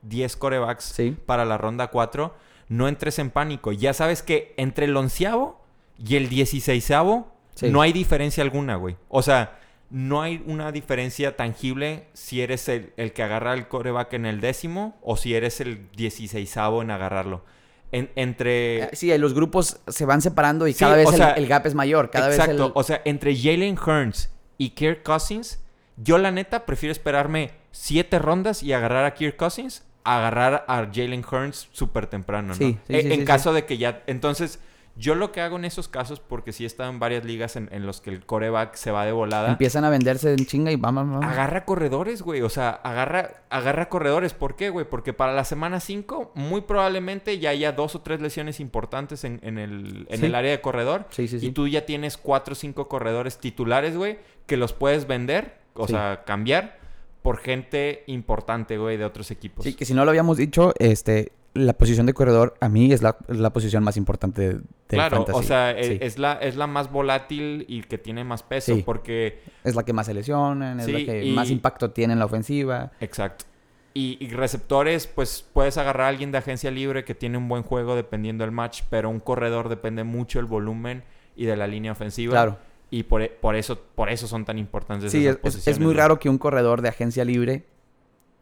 10 0.03 0.35
corebacks 0.37 0.83
Sí. 0.85 1.15
para 1.25 1.45
la 1.45 1.57
ronda 1.57 1.87
4, 1.87 2.33
no 2.69 2.87
entres 2.87 3.19
en 3.19 3.29
pánico. 3.29 3.71
Ya 3.71 3.93
sabes 3.93 4.21
que 4.23 4.53
entre 4.57 4.85
el 4.85 4.95
onceavo 4.97 5.61
y 5.97 6.15
el 6.15 6.29
dieciséisavo 6.29 7.31
Sí. 7.55 7.69
no 7.69 7.81
hay 7.81 7.91
diferencia 7.93 8.43
alguna, 8.43 8.75
güey. 8.75 8.95
O 9.09 9.21
sea, 9.21 9.59
no 9.89 10.21
hay 10.21 10.41
una 10.47 10.71
diferencia 10.71 11.35
tangible 11.35 12.07
si 12.13 12.41
eres 12.41 12.69
el, 12.69 12.93
el 12.95 13.11
que 13.11 13.23
agarra 13.23 13.53
el 13.53 13.67
coreback 13.67 14.13
en 14.13 14.25
el 14.25 14.39
décimo 14.39 14.97
o 15.01 15.17
si 15.17 15.35
eres 15.35 15.59
el 15.59 15.89
dieciséisavo 15.91 16.81
en 16.81 16.91
agarrarlo. 16.91 17.43
En- 17.91 18.09
entre... 18.15 18.83
Eh, 18.83 18.89
Sí, 18.93 19.15
los 19.17 19.33
grupos 19.33 19.81
se 19.87 20.05
van 20.05 20.21
separando 20.21 20.65
y 20.65 20.71
Sí, 20.73 20.79
cada 20.79 20.95
vez 20.95 21.07
o 21.07 21.11
el, 21.11 21.17
sea, 21.17 21.31
el 21.31 21.45
gap 21.45 21.65
es 21.67 21.75
mayor. 21.75 22.09
Cada 22.09 22.29
Exacto. 22.29 22.51
vez 22.53 22.61
el... 22.67 22.71
O 22.73 22.83
sea, 22.83 23.01
entre 23.03 23.35
Jalen 23.35 23.75
Hearns 23.77 24.31
y 24.57 24.69
Kirk 24.69 25.03
Cousins, 25.03 25.59
yo 25.97 26.17
la 26.17 26.31
neta 26.31 26.65
prefiero 26.65 26.91
esperarme 26.93 27.51
siete 27.71 28.17
rondas 28.17 28.63
y 28.63 28.71
agarrar 28.71 29.03
a 29.03 29.13
Kirk 29.13 29.35
Cousins 29.35 29.83
agarrar 30.03 30.65
a 30.67 30.87
Jalen 30.91 31.23
Hearns 31.23 31.69
súper 31.71 32.07
temprano, 32.07 32.49
¿no? 32.49 32.53
Sí, 32.55 32.77
sí, 32.87 32.93
Eh, 32.93 33.01
sí, 33.03 33.13
en 33.13 33.19
sí, 33.21 33.25
caso 33.25 33.53
de 33.53 33.65
que 33.65 33.77
ya... 33.77 34.03
Entonces, 34.07 34.59
yo 34.97 35.15
lo 35.15 35.31
que 35.31 35.41
hago 35.41 35.55
en 35.55 35.65
esos 35.65 35.87
casos, 35.87 36.19
porque 36.19 36.51
sí 36.51 36.67
en 36.77 36.99
varias 36.99 37.23
ligas 37.23 37.55
en, 37.55 37.69
en 37.71 37.85
los 37.85 38.01
que 38.01 38.09
el 38.09 38.25
coreback 38.25 38.75
se 38.75 38.91
va 38.91 39.05
de 39.05 39.11
volada... 39.11 39.49
Empiezan 39.51 39.85
a 39.85 39.89
venderse 39.89 40.31
en 40.31 40.45
chinga 40.45 40.71
y 40.71 40.75
vamos, 40.75 41.07
vamos. 41.07 41.25
Agarra 41.25 41.65
corredores, 41.65 42.21
güey. 42.21 42.41
O 42.41 42.49
sea, 42.49 42.69
agarra, 42.71 43.43
agarra 43.49 43.89
corredores. 43.89 44.33
¿Por 44.33 44.55
qué, 44.55 44.69
güey? 44.69 44.85
Porque 44.87 45.13
para 45.13 45.33
la 45.33 45.45
semana 45.45 45.79
5, 45.79 46.33
muy 46.35 46.61
probablemente 46.61 47.39
ya 47.39 47.51
haya 47.51 47.71
dos 47.71 47.95
o 47.95 48.01
tres 48.01 48.21
lesiones 48.21 48.59
importantes 48.59 49.23
en, 49.23 49.39
en 49.43 49.57
el, 49.57 50.07
en 50.09 50.25
el 50.25 50.35
área 50.35 50.51
de 50.51 50.61
corredor. 50.61 51.05
Sí, 51.09 51.27
sí, 51.27 51.39
sí. 51.39 51.47
Y 51.47 51.51
tú 51.51 51.67
ya 51.67 51.85
tienes 51.85 52.17
cuatro 52.17 52.51
o 52.53 52.55
cinco 52.55 52.87
corredores 52.87 53.37
titulares, 53.37 53.95
güey, 53.95 54.19
que 54.45 54.57
los 54.57 54.73
puedes 54.73 55.07
vender, 55.07 55.57
o 55.73 55.87
sea, 55.87 56.23
cambiar 56.25 56.80
por 57.21 57.37
gente 57.37 58.03
importante, 58.07 58.77
güey, 58.77 58.97
de 58.97 59.05
otros 59.05 59.31
equipos. 59.31 59.63
Sí, 59.63 59.73
que 59.73 59.85
si 59.85 59.93
no 59.93 60.03
lo 60.05 60.09
habíamos 60.11 60.37
dicho, 60.37 60.73
este, 60.79 61.31
la 61.53 61.73
posición 61.73 62.05
de 62.05 62.13
corredor 62.13 62.55
a 62.61 62.69
mí 62.69 62.91
es 62.91 63.01
la, 63.01 63.17
es 63.27 63.37
la 63.37 63.51
posición 63.51 63.83
más 63.83 63.97
importante 63.97 64.41
de, 64.41 64.47
del 64.53 64.63
Claro, 64.87 65.17
fantasy. 65.17 65.39
o 65.39 65.43
sea, 65.43 65.71
e- 65.71 65.83
Sí. 65.83 65.97
es, 66.01 66.17
la, 66.17 66.33
es 66.33 66.55
la 66.55 66.65
más 66.67 66.91
volátil 66.91 67.65
y 67.67 67.81
que 67.83 67.97
tiene 67.97 68.23
más 68.23 68.41
peso, 68.43 68.73
Sí. 68.75 68.81
porque... 68.85 69.39
Es 69.63 69.75
la 69.75 69.83
que 69.83 69.93
más 69.93 70.05
se 70.07 70.13
lesionan, 70.13 70.79
es 70.79 70.85
Sí, 70.87 70.91
la 70.93 70.99
que 71.05 71.23
y- 71.25 71.31
más 71.33 71.49
impacto 71.51 71.91
tiene 71.91 72.13
en 72.13 72.19
la 72.19 72.25
ofensiva. 72.25 72.91
Exacto. 73.01 73.45
Y, 73.93 74.17
y 74.21 74.29
receptores, 74.29 75.05
pues 75.05 75.45
puedes 75.53 75.77
agarrar 75.77 76.05
a 76.05 76.09
alguien 76.09 76.31
de 76.31 76.37
agencia 76.37 76.71
libre 76.71 77.03
que 77.03 77.13
tiene 77.13 77.37
un 77.37 77.49
buen 77.49 77.61
juego 77.61 77.95
dependiendo 77.97 78.45
del 78.45 78.51
match, 78.51 78.83
pero 78.89 79.09
un 79.09 79.19
corredor 79.19 79.67
depende 79.67 80.05
mucho 80.05 80.39
del 80.39 80.45
volumen 80.45 81.03
y 81.35 81.45
de 81.45 81.57
la 81.57 81.67
línea 81.67 81.91
ofensiva. 81.91 82.31
Claro. 82.31 82.57
Y 82.91 83.03
por, 83.03 83.27
por 83.37 83.55
eso, 83.55 83.79
por 83.95 84.09
eso 84.09 84.27
son 84.27 84.45
tan 84.45 84.57
importantes 84.59 85.11
Sí, 85.11 85.19
esas 85.25 85.29
es, 85.29 85.35
es- 85.37 85.41
posiciones. 85.41 85.77
es 85.79 85.83
muy 85.83 85.93
raro 85.93 86.19
que 86.19 86.29
un 86.29 86.37
corredor 86.37 86.81
de 86.81 86.89
agencia 86.89 87.23
libre 87.25 87.63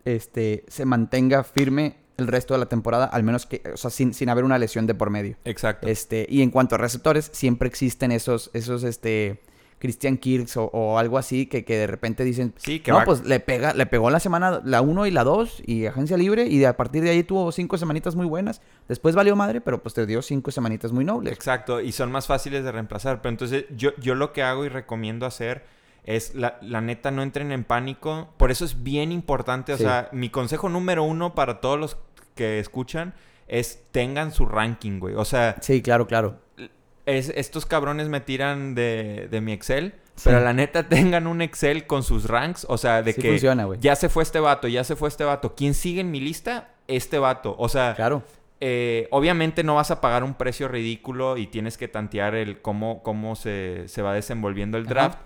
este, 0.05 0.65
se 0.67 0.85
mantenga 0.85 1.43
firme 1.43 1.97
el 2.17 2.27
resto 2.27 2.53
de 2.53 2.59
la 2.59 2.65
temporada, 2.65 3.05
al 3.05 3.23
menos 3.23 3.45
que, 3.45 3.61
o 3.73 3.77
sea, 3.77 3.89
sin, 3.91 4.13
sin 4.13 4.27
haber 4.29 4.43
una 4.43 4.57
lesión 4.57 4.87
de 4.87 4.95
por 4.95 5.09
medio. 5.09 5.37
Exacto. 5.45 5.87
Este, 5.87 6.25
y 6.29 6.41
en 6.41 6.49
cuanto 6.51 6.75
a 6.75 6.77
receptores, 6.77 7.29
siempre 7.33 7.67
existen 7.69 8.11
esos, 8.11 8.49
esos, 8.53 8.83
este, 8.83 9.39
Christian 9.80 10.17
Kirks 10.17 10.57
o, 10.57 10.65
o 10.65 10.97
algo 10.99 11.17
así 11.17 11.45
que, 11.45 11.63
que 11.65 11.77
de 11.77 11.88
repente 11.88 12.23
dicen, 12.23 12.53
Sí, 12.57 12.80
que 12.82 12.91
no, 12.91 12.97
va- 12.97 13.05
pues 13.05 13.25
le 13.25 13.39
pega, 13.39 13.73
le 13.73 13.86
pegó 13.86 14.09
la 14.09 14.19
semana, 14.19 14.61
la 14.63 14.82
1 14.82 15.05
y 15.07 15.11
la 15.11 15.23
2 15.23 15.63
y 15.65 15.86
agencia 15.86 16.17
libre 16.17 16.45
y 16.47 16.57
de, 16.59 16.67
a 16.67 16.75
partir 16.77 17.01
de 17.03 17.09
ahí 17.11 17.23
tuvo 17.23 17.51
cinco 17.51 17.77
semanitas 17.77 18.15
muy 18.15 18.25
buenas. 18.25 18.61
Después 18.88 19.15
valió 19.15 19.36
madre, 19.36 19.61
pero 19.61 19.82
pues 19.82 19.93
te 19.95 20.05
dio 20.05 20.21
cinco 20.21 20.51
semanitas 20.51 20.91
muy 20.91 21.05
nobles. 21.05 21.34
Exacto, 21.34 21.80
y 21.82 21.91
son 21.91 22.11
más 22.11 22.27
fáciles 22.27 22.63
de 22.63 22.71
reemplazar. 22.71 23.21
Pero 23.21 23.32
entonces 23.32 23.65
yo, 23.75 23.91
yo 23.97 24.15
lo 24.15 24.34
que 24.34 24.43
hago 24.43 24.65
y 24.65 24.69
recomiendo 24.69 25.25
hacer 25.25 25.63
es, 26.03 26.36
la, 26.36 26.57
la 26.61 26.82
neta, 26.82 27.11
no 27.11 27.23
entren 27.23 27.51
en 27.51 27.63
pánico. 27.63 28.30
Por 28.38 28.51
eso 28.51 28.65
es 28.65 28.84
bien 28.84 29.11
importante, 29.11 29.73
o 29.73 29.77
Sí. 29.77 29.84
sea, 29.84 30.09
mi 30.11 30.30
consejo 30.30 30.67
número 30.69 31.03
uno 31.03 31.36
para 31.36 31.61
todos 31.61 31.80
los 31.80 31.97
que 32.36 32.59
escuchan 32.59 33.13
es 33.47 33.84
tengan 33.91 34.32
su 34.32 34.45
ranking, 34.45 34.99
güey. 34.99 35.15
O 35.15 35.25
sea, 35.25 35.55
Sí, 35.61 35.82
claro, 35.82 36.05
claro. 36.07 36.38
Es, 37.10 37.32
estos 37.36 37.66
cabrones 37.66 38.07
me 38.10 38.20
tiran 38.22 38.76
de, 38.76 39.28
de 39.30 39.41
mi 39.41 39.51
Excel, 39.53 39.93
Sí. 40.16 40.24
pero 40.26 40.41
la 40.41 40.51
neta 40.53 40.84
tengan 40.89 41.28
un 41.28 41.41
Excel 41.41 41.88
con 41.88 42.03
sus 42.03 42.26
ranks, 42.28 42.66
o 42.70 42.78
sea, 42.78 43.01
de 43.01 43.14
Sí 43.14 43.22
que 43.22 43.30
funciona, 43.30 43.68
ya 43.80 43.95
se 43.95 44.10
fue 44.10 44.24
este 44.24 44.39
vato, 44.39 44.68
ya 44.68 44.84
se 44.84 44.95
fue 44.97 45.07
este 45.10 45.24
vato. 45.24 45.55
¿Quién 45.55 45.74
sigue 45.74 46.01
en 46.01 46.12
mi 46.12 46.20
lista? 46.20 46.70
Este 46.88 47.20
vato. 47.20 47.55
O 47.57 47.70
sea, 47.70 47.93
Claro. 47.95 48.24
eh, 48.60 49.07
obviamente 49.12 49.64
no 49.64 49.76
vas 49.76 49.91
a 49.91 50.01
pagar 50.01 50.24
un 50.26 50.34
precio 50.34 50.68
ridículo 50.68 51.38
y 51.38 51.47
tienes 51.47 51.78
que 51.78 51.88
tantear 51.88 52.36
el 52.36 52.62
cómo, 52.62 53.01
cómo 53.03 53.36
se, 53.38 53.88
se 53.88 54.01
va 54.01 54.14
desenvolviendo 54.14 54.78
el 54.78 54.86
Ajá. 54.86 54.93
draft. 54.93 55.20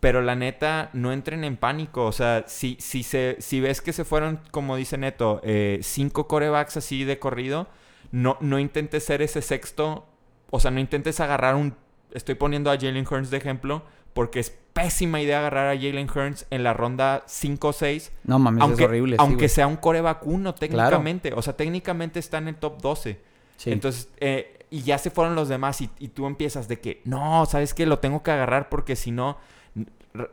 Pero 0.00 0.22
la 0.22 0.36
neta, 0.36 0.90
no 0.92 1.12
entren 1.12 1.42
en 1.44 1.56
pánico. 1.56 2.06
O 2.06 2.12
sea, 2.12 2.44
si, 2.46 2.76
si, 2.80 3.02
se, 3.02 3.36
si 3.40 3.60
ves 3.60 3.80
que 3.82 3.92
se 3.92 4.04
fueron, 4.04 4.40
como 4.52 4.76
dice 4.76 4.96
Neto, 4.96 5.40
eh, 5.42 5.80
cinco 5.82 6.28
corebacks 6.28 6.76
así 6.76 7.02
de 7.04 7.18
corrido, 7.18 7.66
no, 8.12 8.38
no 8.40 8.58
intentes 8.60 9.04
ser 9.04 9.22
ese 9.22 9.42
sexto. 9.42 10.06
O 10.50 10.60
sea, 10.60 10.70
no 10.70 10.80
intentes 10.80 11.20
agarrar 11.20 11.54
un... 11.54 11.74
Estoy 12.12 12.34
poniendo 12.34 12.70
a 12.70 12.76
Jalen 12.78 13.06
Hurns 13.08 13.30
de 13.30 13.36
ejemplo, 13.36 13.82
porque 14.14 14.40
es 14.40 14.50
pésima 14.72 15.20
idea 15.20 15.38
agarrar 15.38 15.76
a 15.76 15.78
Jalen 15.78 16.08
Hurns 16.08 16.46
en 16.50 16.62
la 16.62 16.72
ronda 16.72 17.24
5 17.26 17.68
o 17.68 17.72
6 17.72 18.12
No 18.24 18.38
mames, 18.38 18.62
aunque, 18.62 18.84
es 18.84 18.88
horrible. 18.88 19.16
aunque 19.18 19.48
sea 19.48 19.66
un 19.66 19.76
coreback 19.76 20.26
uno 20.26 20.54
técnicamente. 20.54 21.32
O 21.34 21.42
sea, 21.42 21.56
técnicamente 21.56 22.18
está 22.18 22.38
en 22.38 22.48
el 22.48 22.56
top 22.56 22.80
12. 22.80 23.20
Sí. 23.56 23.72
Entonces, 23.72 24.08
eh, 24.18 24.66
y 24.70 24.82
ya 24.82 24.98
se 24.98 25.10
fueron 25.10 25.34
los 25.34 25.48
demás 25.48 25.80
y, 25.80 25.90
y 25.98 26.08
tú 26.08 26.26
empiezas 26.26 26.68
de 26.68 26.80
que, 26.80 27.02
no, 27.04 27.44
¿sabes 27.46 27.74
qué? 27.74 27.86
Lo 27.86 27.98
tengo 27.98 28.22
que 28.22 28.30
agarrar 28.30 28.68
porque 28.68 28.96
si 28.96 29.10
no, 29.10 29.36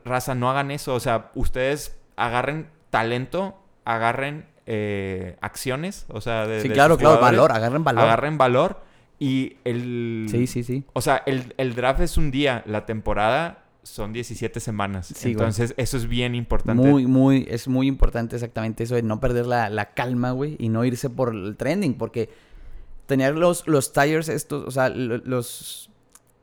raza, 0.04 0.36
no 0.36 0.50
hagan 0.50 0.72
eso. 0.72 0.94
O 0.94 1.00
sea, 1.00 1.32
ustedes 1.36 1.98
agarren 2.16 2.70
talento, 2.90 3.58
agarren 3.84 4.46
eh, 4.66 5.38
acciones, 5.42 6.06
o 6.10 6.22
sea, 6.22 6.48
de, 6.48 6.62
sí, 6.62 6.70
de 6.70 6.74
claro, 6.74 6.98
claro, 6.98 7.20
valor, 7.20 7.52
agarren 7.52 7.84
valor. 7.84 8.04
Agarren 8.04 8.38
valor 8.38 8.82
y 9.20 9.58
el... 9.64 10.28
Sí, 10.30 10.48
sí, 10.48 10.64
sí. 10.64 10.84
O 10.94 11.02
sea, 11.02 11.24
el, 11.26 11.54
el 11.58 11.76
draft 11.76 12.02
es 12.02 12.18
un 12.18 12.32
día, 12.32 12.64
la 12.66 12.86
temporada 12.86 13.64
son 13.84 14.14
17 14.14 14.60
semanas. 14.60 15.08
Sí, 15.08 15.14
güey. 15.26 15.32
Entonces, 15.34 15.74
eso 15.78 15.98
es 15.98 16.08
bien 16.08 16.34
importante. 16.36 16.88
Muy, 16.90 17.06
muy, 17.06 17.46
es 17.50 17.68
muy 17.68 17.88
importante 17.88 18.36
exactamente 18.36 18.84
eso 18.84 18.96
de 18.96 19.04
no 19.04 19.20
perder 19.20 19.46
la, 19.46 19.70
la 19.70 19.94
calma, 19.94 20.32
güey, 20.32 20.56
y 20.60 20.70
no 20.70 20.84
irse 20.86 21.10
por 21.10 21.34
el 21.34 21.56
trending, 21.56 21.94
porque 21.94 22.30
tener 23.06 23.36
los, 23.36 23.68
los 23.68 23.94
tires 23.94 24.28
estos, 24.30 24.66
o 24.66 24.72
sea, 24.72 24.90
lo- 24.90 25.18
los... 25.20 25.90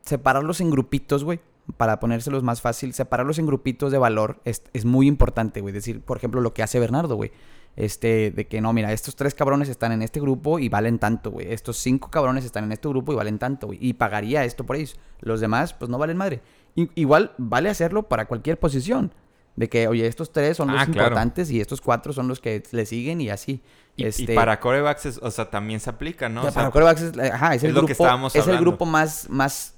separarlos 0.05 0.61
en 0.61 0.71
grupitos, 0.71 1.25
güey, 1.25 1.41
para 1.77 1.99
ponérselos 2.01 2.43
más 2.43 2.61
fácil, 2.61 2.93
separarlos 2.95 3.39
en 3.39 3.47
grupitos 3.47 3.91
de 3.93 3.99
valor 3.99 4.41
es, 4.45 4.63
es 4.73 4.85
muy 4.85 5.07
importante, 5.09 5.61
güey. 5.61 5.75
Decir, 5.75 6.01
por 6.01 6.17
ejemplo, 6.17 6.41
lo 6.41 6.55
que 6.55 6.63
hace 6.63 6.79
Bernardo, 6.81 7.17
güey. 7.17 7.33
Este, 7.75 8.31
de 8.31 8.47
que 8.47 8.61
no, 8.61 8.73
mira, 8.73 8.93
estos 8.93 9.17
tres 9.17 9.35
cabrones 9.35 9.69
están 9.69 9.93
en 9.93 10.03
este 10.03 10.21
grupo 10.21 10.59
y 10.59 10.69
valen 10.69 10.99
tanto, 10.99 11.31
güey. 11.31 11.53
Estos 11.53 11.79
cinco 11.79 12.11
cabrones 12.11 12.45
están 12.45 12.65
en 12.65 12.73
este 12.73 12.89
grupo 12.89 13.13
y 13.13 13.17
valen 13.17 13.39
tanto, 13.39 13.69
güey. 13.69 13.79
Y 13.81 13.95
pagaría 13.95 14.45
esto 14.45 14.65
por 14.65 14.77
ellos. 14.77 14.97
Los 15.21 15.41
demás, 15.41 15.73
pues 15.73 15.89
no 15.91 15.97
valen 15.99 16.17
madre. 16.19 16.43
I- 16.75 16.91
igual 16.95 17.33
vale 17.39 17.71
hacerlo 17.71 18.03
para 18.09 18.27
cualquier 18.27 18.59
posición. 18.59 19.15
De 19.57 19.69
que, 19.69 19.87
oye, 19.87 20.07
estos 20.07 20.33
tres 20.33 20.57
son 20.57 20.69
los 20.73 20.81
Ah, 20.81 20.87
claro. 20.87 21.09
importantes 21.09 21.51
y 21.51 21.61
estos 21.61 21.81
cuatro 21.83 22.13
son 22.15 22.27
los 22.27 22.41
que 22.41 22.63
le 22.73 22.87
siguen 22.87 23.21
y 23.21 23.29
así. 23.29 23.63
Y, 23.97 24.05
y 24.05 24.07
Este, 24.07 24.35
para 24.35 24.59
corebacks, 24.61 25.05
es- 25.07 25.19
o 25.23 25.31
sea, 25.31 25.51
también 25.51 25.79
se 25.81 25.91
aplica, 25.91 26.29
¿no? 26.31 26.41
O 26.41 26.45
sea, 26.45 26.53
para 26.53 26.71
quarterbacks 26.71 27.03
es, 27.03 27.19
ajá, 27.33 27.55
es 27.55 27.63
el 27.63 27.69
es 27.71 27.75
lo 27.75 27.81
grupo, 27.81 27.87
que 27.87 27.93
estábamos 27.93 28.35
es 28.35 28.47
el 28.49 28.59
grupo 28.59 28.87
más, 28.87 29.29
más 29.29 29.75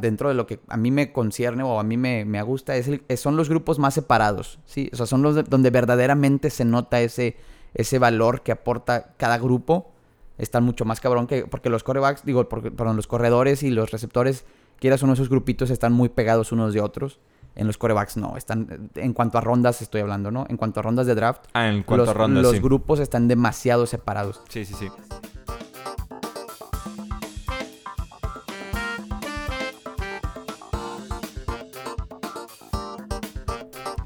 dentro 0.00 0.28
de 0.28 0.34
lo 0.34 0.46
que 0.46 0.60
a 0.68 0.76
mí 0.76 0.90
me 0.90 1.12
concierne 1.12 1.62
o 1.62 1.80
a 1.80 1.82
mí 1.82 1.96
me, 1.96 2.24
me 2.24 2.42
gusta, 2.42 2.76
es 2.76 2.88
el, 2.88 3.02
son 3.16 3.36
los 3.36 3.48
grupos 3.48 3.78
más 3.78 3.94
separados, 3.94 4.58
¿sí? 4.66 4.90
O 4.92 4.96
sea, 4.96 5.06
son 5.06 5.22
los 5.22 5.34
de- 5.34 5.42
donde 5.42 5.70
verdaderamente 5.70 6.50
se 6.50 6.64
nota 6.64 7.00
ese, 7.00 7.36
ese 7.74 7.98
valor 7.98 8.42
que 8.42 8.52
aporta 8.52 9.14
cada 9.16 9.38
grupo. 9.38 9.90
Están 10.38 10.64
mucho 10.64 10.84
más 10.84 11.00
cabrón 11.00 11.26
que, 11.26 11.46
porque 11.46 11.68
los 11.70 11.82
corebacks, 11.82 12.24
digo, 12.24 12.48
porque, 12.48 12.70
perdón, 12.70 12.96
los 12.96 13.06
corredores 13.06 13.62
y 13.62 13.70
los 13.70 13.90
receptores, 13.90 14.44
quieras 14.78 15.02
uno 15.02 15.12
de 15.12 15.14
esos 15.14 15.28
grupitos, 15.28 15.70
están 15.70 15.92
muy 15.92 16.08
pegados 16.08 16.52
unos 16.52 16.72
de 16.72 16.80
otros. 16.80 17.18
En 17.56 17.66
los 17.66 17.76
corebacks 17.78 18.16
no, 18.16 18.36
están, 18.36 18.90
en 18.94 19.12
cuanto 19.12 19.36
a 19.36 19.40
rondas 19.40 19.82
estoy 19.82 20.00
hablando, 20.02 20.30
¿no? 20.30 20.46
En 20.48 20.56
cuanto 20.56 20.80
a 20.80 20.82
rondas 20.84 21.06
de 21.06 21.14
draft, 21.16 21.42
ah, 21.52 21.66
en 21.68 21.82
cuanto 21.82 22.04
los, 22.06 22.08
a 22.14 22.14
rondas, 22.18 22.42
los 22.44 22.52
sí. 22.52 22.60
grupos 22.60 23.00
están 23.00 23.28
demasiado 23.28 23.86
separados. 23.86 24.40
Sí, 24.48 24.64
sí, 24.64 24.74
sí. 24.74 24.88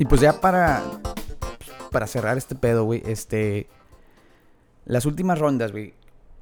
Y 0.05 0.07
pues 0.07 0.21
ya 0.21 0.39
para, 0.41 0.83
para 1.91 2.07
cerrar 2.07 2.37
este 2.37 2.55
pedo, 2.55 2.85
güey, 2.85 3.03
este... 3.07 3.69
Las 4.85 5.07
últimas 5.07 5.39
rondas, 5.39 5.73
güey. 5.73 5.95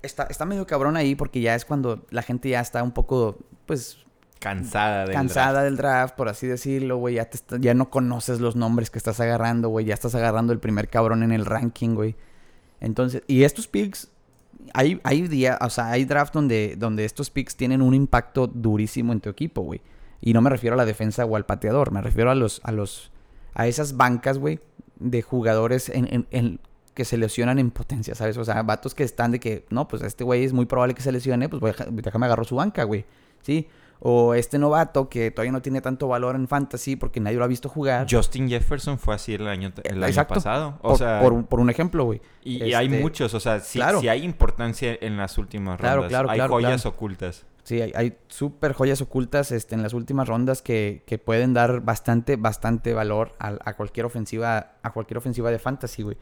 está, 0.03 0.25
está 0.25 0.45
medio 0.45 0.67
cabrón 0.67 0.97
ahí 0.97 1.15
porque 1.15 1.41
ya 1.41 1.55
es 1.55 1.65
cuando 1.65 2.05
la 2.11 2.23
gente 2.23 2.49
ya 2.49 2.59
está 2.61 2.83
un 2.83 2.91
poco, 2.91 3.39
pues, 3.67 3.99
Cansada 4.41 5.05
del 5.05 5.13
cansada 5.15 5.53
draft. 5.53 5.65
del 5.67 5.77
draft, 5.77 6.15
por 6.17 6.29
así 6.29 6.49
decirlo, 6.49 6.97
güey. 6.97 7.15
Ya, 7.15 7.27
te 7.27 7.37
está- 7.37 7.59
ya 7.61 7.73
no 7.75 7.89
conoces 7.89 8.41
los 8.41 8.57
nombres 8.57 8.91
que 8.91 8.99
estás 8.99 9.21
agarrando, 9.21 9.69
güey. 9.69 9.87
Ya 9.87 9.95
estás 9.95 10.17
agarrando 10.17 10.53
el 10.53 10.59
primer 10.59 10.89
cabrón 10.89 11.23
en 11.23 11.31
el 11.31 11.47
ranking, 11.47 11.91
güey. 11.95 12.17
Entonces, 12.81 13.23
y 13.29 13.45
estos 13.45 13.69
picks, 13.69 14.11
hay, 14.75 15.01
hay 15.05 15.29
días, 15.29 15.57
o 15.61 15.71
sea, 15.71 15.93
hay 15.93 16.05
draft 16.05 16.35
donde, 16.35 16.75
donde 16.77 17.05
estos 17.05 17.31
picks 17.31 17.55
tienen 17.55 17.81
un 17.81 17.95
impacto 17.95 18.49
durísimo 18.49 19.13
en 19.13 19.21
tu 19.21 19.31
equipo, 19.31 19.61
güey. 19.63 19.81
Y 20.21 20.33
no 20.33 20.41
me 20.41 20.51
refiero 20.51 20.75
a 20.75 20.77
la 20.77 20.85
defensa 20.87 21.25
o 21.25 21.37
al 21.37 21.47
pateador, 21.47 21.93
me 21.93 22.01
refiero 22.03 22.29
a 22.33 22.35
los, 22.35 22.61
a 22.65 22.73
los, 22.73 23.12
a 23.55 23.67
esas 23.67 23.97
bancas, 23.97 24.39
güey, 24.39 24.61
de 24.99 25.23
jugadores 25.23 25.89
en, 25.89 26.07
en- 26.13 26.27
en- 26.31 26.61
que 26.95 27.05
se 27.07 27.17
lesionan 27.17 27.59
en 27.59 27.71
potencia, 27.71 28.15
¿sabes? 28.15 28.37
O 28.37 28.45
sea, 28.45 28.63
vatos 28.63 28.95
que 28.95 29.03
están 29.03 29.31
de 29.33 29.41
que, 29.41 29.65
no, 29.71 29.89
pues 29.89 30.03
este 30.03 30.25
güey 30.25 30.45
es 30.45 30.53
muy 30.53 30.67
probable 30.67 30.95
que 30.95 31.01
se 31.01 31.11
lesione, 31.11 31.49
pues 31.49 31.59
voy 31.61 31.71
a 31.71 31.87
déjame 31.91 32.27
agarrar 32.27 32.45
su 32.47 32.57
banca, 32.57 32.85
güey. 32.85 33.07
¿Sí? 33.41 33.67
O 34.05 34.35
este 34.35 34.59
novato 34.59 35.09
que 35.09 35.31
todavía 35.31 35.53
no 35.53 35.63
tiene 35.63 35.81
tanto 35.81 36.07
valor 36.09 36.35
en 36.35 36.49
fantasy 36.49 36.97
porque 36.97 37.19
nadie 37.21 37.37
lo 37.39 37.45
ha 37.45 37.47
visto 37.47 37.69
jugar. 37.69 38.07
Justin 38.11 38.49
Jefferson 38.49 38.99
fue 38.99 39.15
así 39.15 39.33
el 39.35 39.47
año, 39.47 39.73
el 39.85 40.03
año 40.03 40.27
pasado. 40.27 40.79
O 40.83 40.89
por, 40.91 40.99
sea, 40.99 41.21
por 41.21 41.33
un, 41.33 41.45
por 41.45 41.61
un 41.61 41.71
ejemplo, 41.71 42.05
güey. 42.05 42.21
y, 42.45 42.63
y 42.65 42.75
hay 42.75 42.87
este, 42.87 43.01
muchos. 43.01 43.33
O 43.33 43.41
sea, 43.41 43.61
sí, 43.61 43.79
claro. 43.79 44.01
sí 44.01 44.09
hay 44.09 44.23
importancia 44.25 44.99
en 45.01 45.17
las 45.17 45.39
últimas 45.39 45.79
Claro, 45.79 46.03
rondas. 46.03 46.09
claro, 46.11 46.31
hay 46.31 46.37
claro, 46.39 46.53
joyas 46.53 46.83
claro. 46.83 46.97
ocultas. 46.97 47.47
Sí, 47.65 47.81
hay, 47.81 47.93
hay 47.95 48.19
súper 48.29 48.73
joyas 48.73 49.01
ocultas 49.01 49.53
este, 49.53 49.75
en 49.75 49.83
las 49.83 49.95
últimas 49.95 50.29
rondas 50.29 50.63
que, 50.63 51.03
que 51.07 51.19
pueden 51.19 51.55
dar 51.55 51.81
bastante, 51.81 52.37
bastante 52.37 52.93
valor 52.93 53.35
a, 53.39 53.57
a 53.65 53.77
cualquier 53.77 54.07
ofensiva, 54.07 54.73
a 54.83 54.91
cualquier 54.93 55.19
ofensiva 55.19 55.51
de 55.51 55.59
fantasy, 55.59 56.03
güey. 56.03 56.17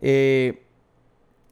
Eh, 0.00 0.62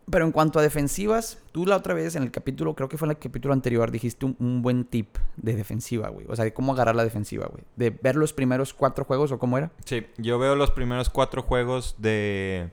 pero 0.09 0.25
en 0.25 0.33
cuanto 0.33 0.61
a 0.61 0.63
defensivas, 0.63 1.43
tú 1.53 1.67
la 1.67 1.77
otra 1.77 1.93
vez 1.93 2.15
en 2.15 2.23
el 2.23 2.31
capítulo, 2.31 2.75
creo 2.75 2.89
que 2.89 2.97
fue 2.97 3.07
en 3.07 3.11
el 3.11 3.19
capítulo 3.19 3.53
anterior, 3.53 3.91
dijiste 3.91 4.25
un, 4.25 4.37
un 4.39 4.63
buen 4.63 4.85
tip 4.85 5.19
de 5.37 5.57
defensiva, 5.57 6.09
güey. 6.09 6.27
O 6.29 6.37
sea, 6.37 6.45
de 6.45 6.55
cómo 6.55 6.73
agarrar 6.73 6.95
la 6.95 7.03
defensiva, 7.05 7.49
güey. 7.49 7.65
De 7.75 7.91
ver 7.91 8.15
los 8.15 8.33
primeros 8.33 8.73
cuatro 8.73 9.05
juegos 9.05 9.33
o 9.33 9.39
cómo 9.39 9.59
era. 9.59 9.73
Sí, 9.85 10.07
yo 10.17 10.39
veo 10.39 10.55
los 10.55 10.71
primeros 10.71 11.11
cuatro 11.11 11.43
juegos 11.43 11.97
de, 11.99 12.71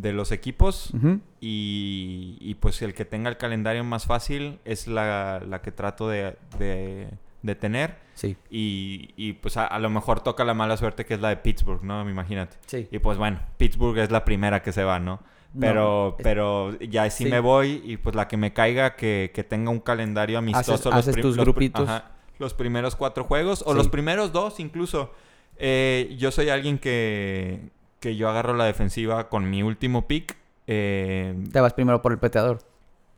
de 0.00 0.12
los 0.12 0.30
equipos. 0.32 0.92
Y, 1.40 2.36
y, 2.40 2.54
pues 2.54 2.82
el 2.82 2.94
que 2.94 3.04
tenga 3.04 3.28
el 3.30 3.36
calendario 3.36 3.84
más 3.84 4.06
fácil 4.06 4.58
es 4.64 4.86
la, 4.86 5.42
la 5.46 5.60
que 5.62 5.70
trato 5.72 6.08
de, 6.08 6.36
de, 6.58 7.08
de 7.42 7.54
tener. 7.54 7.96
Sí, 8.14 8.36
Y, 8.50 9.10
y, 9.16 9.34
pues 9.34 9.56
a, 9.56 9.66
a 9.66 9.78
lo 9.78 9.90
mejor 9.90 10.20
toca 10.20 10.44
la 10.44 10.54
mala 10.54 10.76
suerte 10.76 11.04
que 11.06 11.14
es 11.14 11.20
la 11.20 11.28
de 11.28 11.36
Pittsburgh, 11.36 11.82
¿no? 11.84 12.08
Imagínate. 12.08 12.56
sí. 12.66 12.88
Y 12.90 12.98
pues 12.98 13.18
bueno, 13.18 13.40
Pittsburgh 13.56 13.98
es 13.98 14.10
la 14.10 14.24
primera 14.24 14.62
que 14.62 14.72
se 14.72 14.82
va, 14.84 14.98
¿no? 14.98 15.20
Pero, 15.58 16.10
No, 16.10 16.16
es- 16.18 16.22
pero 16.24 16.78
ya 16.80 17.08
sí, 17.10 17.24
sí. 17.24 17.30
me 17.30 17.40
voy 17.40 17.80
y 17.84 17.96
pues 17.96 18.14
la 18.14 18.28
que 18.28 18.36
me 18.36 18.52
caiga 18.52 18.96
que, 18.96 19.30
que 19.34 19.44
tenga 19.44 19.70
un 19.70 19.80
calendario 19.80 20.38
amistoso. 20.38 20.92
haces 20.92 21.16
tus 21.16 21.36
grupitos. 21.36 21.88
ajá, 21.88 22.10
los 22.38 22.54
primeros 22.54 22.96
cuatro 22.96 23.24
juegos 23.24 23.62
o 23.66 23.72
Sí. 23.72 23.76
los 23.78 23.88
primeros 23.88 24.32
dos 24.32 24.60
incluso. 24.60 25.12
Eh, 25.56 26.14
yo 26.18 26.30
soy 26.30 26.50
alguien 26.50 26.78
que, 26.78 27.70
que 28.00 28.16
yo 28.16 28.28
agarro 28.28 28.54
la 28.54 28.64
defensiva 28.64 29.28
con 29.28 29.48
mi 29.50 29.62
último 29.62 30.06
pick. 30.06 30.36
Eh, 30.66 31.34
Te 31.52 31.60
vas 31.60 31.72
primero 31.74 32.02
por 32.02 32.12
el 32.12 32.18
pateador. 32.18 32.58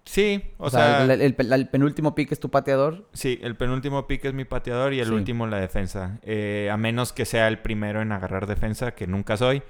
sí, 0.05 0.43
o, 0.59 0.67
O, 0.67 0.71
sea, 0.71 1.05
sea, 1.07 1.15
el, 1.15 1.21
el- 1.21 1.53
el 1.53 1.69
penúltimo 1.69 2.15
pick 2.15 2.33
es 2.33 2.41
tu 2.41 2.51
pateador. 2.51 3.07
sí, 3.13 3.39
el 3.43 3.57
penúltimo 3.57 4.07
pick 4.07 4.25
es 4.25 4.35
mi 4.35 4.45
pateador 4.45 4.93
y 4.95 5.01
el 5.01 5.09
Sí. 5.09 5.13
último 5.13 5.47
la 5.47 5.59
defensa. 5.59 6.19
Eh, 6.23 6.69
a 6.73 6.77
menos 6.77 7.13
que 7.13 7.25
sea 7.25 7.49
el 7.49 7.59
primero 7.59 8.01
en 8.01 8.13
agarrar 8.13 8.47
defensa, 8.47 8.93
que 8.93 9.07
nunca 9.07 9.37
soy. 9.37 9.63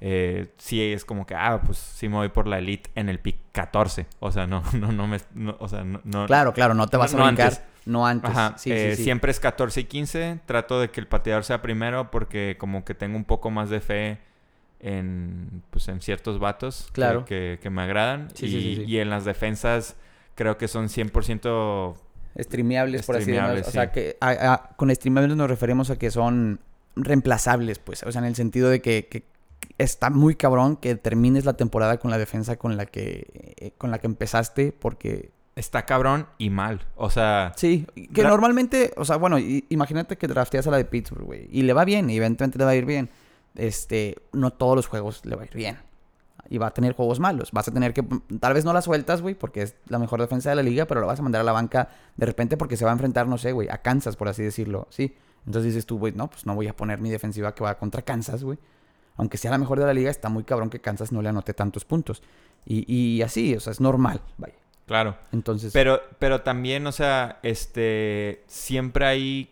Eh, 0.00 0.48
sí 0.58 0.92
es 0.92 1.04
como 1.04 1.24
que, 1.26 1.34
ah, 1.34 1.60
pues 1.64 1.78
sí 1.78 2.08
me 2.08 2.16
voy 2.16 2.28
por 2.28 2.46
la 2.46 2.58
elite 2.58 2.90
en 2.94 3.08
el 3.08 3.20
pick 3.20 3.36
14. 3.52 4.06
O 4.20 4.30
sea, 4.32 4.46
no, 4.46 4.62
no, 4.78 4.92
no 4.92 5.06
me, 5.06 5.18
no, 5.34 5.56
o 5.60 5.68
sea, 5.68 5.84
no, 5.84 6.00
no- 6.04 6.26
Claro, 6.26 6.52
claro, 6.52 6.74
no 6.74 6.86
te 6.88 6.96
No- 6.96 7.00
vas 7.00 7.14
a 7.14 7.24
brincar. 7.24 7.46
antes. 7.48 7.62
No 7.86 8.06
antes. 8.06 8.30
Ajá, 8.30 8.54
Sí, 8.56 8.72
eh, 8.72 8.90
sí, 8.92 8.96
sí. 8.96 9.02
siempre 9.04 9.30
es 9.30 9.38
14 9.40 9.80
y 9.80 9.84
15. 9.84 10.40
Trato 10.46 10.80
de 10.80 10.90
que 10.90 11.00
el 11.00 11.06
pateador 11.06 11.44
sea 11.44 11.60
primero 11.62 12.10
porque 12.10 12.56
como 12.58 12.84
que 12.84 12.94
tengo 12.94 13.16
un 13.16 13.24
poco 13.24 13.50
más 13.50 13.68
de 13.70 13.80
fe 13.80 14.18
en, 14.84 15.62
pues, 15.70 15.88
en 15.88 16.00
ciertos 16.00 16.38
vatos 16.38 16.84
que- 16.88 16.92
Claro. 16.92 17.24
que, 17.24 17.58
que 17.62 17.70
me 17.70 17.82
agradan. 17.82 18.28
Sí, 18.34 18.46
y, 18.46 18.50
sí, 18.50 18.60
sí, 18.60 18.74
sí. 18.76 18.82
y 18.86 18.98
en 18.98 19.10
las 19.10 19.24
defensas 19.24 19.96
creo 20.34 20.58
que 20.58 20.68
son 20.68 20.88
100% 20.88 21.96
Streameables, 22.38 23.06
por 23.06 23.16
así 23.16 23.30
decirlo. 23.30 23.60
O 23.66 23.70
sea, 23.70 23.92
que 23.92 24.16
a- 24.20 24.52
a- 24.52 24.76
con 24.76 24.92
streameables 24.94 25.36
nos 25.36 25.48
referimos 25.48 25.90
a 25.90 25.96
que 25.96 26.10
son 26.10 26.58
reemplazables, 26.96 27.78
pues. 27.78 28.02
O 28.02 28.10
sea, 28.12 28.20
en 28.20 28.26
el 28.26 28.34
sentido 28.34 28.68
de 28.70 28.80
que, 28.82 29.06
que 29.06 29.22
está 29.78 30.10
muy 30.10 30.34
cabrón 30.34 30.76
que 30.76 30.94
termines 30.96 31.44
la 31.44 31.52
temporada 31.54 31.98
con 31.98 32.10
la 32.10 32.18
defensa 32.18 32.56
con 32.56 32.76
la 32.76 32.86
que, 32.86 33.54
eh, 33.60 33.70
con 33.78 33.90
la 33.92 33.98
que 34.00 34.06
empezaste, 34.08 34.72
porque 34.72 35.30
está 35.56 35.86
cabrón 35.86 36.26
y 36.38 36.50
mal. 36.50 36.80
O 36.96 37.08
sea, 37.10 37.52
Sí, 37.56 37.86
que 38.12 38.22
normalmente, 38.24 38.92
o 38.96 39.04
sea, 39.04 39.16
bueno, 39.16 39.38
imagínate 39.38 40.16
que 40.18 40.26
drafteas 40.26 40.66
a 40.66 40.72
la 40.72 40.76
de 40.78 40.84
Pittsburgh, 40.84 41.24
güey, 41.24 41.48
y 41.52 41.62
le 41.62 41.72
va 41.72 41.84
bien, 41.84 42.10
y 42.10 42.16
evidentemente 42.16 42.58
le 42.58 42.64
va 42.64 42.72
a 42.72 42.76
ir 42.76 42.84
bien. 42.84 43.08
Este, 43.56 44.16
no 44.32 44.52
todos 44.52 44.76
los 44.76 44.86
juegos 44.86 45.24
le 45.24 45.36
va 45.36 45.42
a 45.42 45.46
ir 45.46 45.54
bien. 45.54 45.78
Y 46.50 46.58
va 46.58 46.66
a 46.66 46.70
tener 46.74 46.92
juegos 46.94 47.20
malos. 47.20 47.52
Vas 47.52 47.68
a 47.68 47.72
tener 47.72 47.94
que, 47.94 48.04
tal 48.38 48.52
vez 48.52 48.64
no 48.64 48.72
la 48.72 48.82
sueltas, 48.82 49.22
güey, 49.22 49.34
porque 49.34 49.62
es 49.62 49.76
la 49.88 49.98
mejor 49.98 50.20
defensa 50.20 50.50
de 50.50 50.56
la 50.56 50.62
liga, 50.62 50.84
pero 50.86 51.00
lo 51.00 51.06
vas 51.06 51.18
a 51.18 51.22
mandar 51.22 51.40
a 51.40 51.44
la 51.44 51.52
banca 51.52 51.88
de 52.16 52.26
repente 52.26 52.56
porque 52.56 52.76
se 52.76 52.84
va 52.84 52.90
a 52.90 52.92
enfrentar, 52.92 53.26
no 53.26 53.38
sé, 53.38 53.52
güey, 53.52 53.68
a 53.70 53.78
Kansas, 53.78 54.16
por 54.16 54.28
así 54.28 54.42
decirlo, 54.42 54.86
¿sí? 54.90 55.16
Entonces 55.46 55.72
dices 55.72 55.86
tú, 55.86 55.98
güey, 55.98 56.12
no, 56.12 56.28
pues 56.28 56.44
no 56.46 56.54
voy 56.54 56.68
a 56.68 56.76
poner 56.76 57.00
mi 57.00 57.10
defensiva 57.10 57.54
que 57.54 57.64
va 57.64 57.78
contra 57.78 58.02
Kansas, 58.02 58.44
güey. 58.44 58.58
Aunque 59.16 59.38
sea 59.38 59.50
la 59.52 59.58
mejor 59.58 59.78
de 59.78 59.86
la 59.86 59.94
liga, 59.94 60.10
está 60.10 60.28
muy 60.28 60.44
cabrón 60.44 60.68
que 60.70 60.80
Kansas 60.80 61.12
no 61.12 61.22
le 61.22 61.28
anote 61.28 61.54
tantos 61.54 61.84
puntos. 61.84 62.22
Y, 62.66 62.84
y 62.92 63.22
así, 63.22 63.54
o 63.54 63.60
sea, 63.60 63.70
es 63.70 63.80
normal, 63.80 64.20
vaya. 64.36 64.54
claro. 64.86 65.16
Entonces, 65.32 65.72
Pero, 65.72 66.00
pero 66.18 66.42
también, 66.42 66.86
o 66.86 66.92
sea, 66.92 67.38
este, 67.42 68.42
siempre 68.48 69.06
hay 69.06 69.50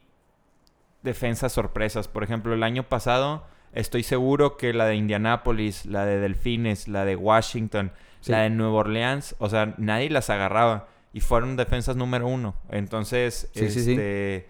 defensas 1.03 1.53
sorpresas. 1.53 2.09
Por 2.09 2.23
ejemplo, 2.25 2.53
el 2.55 2.63
año 2.63 2.83
pasado 2.85 3.45
estoy 3.73 4.03
seguro 4.03 4.57
que 4.57 4.73
la 4.73 4.87
de 4.87 4.97
Indianápolis, 4.97 5.87
la 5.87 6.05
de 6.05 6.19
Delfines, 6.19 6.89
la 6.89 7.05
de 7.05 7.17
Washington, 7.17 7.93
Sí. 8.21 8.31
la 8.31 8.43
de 8.43 8.51
Nueva 8.51 8.75
Orleans, 8.75 9.35
o 9.39 9.49
sea, 9.49 9.75
nadie 9.79 10.09
las 10.09 10.31
agarraba 10.31 10.87
y 11.13 11.21
fueron 11.21 11.57
defensas 11.57 11.97
número 11.97 12.29
uno. 12.29 12.55
Entonces, 12.71 13.51
Sí, 13.53 13.69
sí, 13.71 13.83
sí. 13.83 13.91
este, 13.93 14.49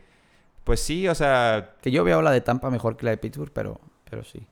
pues 0.64 0.81
sí, 0.81 1.09
o 1.09 1.14
sea, 1.14 1.70
que 1.81 1.91
yo 1.91 2.05
veo 2.05 2.20
la 2.20 2.33
de 2.33 2.41
Tampa 2.43 2.68
mejor 2.70 2.97
que 2.99 3.07
la 3.07 3.12
de 3.12 3.16
Pittsburgh, 3.16 3.51
pero, 3.53 3.81
pero 4.11 4.25
sí. 4.25 4.47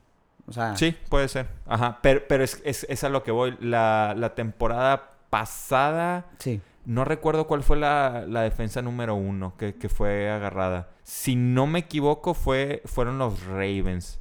O 0.46 0.52
sea, 0.52 0.74
sí, 0.76 0.96
puede 1.10 1.28
ser. 1.28 1.48
Ajá, 1.66 1.98
pero, 2.02 2.22
pero 2.28 2.42
es, 2.42 2.60
es, 2.64 2.86
es 2.88 3.04
a 3.04 3.08
lo 3.10 3.22
que 3.22 3.30
voy. 3.30 3.56
La, 3.60 4.14
la 4.16 4.34
temporada 4.34 5.10
pasada 5.28 6.26
sí. 6.38 6.60
No 6.86 7.04
recuerdo 7.04 7.46
cuál 7.46 7.62
fue 7.62 7.76
la, 7.76 8.24
la 8.26 8.40
defensa 8.40 8.80
número 8.80 9.14
uno 9.14 9.54
que, 9.58 9.74
que 9.74 9.90
fue 9.90 10.30
agarrada. 10.30 10.88
Si 11.04 11.36
no 11.36 11.66
me 11.66 11.80
equivoco, 11.80 12.32
fue, 12.32 12.80
fueron 12.86 13.18
los 13.18 13.44
Ravens. 13.44 14.18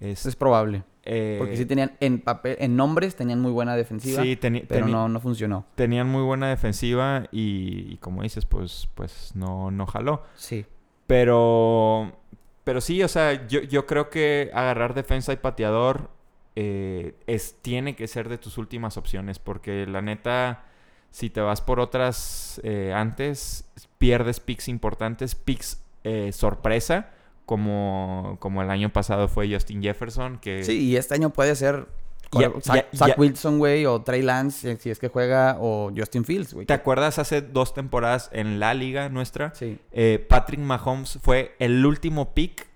Es, 0.00 0.26
Es 0.26 0.36
probable. 0.36 0.84
eh, 1.04 1.36
Porque 1.38 1.56
sí 1.56 1.64
tenían, 1.66 1.92
en 2.00 2.20
papel, 2.20 2.56
en 2.60 2.76
nombres 2.76 3.16
tenían 3.16 3.40
muy 3.40 3.50
buena 3.50 3.74
defensiva, 3.76 4.22
sí, 4.22 4.38
pero 4.68 4.86
no, 4.86 5.08
no 5.08 5.20
funcionó. 5.20 5.64
tenían 5.74 6.08
muy 6.08 6.22
buena 6.22 6.48
defensiva 6.48 7.24
y, 7.32 7.92
y 7.92 7.96
como 7.98 8.22
dices, 8.22 8.44
pues, 8.44 8.88
pues 8.94 9.32
no, 9.34 9.70
no 9.70 9.86
jaló. 9.86 10.22
Sí. 10.36 10.66
Pero, 11.22 12.12
pero 12.64 12.80
sí, 12.80 13.02
o 13.02 13.08
sea, 13.08 13.48
yo, 13.48 13.60
yo 13.62 13.86
creo 13.86 14.10
que 14.10 14.50
agarrar 14.54 14.94
defensa 14.94 15.32
y 15.32 15.36
pateador 15.36 16.10
eh, 16.54 17.14
es, 17.26 17.56
tiene 17.62 17.96
que 17.96 18.06
ser 18.06 18.28
de 18.28 18.38
tus 18.38 18.58
últimas 18.58 18.96
opciones. 18.96 19.38
Porque 19.38 19.86
la 19.86 20.02
neta, 20.02 20.64
si 21.10 21.30
te 21.30 21.40
vas 21.40 21.60
por 21.62 21.80
otras 21.80 22.60
eh, 22.62 22.92
antes, 22.94 23.64
pierdes 23.96 24.38
picks 24.38 24.68
importantes, 24.68 25.34
picks 25.34 25.82
eh, 26.04 26.30
sorpresa, 26.32 27.10
como, 27.48 28.36
como 28.40 28.60
el 28.60 28.68
año 28.70 28.92
pasado 28.92 29.26
fue 29.26 29.50
Justin 29.50 29.82
Jefferson, 29.82 30.36
que... 30.38 30.62
Sí, 30.64 30.80
y 30.90 30.96
este 30.96 31.14
año 31.14 31.30
puede 31.30 31.56
ser 31.56 31.86
Ya- 32.38 32.50
Zach, 32.60 32.76
ya- 32.92 32.98
Zach 32.98 33.08
ya- 33.08 33.14
Wilson, 33.16 33.56
güey, 33.58 33.86
o 33.86 34.02
Trey 34.02 34.20
Lance, 34.20 34.76
si- 34.76 34.82
si 34.82 34.90
es 34.90 34.98
que 34.98 35.08
juega, 35.08 35.56
o 35.58 35.90
Justin 35.96 36.26
Fields, 36.26 36.52
güey. 36.52 36.66
¿Te 36.66 36.74
acuerdas 36.74 37.18
hace 37.18 37.40
dos 37.40 37.72
temporadas 37.72 38.28
en 38.34 38.60
la 38.60 38.74
liga 38.74 39.08
nuestra? 39.08 39.54
Sí. 39.54 39.78
Eh, 39.92 40.24
Patrick 40.28 40.60
Mahomes 40.60 41.18
fue 41.22 41.54
el 41.58 41.86
último 41.86 42.34
pick 42.34 42.66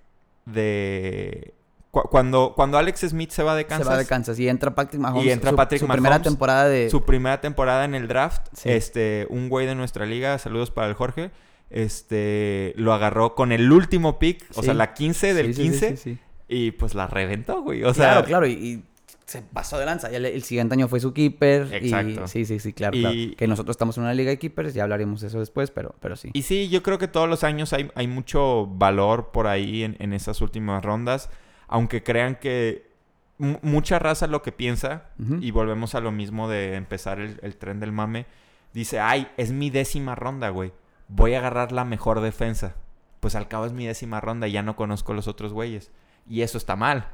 de... 0.47 1.53
cu- 1.91 2.09
cuando, 2.11 2.55
cuando 2.57 2.79
Alex 2.79 3.01
Smith 3.01 3.31
se 3.31 3.43
va 3.43 3.55
de 3.55 3.67
Kansas, 3.67 3.87
Se 3.87 3.93
va 3.93 3.99
de 3.99 4.07
Kansas 4.07 4.39
y 4.39 4.49
entra 4.49 4.75
Patrick 4.75 5.01
Mahomes. 5.03 5.25
Y 5.27 5.31
entra 5.31 5.51
su, 5.51 5.57
Patrick 5.57 5.81
su 5.81 5.87
primera 5.87 6.11
Mahomes, 6.15 6.23
temporada 6.29 6.69
de... 6.69 6.89
su 6.91 7.03
primera 7.05 7.41
temporada 7.43 7.85
en 7.85 7.95
el 7.95 8.09
draft, 8.09 8.47
Sí. 8.55 8.71
este, 8.71 9.27
un 9.29 9.51
güey 9.51 9.67
de 9.67 9.75
nuestra 9.75 10.07
liga, 10.07 10.39
saludos 10.39 10.71
para 10.71 10.89
el 10.89 10.95
Jorge, 10.95 11.31
este, 11.73 12.73
lo 12.77 12.93
agarró 12.93 13.35
con 13.35 13.53
el 13.53 13.71
último 13.73 14.19
pick, 14.19 14.45
o 14.55 14.61
Sí. 14.61 14.67
sea, 14.67 14.75
la 14.75 14.95
15 14.95 15.35
del 15.35 15.55
Sí, 15.55 15.55
sí, 15.55 15.63
sí, 15.63 15.71
15, 15.71 15.97
sí, 15.97 16.03
sí. 16.15 16.19
y 16.49 16.71
pues 16.73 16.95
la 16.95 17.07
reventó, 17.07 17.63
güey, 17.63 17.83
o 17.85 17.93
sea... 17.95 18.13
claro, 18.13 18.27
claro, 18.27 18.47
y, 18.47 18.53
y 18.53 18.85
se 19.25 19.41
pasó 19.41 19.79
de 19.79 19.87
lanza. 19.87 20.11
Ya 20.11 20.19
le- 20.19 20.35
el 20.35 20.43
siguiente 20.43 20.75
año 20.75 20.89
fue 20.89 21.01
su 21.01 21.15
keeper. 21.15 21.69
Exacto. 21.73 22.25
Y, 22.25 22.29
sí, 22.29 22.45
sí, 22.45 22.59
sí, 22.59 22.73
claro, 22.75 22.97
Y- 22.97 23.01
claro. 23.01 23.17
Que 23.39 23.47
nosotros 23.49 23.75
estamos 23.75 23.97
en 23.97 24.03
una 24.05 24.13
liga 24.13 24.31
de 24.31 24.39
keepers, 24.39 24.75
ya 24.75 24.83
hablaremos 24.83 25.23
de 25.23 25.29
eso 25.29 25.39
después, 25.39 25.71
pero, 25.71 25.95
pero 26.01 26.17
sí. 26.17 26.31
Y 26.35 26.43
sí, 26.43 26.69
yo 26.69 26.83
creo 26.83 26.99
que 26.99 27.09
todos 27.09 27.29
los 27.29 27.43
años 27.45 27.73
hay, 27.73 27.91
hay 27.95 28.09
mucho 28.09 28.67
valor 28.67 29.31
por 29.33 29.47
ahí 29.47 29.85
en, 29.85 29.97
en 30.01 30.13
esas 30.13 30.41
últimas 30.43 30.85
rondas. 30.85 31.31
Aunque 31.69 32.03
crean 32.03 32.35
que 32.37 32.91
mucha 33.39 33.99
raza 33.99 34.27
lo 34.27 34.43
que 34.43 34.53
piensa, 34.53 35.07
y 35.41 35.51
volvemos 35.51 35.95
a 35.95 36.01
lo 36.01 36.13
mismo 36.13 36.49
de 36.49 36.75
empezar 36.75 37.19
el, 37.19 37.39
el 37.43 37.57
tren 37.57 37.81
del 37.81 37.91
mame, 37.91 38.27
dice, 38.75 39.01
ay, 39.01 39.29
es 39.39 39.51
mi 39.53 39.71
décima 39.71 40.15
ronda, 40.15 40.51
güey. 40.51 40.73
Voy 41.15 41.35
a 41.35 41.39
agarrar 41.39 41.73
la 41.73 41.85
mejor 41.85 42.21
defensa. 42.21 42.75
Pues 43.21 43.35
al 43.35 43.49
cabo 43.49 43.67
es 43.67 43.73
mi 43.73 43.87
décima 43.87 44.21
ronda 44.21 44.49
y 44.49 44.53
ya 44.53 44.63
no 44.63 44.77
conozco 44.77 45.13
los 45.15 45.29
otros 45.29 45.53
güeyes. 45.53 45.91
Y 46.29 46.43
eso 46.43 46.59
está 46.59 46.77
mal. 46.77 47.07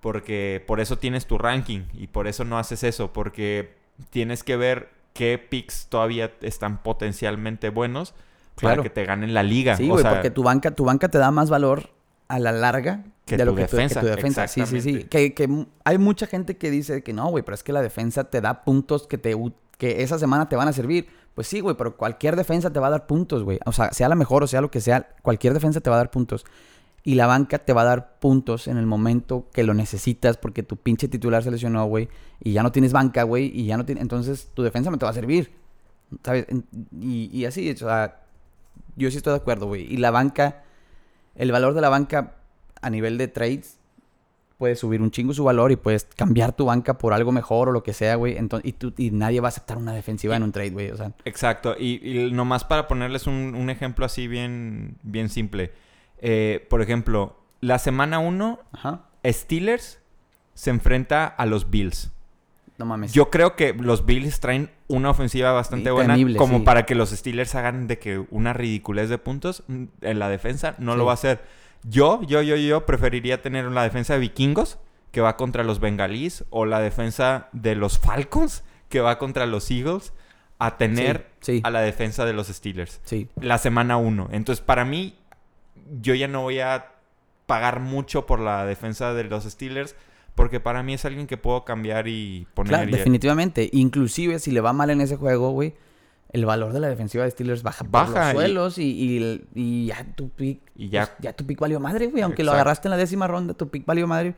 Porque 0.00 0.62
por 0.66 0.80
eso 0.80 0.98
tienes 0.98 1.26
tu 1.26 1.38
ranking 1.38 1.82
y 1.92 2.08
por 2.08 2.26
eso 2.26 2.44
no 2.44 2.58
haces 2.58 2.82
eso. 2.82 3.12
Porque 3.12 3.76
tienes 4.10 4.42
que 4.42 4.56
ver 4.56 4.90
qué 5.12 5.38
picks 5.38 5.86
todavía 5.88 6.32
están 6.40 6.82
potencialmente 6.82 7.68
buenos 7.70 8.14
Claro. 8.56 8.76
para 8.76 8.82
que 8.82 8.90
te 8.94 9.04
ganen 9.04 9.32
la 9.34 9.42
liga. 9.42 9.76
Sí, 9.76 9.90
O 9.90 9.98
sea, 9.98 10.10
porque 10.14 10.30
tu 10.30 10.42
banca, 10.42 10.72
tu 10.72 10.84
banca 10.84 11.08
te 11.08 11.18
da 11.18 11.30
más 11.30 11.48
valor 11.50 11.90
a 12.28 12.38
la 12.38 12.52
larga 12.52 13.04
Que 13.24 13.36
de 13.36 13.44
lo 13.44 13.54
que, 13.54 13.64
tu- 13.66 13.76
defensa, 13.76 14.00
que 14.00 14.06
tu 14.08 14.14
defensa. 14.16 14.48
Sí, 14.48 14.66
sí, 14.66 14.80
sí. 14.80 15.04
Que, 15.04 15.66
hay 15.84 15.98
mucha 15.98 16.26
gente 16.26 16.56
que 16.56 16.70
dice 16.70 17.02
que 17.02 17.12
no, 17.12 17.28
güey, 17.28 17.44
pero 17.44 17.54
es 17.54 17.62
que 17.62 17.72
la 17.72 17.80
defensa 17.82 18.24
te 18.24 18.40
da 18.40 18.62
puntos 18.64 19.06
que 19.06 19.18
te 19.18 19.34
que 19.78 20.02
esa 20.02 20.18
semana 20.18 20.48
te 20.48 20.56
van 20.56 20.68
a 20.68 20.72
servir. 20.72 21.08
Pues 21.34 21.46
sí, 21.46 21.60
güey, 21.60 21.76
pero 21.76 21.96
cualquier 21.96 22.36
defensa 22.36 22.70
te 22.70 22.78
va 22.78 22.88
a 22.88 22.90
dar 22.90 23.06
puntos, 23.06 23.42
güey. 23.42 23.58
O 23.64 23.72
sea, 23.72 23.92
sea 23.92 24.08
la 24.08 24.14
mejor 24.14 24.42
o 24.42 24.46
sea 24.46 24.60
lo 24.60 24.70
que 24.70 24.80
sea, 24.80 25.08
cualquier 25.22 25.54
defensa 25.54 25.80
te 25.80 25.88
va 25.88 25.96
a 25.96 25.98
dar 25.98 26.10
puntos. 26.10 26.44
Y 27.04 27.16
la 27.16 27.26
banca 27.26 27.58
te 27.58 27.72
va 27.72 27.82
a 27.82 27.84
dar 27.84 28.18
puntos 28.20 28.68
en 28.68 28.76
el 28.76 28.86
momento 28.86 29.48
que 29.52 29.64
lo 29.64 29.74
necesitas 29.74 30.36
porque 30.36 30.62
tu 30.62 30.76
pinche 30.76 31.08
titular 31.08 31.42
se 31.42 31.50
lesionó, 31.50 31.84
güey. 31.86 32.08
Y 32.40 32.52
ya 32.52 32.62
no 32.62 32.70
tienes 32.70 32.92
banca, 32.92 33.24
güey. 33.24 33.50
Y 33.52 33.66
ya 33.66 33.76
no 33.76 33.84
tienes... 33.84 34.02
Entonces, 34.02 34.50
tu 34.54 34.62
defensa 34.62 34.90
no 34.90 34.98
te 34.98 35.04
va 35.04 35.10
a 35.10 35.14
servir. 35.14 35.52
¿Sabes? 36.22 36.46
Y 37.00 37.44
así, 37.44 37.70
o 37.70 37.76
sea... 37.76 38.20
Yo 38.94 39.10
sí 39.10 39.16
estoy 39.16 39.32
de 39.32 39.38
acuerdo, 39.38 39.66
güey. 39.66 39.92
Y 39.92 39.96
la 39.96 40.12
banca... 40.12 40.62
El 41.34 41.50
valor 41.50 41.74
de 41.74 41.80
la 41.80 41.88
banca 41.88 42.36
a 42.80 42.90
nivel 42.90 43.18
de 43.18 43.26
trades... 43.26 43.78
Puede 44.62 44.76
subir 44.76 45.02
un 45.02 45.10
chingo 45.10 45.34
su 45.34 45.42
valor 45.42 45.72
y 45.72 45.76
puedes 45.76 46.04
cambiar 46.14 46.52
tu 46.52 46.66
banca 46.66 46.96
por 46.96 47.12
algo 47.14 47.32
mejor 47.32 47.68
o 47.68 47.72
lo 47.72 47.82
que 47.82 47.92
sea, 47.92 48.14
güey. 48.14 48.36
Entonces, 48.38 48.68
y, 48.68 48.72
tú- 48.74 48.94
y 48.96 49.10
nadie 49.10 49.40
va 49.40 49.48
a 49.48 49.50
aceptar 49.50 49.76
una 49.76 49.92
defensiva 49.92 50.36
en 50.36 50.44
un 50.44 50.52
trade, 50.52 50.70
güey. 50.70 50.92
O 50.92 50.96
sea... 50.96 51.10
Exacto, 51.24 51.74
y, 51.76 52.00
y 52.08 52.30
nomás 52.30 52.62
para 52.62 52.86
ponerles 52.86 53.26
un, 53.26 53.56
un 53.56 53.70
ejemplo 53.70 54.06
así 54.06 54.28
bien, 54.28 54.98
bien 55.02 55.30
simple. 55.30 55.72
Eh, 56.20 56.64
por 56.70 56.80
ejemplo, 56.80 57.40
la 57.60 57.80
semana 57.80 58.20
1, 58.20 58.60
Ajá. 58.70 59.00
Steelers 59.26 59.98
se 60.54 60.70
enfrenta 60.70 61.26
a 61.26 61.44
los 61.44 61.68
Bills. 61.68 62.12
No 62.78 62.86
mames. 62.86 63.12
Yo 63.12 63.30
creo 63.30 63.56
que 63.56 63.74
los 63.74 64.06
Bills 64.06 64.38
traen 64.38 64.70
una 64.86 65.10
ofensiva 65.10 65.50
bastante 65.50 65.86
Sí, 65.90 65.92
buena 65.92 66.14
temible, 66.14 66.38
como 66.38 66.58
sí. 66.58 66.64
para 66.64 66.86
que 66.86 66.94
los 66.94 67.10
Steelers 67.10 67.56
hagan 67.56 67.88
de 67.88 67.98
que 67.98 68.24
una 68.30 68.52
ridiculez 68.52 69.08
de 69.08 69.18
puntos 69.18 69.64
mm, 69.66 69.84
en 70.02 70.18
la 70.20 70.28
defensa 70.28 70.76
no 70.78 70.94
lo 70.94 71.02
Sí. 71.02 71.06
va 71.06 71.10
a 71.10 71.14
hacer. 71.14 71.61
Yo, 71.84 72.22
yo, 72.22 72.42
yo, 72.42 72.56
yo 72.56 72.86
preferiría 72.86 73.42
tener 73.42 73.64
la 73.66 73.82
defensa 73.82 74.14
de 74.14 74.20
Vikingos 74.20 74.78
que 75.10 75.20
va 75.20 75.36
contra 75.36 75.64
los 75.64 75.80
Bengalís 75.80 76.44
o 76.50 76.64
la 76.64 76.80
defensa 76.80 77.48
de 77.52 77.74
los 77.74 77.98
Falcons 77.98 78.62
que 78.88 79.00
va 79.00 79.18
contra 79.18 79.46
los 79.46 79.70
Eagles 79.70 80.12
a 80.58 80.76
tener 80.78 81.26
Sí, 81.40 81.56
sí. 81.56 81.60
a 81.64 81.70
la 81.70 81.80
defensa 81.80 82.24
de 82.24 82.32
los 82.32 82.46
Steelers 82.46 83.00
Sí. 83.04 83.28
la 83.40 83.58
semana 83.58 83.96
1. 83.96 84.28
Entonces, 84.32 84.64
para 84.64 84.84
mí, 84.84 85.16
yo 86.00 86.14
ya 86.14 86.28
no 86.28 86.42
voy 86.42 86.60
a 86.60 86.92
pagar 87.46 87.80
mucho 87.80 88.26
por 88.26 88.38
la 88.38 88.64
defensa 88.64 89.12
de 89.12 89.24
los 89.24 89.44
Steelers 89.44 89.96
porque 90.34 90.60
para 90.60 90.82
mí 90.82 90.94
es 90.94 91.04
alguien 91.04 91.26
que 91.26 91.36
puedo 91.36 91.64
cambiar 91.64 92.06
y 92.08 92.46
poner. 92.54 92.70
Claro, 92.70 92.88
y- 92.88 92.92
definitivamente. 92.92 93.68
Inclusive 93.72 94.38
si 94.38 94.50
le 94.52 94.60
va 94.60 94.72
mal 94.72 94.88
en 94.90 95.00
ese 95.00 95.16
juego, 95.16 95.50
güey, 95.50 95.74
el 96.32 96.46
valor 96.46 96.72
de 96.72 96.80
la 96.80 96.88
defensiva 96.88 97.24
de 97.24 97.30
Steelers 97.30 97.62
baja, 97.62 97.84
por 97.84 97.90
Baja 97.92 98.24
los 98.24 98.32
y- 98.32 98.36
suelos 98.36 98.78
y, 98.78 98.82
y- 98.84 99.44
y 99.54 99.86
ya 99.86 100.04
tu 100.14 100.30
pick... 100.30 100.60
Y 100.76 100.88
ya- 100.88 101.06
pues, 101.06 101.18
ya 101.20 101.32
tu 101.34 101.44
pick 101.46 101.60
valió 101.60 101.78
madre, 101.80 102.06
güey. 102.06 102.22
Aunque 102.22 102.42
lo 102.42 102.52
agarraste 102.52 102.88
en 102.88 102.90
la 102.90 102.96
décima 102.96 103.26
ronda, 103.28 103.54
tu 103.54 103.68
pick 103.68 103.84
valió 103.84 104.06
madre. 104.06 104.34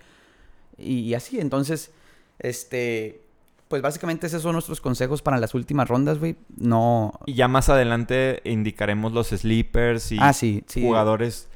Y, 0.77 1.01
y 1.01 1.15
así, 1.15 1.39
entonces, 1.41 1.93
este... 2.39 3.21
Pues 3.69 3.81
básicamente 3.81 4.27
esos 4.27 4.43
son 4.43 4.53
nuestros 4.53 4.81
consejos 4.81 5.23
para 5.23 5.39
las 5.39 5.55
últimas 5.55 5.89
rondas, 5.89 6.19
güey. 6.19 6.37
No... 6.57 7.19
Y 7.27 7.35
ya 7.35 7.49
más 7.49 7.69
adelante 7.69 8.41
indicaremos 8.45 9.13
los 9.13 9.29
sleepers 9.29 10.13
y 10.13 10.19
ah, 10.21 10.33
sí, 10.33 10.63
sí. 10.67 10.83
jugadores 10.83 11.49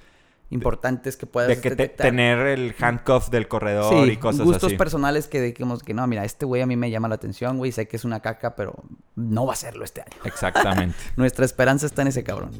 Importantes 0.50 1.16
que 1.18 1.26
puedas 1.26 1.48
de 1.48 1.60
que 1.60 1.76
te- 1.76 1.88
tener 1.88 2.38
el 2.46 2.74
handcuff 2.80 3.28
del 3.28 3.48
corredor 3.48 3.92
Sí, 4.06 4.12
y 4.12 4.16
cosas 4.16 4.46
gustos 4.46 4.68
así. 4.68 4.76
personales 4.76 5.28
que 5.28 5.42
digamos 5.42 5.82
que 5.82 5.92
no, 5.92 6.06
mira, 6.06 6.24
este 6.24 6.46
güey 6.46 6.62
a 6.62 6.66
mí 6.66 6.74
me 6.76 6.90
llama 6.90 7.08
la 7.08 7.16
atención, 7.16 7.58
güey, 7.58 7.70
sé 7.70 7.86
que 7.86 7.96
es 7.96 8.04
una 8.04 8.20
caca, 8.20 8.56
pero 8.56 8.74
no 9.14 9.44
va 9.44 9.52
a 9.52 9.56
serlo 9.56 9.84
este 9.84 10.00
año. 10.00 10.16
Exactamente. 10.24 10.96
Nuestra 11.16 11.44
esperanza 11.44 11.84
está 11.86 12.00
en 12.02 12.08
ese 12.08 12.24
cabrón. 12.24 12.52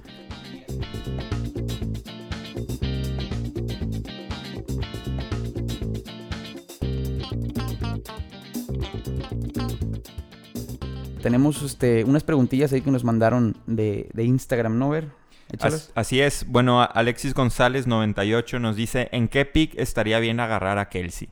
Tenemos 11.23 11.63
este, 11.63 12.05
unas 12.05 12.23
preguntillas 12.23 12.73
ahí 12.73 12.81
que 12.81 12.91
nos 12.91 13.05
mandaron 13.05 13.57
de, 13.67 14.09
de 14.13 14.25
Instagram, 14.25 14.79
¿no? 14.79 14.91
Ver. 14.91 15.09
As- 15.61 15.93
así 15.95 16.21
es. 16.21 16.47
Bueno, 16.47 16.83
Alexis 16.83 17.35
González 17.35 17.87
98 17.87 18.59
nos 18.59 18.77
dice, 18.77 19.09
¿en 19.13 19.29
qué 19.29 19.45
pick 19.45 19.75
estaría 19.79 20.19
bien 20.19 20.41
agarrar 20.41 20.79
a 20.79 20.89
Kelsey? 20.89 21.29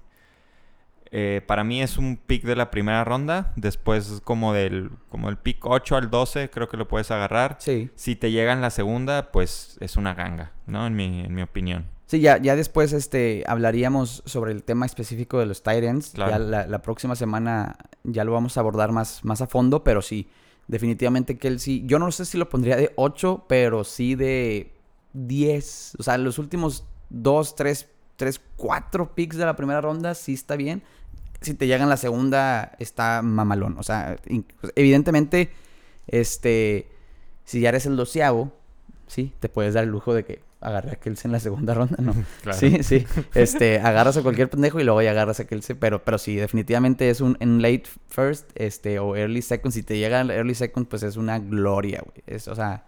Eh, 1.12 1.40
para 1.46 1.62
mí 1.64 1.82
es 1.82 1.98
un 1.98 2.16
pick 2.16 2.42
de 2.44 2.56
la 2.56 2.70
primera 2.70 3.04
ronda. 3.04 3.52
Después 3.56 4.20
como 4.24 4.52
del 4.52 4.90
como 5.08 5.28
el 5.28 5.36
pick 5.38 5.64
8 5.64 5.96
al 5.96 6.10
12 6.10 6.50
creo 6.50 6.68
que 6.68 6.76
lo 6.76 6.88
puedes 6.88 7.10
agarrar. 7.10 7.56
Sí. 7.60 7.90
Si 7.94 8.16
te 8.16 8.30
llega 8.32 8.52
en 8.52 8.60
la 8.60 8.70
segunda, 8.70 9.30
pues 9.30 9.76
es 9.80 9.96
una 9.96 10.14
ganga, 10.14 10.52
¿no? 10.66 10.86
En 10.86 10.96
mi, 10.96 11.20
en 11.20 11.34
mi 11.34 11.42
opinión. 11.42 11.86
Sí, 12.06 12.20
ya, 12.20 12.38
ya 12.38 12.54
después 12.54 12.92
este, 12.92 13.44
hablaríamos 13.48 14.22
sobre 14.26 14.52
el 14.52 14.62
tema 14.62 14.86
específico 14.86 15.38
de 15.38 15.46
los 15.46 15.62
Titans. 15.62 16.10
Claro. 16.10 16.32
Ya 16.32 16.38
la, 16.38 16.66
la 16.66 16.82
próxima 16.82 17.16
semana 17.16 17.76
ya 18.04 18.24
lo 18.24 18.32
vamos 18.32 18.56
a 18.56 18.60
abordar 18.60 18.92
más, 18.92 19.24
más 19.24 19.40
a 19.40 19.46
fondo, 19.46 19.82
pero 19.84 20.02
sí, 20.02 20.28
definitivamente 20.68 21.38
Kelsey. 21.38 21.84
Yo 21.86 21.98
no 21.98 22.10
sé 22.12 22.24
si 22.24 22.38
lo 22.38 22.48
pondría 22.48 22.76
de 22.76 22.92
8, 22.96 23.44
pero 23.48 23.84
sí 23.84 24.14
de 24.14 24.72
10. 25.12 25.96
O 25.98 26.02
sea, 26.02 26.18
los 26.18 26.38
últimos 26.38 26.84
2, 27.10 27.54
3, 27.56 27.88
3, 28.16 28.40
4 28.56 29.14
picks 29.14 29.36
de 29.36 29.44
la 29.44 29.56
primera 29.56 29.80
ronda 29.80 30.14
sí 30.14 30.34
está 30.34 30.56
bien. 30.56 30.82
Si 31.40 31.54
te 31.54 31.66
llega 31.66 31.82
en 31.82 31.90
la 31.90 31.96
segunda, 31.96 32.74
está 32.78 33.22
mamalón. 33.22 33.76
O 33.78 33.82
sea, 33.82 34.16
in- 34.28 34.46
evidentemente, 34.74 35.50
este, 36.06 36.88
si 37.44 37.60
ya 37.60 37.68
eres 37.68 37.86
el 37.86 37.96
doceavo, 37.96 38.52
sí, 39.06 39.32
te 39.40 39.48
puedes 39.48 39.74
dar 39.74 39.84
el 39.84 39.90
lujo 39.90 40.14
de 40.14 40.24
que 40.24 40.40
agarre 40.60 40.92
a 40.92 40.96
Kelsey 40.96 41.28
en 41.28 41.32
la 41.32 41.40
segunda 41.40 41.74
ronda, 41.74 41.96
¿no? 42.00 42.14
Claro. 42.42 42.58
Sí, 42.58 42.82
sí. 42.82 43.06
Este, 43.34 43.78
agarras 43.80 44.16
a 44.16 44.22
cualquier 44.22 44.48
pendejo 44.50 44.80
y 44.80 44.84
luego 44.84 45.02
ya 45.02 45.10
agarras 45.10 45.38
a 45.40 45.46
Kelsey. 45.46 45.76
Pero, 45.78 46.02
pero 46.04 46.18
sí, 46.18 46.36
definitivamente 46.36 47.10
es 47.10 47.20
un 47.20 47.36
en 47.40 47.60
late 47.62 47.84
first, 48.08 48.50
este, 48.54 48.98
o 48.98 49.14
early 49.16 49.42
second. 49.42 49.72
Si 49.72 49.82
te 49.82 49.98
llega 49.98 50.20
el 50.20 50.30
early 50.30 50.54
second, 50.54 50.86
pues 50.88 51.02
es 51.02 51.16
una 51.16 51.38
gloria, 51.38 52.02
güey. 52.04 52.22
Es, 52.26 52.48
o 52.48 52.54
sea, 52.54 52.84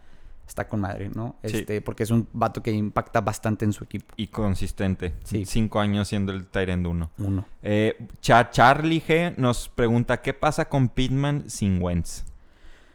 está 0.46 0.66
con 0.66 0.80
madre, 0.80 1.10
¿no? 1.14 1.36
Sí. 1.44 1.58
Este, 1.58 1.80
porque 1.82 2.04
es 2.04 2.10
un 2.10 2.26
vato 2.32 2.62
que 2.62 2.72
impacta 2.72 3.20
bastante 3.20 3.64
en 3.66 3.72
su 3.74 3.84
equipo. 3.84 4.14
Y 4.16 4.28
consistente. 4.28 5.12
Sí. 5.24 5.44
Cinco 5.44 5.78
años 5.78 6.08
siendo 6.08 6.32
el 6.32 6.46
Tyrant 6.46 6.86
1. 6.86 7.10
Uno. 7.18 7.44
Eh, 7.62 7.98
Cha- 8.22 8.50
Charlie 8.50 9.02
G 9.06 9.34
nos 9.36 9.68
pregunta, 9.68 10.22
¿qué 10.22 10.32
pasa 10.32 10.68
con 10.70 10.88
Pittman 10.88 11.50
sin 11.50 11.82
Wentz? 11.82 12.24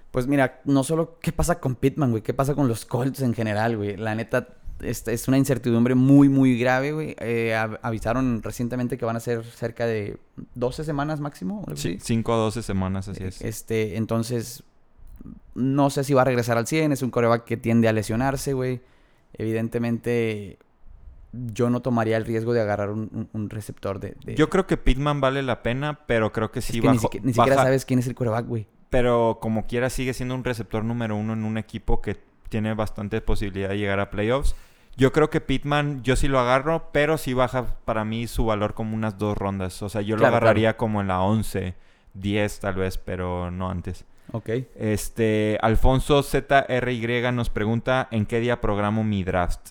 Pues 0.09 0.27
mira, 0.27 0.61
no 0.65 0.83
solo 0.83 1.17
qué 1.21 1.31
pasa 1.31 1.59
con 1.59 1.75
Pittman, 1.75 2.11
güey, 2.11 2.21
qué 2.21 2.33
pasa 2.35 2.53
con 2.53 2.67
los 2.67 2.85
Colts 2.85 3.21
en 3.21 3.33
general, 3.33 3.77
güey. 3.77 3.97
La 3.97 4.13
neta, 4.13 4.47
es, 4.81 5.07
es 5.07 5.27
una 5.27 5.37
incertidumbre 5.37 5.95
muy, 5.95 6.29
muy 6.29 6.57
grave, 6.57 6.91
güey. 6.91 7.15
Eh, 7.19 7.55
av- 7.55 7.79
avisaron 7.81 8.41
recientemente 8.43 8.97
que 8.97 9.05
van 9.05 9.15
a 9.15 9.19
ser 9.19 9.43
cerca 9.45 9.85
de 9.85 10.17
12 10.55 10.83
semanas 10.83 11.19
máximo. 11.19 11.63
así. 11.71 11.97
5 12.01 12.33
o 12.33 12.37
12 12.37 12.63
semanas, 12.63 13.07
así 13.07 13.23
es. 13.23 13.41
Este, 13.41 13.95
entonces, 13.97 14.63
no 15.55 15.89
sé 15.89 16.03
si 16.03 16.13
va 16.13 16.23
a 16.23 16.25
regresar 16.25 16.57
al 16.57 16.67
100. 16.67 16.91
Es 16.91 17.01
un 17.01 17.11
coreback 17.11 17.43
que 17.45 17.57
tiende 17.57 17.87
a 17.87 17.93
lesionarse, 17.93 18.53
güey. 18.53 18.81
Evidentemente, 19.53 20.57
yo 21.31 21.69
no 21.69 21.81
tomaría 21.81 22.17
el 22.17 22.25
riesgo 22.25 22.53
de 22.53 22.61
agarrar 22.61 22.89
un, 22.91 23.09
un- 23.13 23.29
un 23.33 23.49
receptor 23.49 23.99
de... 23.99 24.15
de- 24.25 24.35
Yo 24.35 24.49
creo 24.49 24.67
que 24.67 24.77
Pittman 24.77 25.21
vale 25.21 25.41
la 25.43 25.63
pena, 25.63 25.99
pero 26.07 26.31
creo 26.31 26.51
que 26.51 26.59
es 26.59 26.65
sí 26.65 26.79
que 26.81 26.89
ni, 26.89 26.97
siquiera, 26.99 27.25
ni 27.25 27.33
siquiera 27.33 27.55
baja- 27.55 27.67
sabes 27.67 27.85
quién 27.85 27.99
es 27.99 28.07
el 28.07 28.15
coreback, 28.15 28.47
güey. 28.47 28.67
Pero 28.89 29.39
como 29.41 29.65
quiera 29.65 29.89
sigue 29.89 30.13
siendo 30.13 30.35
un 30.35 30.43
receptor 30.43 30.83
número 30.83 31.15
uno 31.15 31.33
en 31.33 31.43
un 31.45 31.57
equipo 31.57 32.01
que 32.01 32.17
tiene 32.53 32.75
bastante 32.75 33.19
posibilidad 33.19 33.69
de 33.69 33.79
llegar 33.79 33.99
a 33.99 34.11
playoffs. 34.11 34.55
Yo 34.95 35.11
creo 35.11 35.31
que 35.31 35.41
Pittman, 35.41 36.03
yo 36.03 36.15
sí 36.15 36.27
lo 36.27 36.37
agarro, 36.39 36.89
pero 36.91 37.17
sí 37.17 37.33
baja 37.33 37.65
para 37.83 38.05
mí 38.05 38.27
su 38.27 38.45
valor 38.45 38.75
como 38.75 38.93
unas 38.95 39.17
dos 39.17 39.35
rondas. 39.35 39.81
O 39.81 39.89
sea, 39.89 40.01
yo 40.01 40.15
lo 40.15 40.19
Claro, 40.19 40.35
agarraría 40.35 40.77
como 40.77 41.01
en 41.01 41.07
la 41.07 41.21
11, 41.21 41.73
10 42.13 42.59
tal 42.59 42.75
vez, 42.75 42.99
pero 42.99 43.49
no 43.49 43.71
antes. 43.71 44.05
Ok. 44.33 44.49
Este, 44.75 45.57
Alfonso 45.63 46.21
ZRY 46.21 47.31
nos 47.33 47.49
pregunta 47.49 48.07
en 48.11 48.27
qué 48.27 48.39
día 48.39 48.61
programo 48.61 49.03
mi 49.03 49.23
draft. 49.23 49.69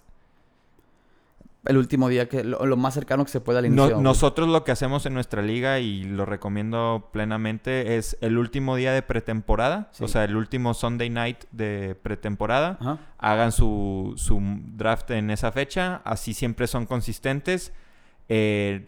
El 1.64 1.76
último 1.76 2.08
día 2.08 2.28
que... 2.28 2.42
Lo, 2.42 2.66
lo 2.66 2.76
más 2.76 2.94
cercano 2.94 3.24
que 3.24 3.30
se 3.30 3.40
pueda 3.40 3.60
al 3.60 3.66
inicio. 3.66 4.00
nosotros 4.00 4.48
lo 4.48 4.64
que 4.64 4.72
hacemos 4.72 5.06
en 5.06 5.14
nuestra 5.14 5.42
liga 5.42 5.78
y 5.78 6.02
lo 6.04 6.24
recomiendo 6.24 7.08
plenamente 7.12 7.96
es 7.96 8.16
el 8.20 8.36
último 8.38 8.74
día 8.74 8.92
de 8.92 9.02
pretemporada, 9.02 9.88
Sí. 9.92 10.02
o 10.02 10.08
sea, 10.08 10.24
el 10.24 10.34
último 10.36 10.74
Sunday 10.74 11.08
night 11.10 11.44
de 11.52 11.94
pretemporada. 12.02 12.78
Ajá. 12.80 12.98
Hagan 13.18 13.52
su, 13.52 14.14
su 14.16 14.40
draft 14.76 15.10
en 15.12 15.30
esa 15.30 15.52
fecha, 15.52 16.02
así 16.04 16.34
siempre 16.34 16.66
son 16.66 16.84
consistentes. 16.86 17.72
Eh, 18.28 18.86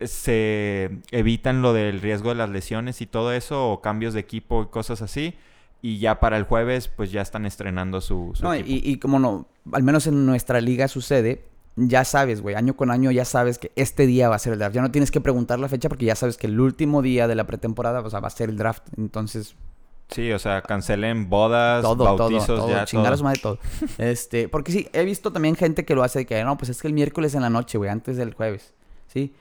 se 0.00 0.98
evitan 1.10 1.62
lo 1.62 1.72
del 1.72 2.00
riesgo 2.00 2.30
de 2.30 2.34
las 2.36 2.50
lesiones 2.50 3.00
y 3.02 3.06
todo 3.06 3.32
eso, 3.32 3.70
o 3.70 3.80
cambios 3.82 4.14
de 4.14 4.20
equipo 4.20 4.62
y 4.62 4.66
cosas 4.66 5.02
así. 5.02 5.34
Y 5.82 5.98
ya 5.98 6.20
para 6.20 6.36
el 6.36 6.44
jueves, 6.44 6.88
pues 6.88 7.10
ya 7.12 7.20
están 7.22 7.46
estrenando 7.46 8.00
su, 8.00 8.32
su 8.34 8.42
No, 8.44 8.52
equipo. 8.54 8.70
y, 8.86 8.92
y 8.92 8.96
como 8.98 9.18
no, 9.18 9.46
al 9.72 9.82
menos 9.82 10.06
en 10.06 10.26
nuestra 10.26 10.60
liga 10.60 10.88
sucede, 10.88 11.44
ya 11.76 12.04
sabes, 12.04 12.40
güey, 12.40 12.54
año 12.54 12.76
con 12.76 12.90
año 12.90 13.10
ya 13.10 13.24
sabes 13.24 13.58
que 13.58 13.72
este 13.76 14.06
día 14.06 14.28
va 14.28 14.36
a 14.36 14.38
ser 14.38 14.52
el 14.52 14.58
draft. 14.58 14.74
Ya 14.74 14.82
no 14.82 14.90
tienes 14.90 15.10
que 15.10 15.20
preguntar 15.20 15.58
la 15.58 15.68
fecha 15.68 15.88
porque 15.88 16.04
ya 16.04 16.14
sabes 16.14 16.36
que 16.36 16.46
el 16.46 16.60
último 16.60 17.02
día 17.02 17.28
de 17.28 17.34
la 17.34 17.46
pretemporada 17.46 18.00
o 18.00 18.10
sea, 18.10 18.20
va 18.20 18.28
a 18.28 18.30
ser 18.30 18.50
el 18.50 18.56
draft. 18.56 18.82
Entonces, 18.96 19.54
Sí, 20.10 20.32
o 20.32 20.38
sea, 20.40 20.62
cancelen 20.62 21.30
bodas, 21.30 21.82
todo, 21.82 22.04
bautizos, 22.04 22.46
todo, 22.46 22.56
todo, 22.58 22.70
ya 22.70 22.84
chingar 22.84 23.12
a 23.12 23.16
todo. 23.16 23.18
su 23.18 23.24
madre 23.24 23.40
todo. 23.40 23.58
Este, 23.98 24.48
porque 24.48 24.72
sí, 24.72 24.88
he 24.92 25.04
visto 25.04 25.32
también 25.32 25.54
gente 25.54 25.84
que 25.84 25.94
lo 25.94 26.02
hace 26.02 26.20
de 26.20 26.26
que, 26.26 26.42
no, 26.42 26.58
pues 26.58 26.68
es 26.68 26.82
que 26.82 26.88
el 26.88 26.94
miércoles 26.94 27.34
en 27.34 27.42
la 27.42 27.50
noche, 27.50 27.78
güey, 27.78 27.90
antes 27.90 28.16
del 28.16 28.34
jueves, 28.34 28.74
¿sí? 29.06 29.32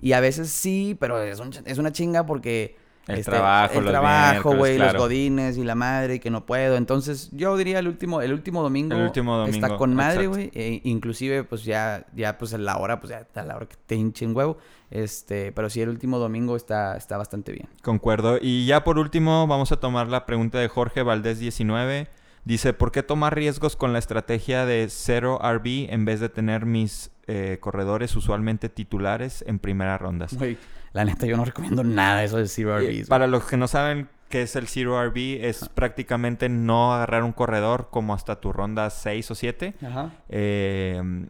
Y 0.00 0.12
a 0.12 0.20
veces 0.20 0.48
sí, 0.48 0.96
pero 0.98 1.22
es, 1.22 1.38
un 1.38 1.50
es 1.64 1.78
una 1.78 1.92
chinga 1.92 2.24
porque... 2.24 2.76
El 3.06 3.18
este, 3.20 3.30
trabajo, 3.30 3.78
el 3.78 3.84
los 3.84 3.92
trabajo, 3.92 4.56
güey, 4.56 4.76
claro. 4.76 4.94
los 4.94 5.02
godines 5.02 5.56
y 5.56 5.62
la 5.64 5.76
madre 5.76 6.16
y 6.16 6.18
que 6.18 6.30
no 6.30 6.44
puedo. 6.44 6.76
Entonces, 6.76 7.30
yo 7.32 7.56
diría 7.56 7.78
el 7.78 7.86
último, 7.86 8.20
el 8.20 8.32
último 8.32 8.62
domingo. 8.62 8.96
El 8.96 9.02
último 9.02 9.44
Está 9.44 9.60
domingo, 9.60 9.78
con 9.78 9.94
madre, 9.94 10.26
güey. 10.26 10.50
e 10.54 10.80
inclusive, 10.82 11.44
pues 11.44 11.64
ya, 11.64 12.04
ya, 12.16 12.36
pues 12.36 12.52
a 12.52 12.58
la 12.58 12.76
hora, 12.78 13.00
pues 13.00 13.10
ya 13.10 13.26
a 13.40 13.44
la 13.44 13.56
hora 13.56 13.66
que 13.66 13.76
te 13.86 13.94
hinchen 13.94 14.34
huevo. 14.34 14.58
Este, 14.90 15.52
pero 15.52 15.70
sí, 15.70 15.80
el 15.80 15.88
último 15.88 16.18
domingo 16.18 16.56
está, 16.56 16.96
está 16.96 17.16
bastante 17.16 17.52
bien. 17.52 17.68
Concuerdo. 17.82 18.38
Y 18.40 18.66
ya 18.66 18.82
por 18.82 18.98
último, 18.98 19.46
vamos 19.46 19.70
a 19.70 19.76
tomar 19.76 20.08
la 20.08 20.26
pregunta 20.26 20.58
de 20.58 20.66
Jorge 20.68 21.02
Valdés 21.02 21.38
19. 21.38 22.08
Dice, 22.44 22.72
¿por 22.72 22.92
qué 22.92 23.02
tomar 23.02 23.34
riesgos 23.34 23.76
con 23.76 23.92
la 23.92 23.98
estrategia 24.00 24.66
de 24.66 24.86
cero 24.88 25.40
RB 25.42 25.92
en 25.92 26.04
vez 26.04 26.20
de 26.20 26.28
tener 26.28 26.66
mis 26.66 27.10
eh, 27.26 27.58
corredores 27.60 28.14
usualmente 28.16 28.68
titulares 28.68 29.44
en 29.46 29.58
primeras 29.58 30.00
rondas? 30.00 30.34
Güey, 30.34 30.56
la 30.92 31.04
neta, 31.04 31.26
yo 31.26 31.36
no 31.36 31.44
recomiendo 31.44 31.84
nada 31.84 32.22
eso 32.24 32.36
de 32.38 32.46
Zero 32.48 32.76
Eh, 32.78 32.80
RBs. 32.80 32.86
güey. 32.86 33.04
para 33.04 33.26
los 33.26 33.44
que 33.44 33.56
no 33.56 33.68
saben 33.68 34.08
qué 34.28 34.42
es 34.42 34.56
el 34.56 34.66
Zero 34.68 35.00
RB, 35.04 35.44
es 35.44 35.68
prácticamente 35.68 36.48
no 36.48 36.94
agarrar 36.94 37.22
un 37.22 37.32
corredor 37.32 37.88
como 37.90 38.14
hasta 38.14 38.40
tu 38.40 38.52
ronda 38.52 38.90
6 38.90 39.30
o 39.30 39.34
7. 39.34 39.74
Ajá. 39.86 40.10
Eh, 40.28 41.26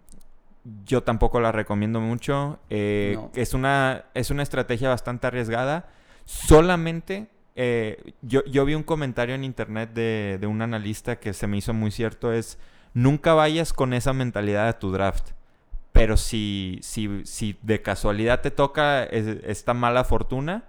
yo 0.84 1.02
tampoco 1.02 1.40
la 1.40 1.52
recomiendo 1.52 2.00
mucho. 2.00 2.58
Eh, 2.70 3.12
No. 3.16 3.30
es, 3.34 3.54
una, 3.54 4.04
es 4.14 4.30
una 4.30 4.42
estrategia 4.42 4.88
bastante 4.88 5.26
arriesgada. 5.26 5.88
Solamente, 6.24 7.28
eh, 7.54 8.14
yo, 8.22 8.44
yo 8.46 8.64
vi 8.64 8.74
un 8.74 8.82
comentario 8.82 9.34
en 9.34 9.44
internet 9.44 9.90
de, 9.92 10.38
de 10.40 10.46
un 10.46 10.62
analista 10.62 11.16
que 11.20 11.32
se 11.32 11.46
me 11.46 11.56
hizo 11.58 11.72
muy 11.74 11.90
cierto. 11.90 12.32
Es, 12.32 12.58
nunca 12.94 13.34
vayas 13.34 13.72
con 13.72 13.92
esa 13.94 14.12
mentalidad 14.12 14.68
a 14.68 14.78
tu 14.78 14.90
draft. 14.90 15.30
Pero 15.96 16.16
si, 16.16 16.78
si, 16.82 17.22
si 17.24 17.58
de 17.62 17.80
casualidad 17.82 18.40
te 18.40 18.50
toca 18.50 19.04
es- 19.04 19.38
esta 19.44 19.74
mala 19.74 20.04
fortuna, 20.04 20.64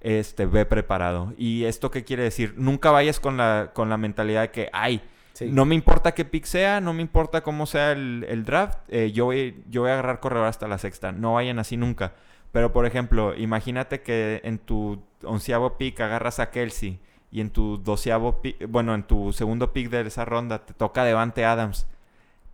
este, 0.00 0.46
ve 0.46 0.64
preparado. 0.64 1.34
¿Y 1.36 1.64
esto 1.64 1.90
qué 1.90 2.04
quiere 2.04 2.22
decir? 2.22 2.54
Nunca 2.56 2.90
vayas 2.90 3.20
con 3.20 3.36
la, 3.36 3.70
con 3.74 3.90
la 3.90 3.96
mentalidad 3.96 4.42
de 4.42 4.50
que, 4.50 4.70
ay, 4.72 5.02
Sí. 5.32 5.48
no 5.50 5.64
me 5.64 5.74
importa 5.74 6.12
qué 6.12 6.24
pick 6.24 6.44
sea, 6.44 6.80
no 6.80 6.92
me 6.92 7.02
importa 7.02 7.42
cómo 7.42 7.64
sea 7.66 7.92
el, 7.92 8.26
el 8.28 8.44
draft, 8.44 8.78
eh, 8.88 9.12
yo, 9.12 9.26
voy, 9.26 9.62
yo 9.70 9.82
voy 9.82 9.90
a 9.90 9.94
agarrar 9.94 10.20
corredor 10.20 10.46
hasta 10.46 10.66
la 10.68 10.76
sexta. 10.78 11.12
No 11.12 11.34
vayan 11.34 11.58
así 11.58 11.76
nunca. 11.76 12.12
Pero, 12.52 12.72
por 12.72 12.84
ejemplo, 12.84 13.34
imagínate 13.36 14.00
que 14.02 14.40
en 14.44 14.58
tu 14.58 15.02
onceavo 15.22 15.78
pick 15.78 16.00
agarras 16.00 16.40
a 16.40 16.50
Kelsey 16.50 16.98
y 17.30 17.40
en 17.40 17.50
tu 17.50 17.78
doceavo 17.78 18.42
pick, 18.42 18.66
bueno, 18.68 18.94
en 18.94 19.04
tu 19.04 19.32
segundo 19.32 19.72
pick 19.72 19.88
de 19.88 20.00
esa 20.02 20.24
ronda 20.24 20.64
te 20.66 20.74
toca 20.74 21.04
Devante 21.04 21.44
Adams. 21.44 21.86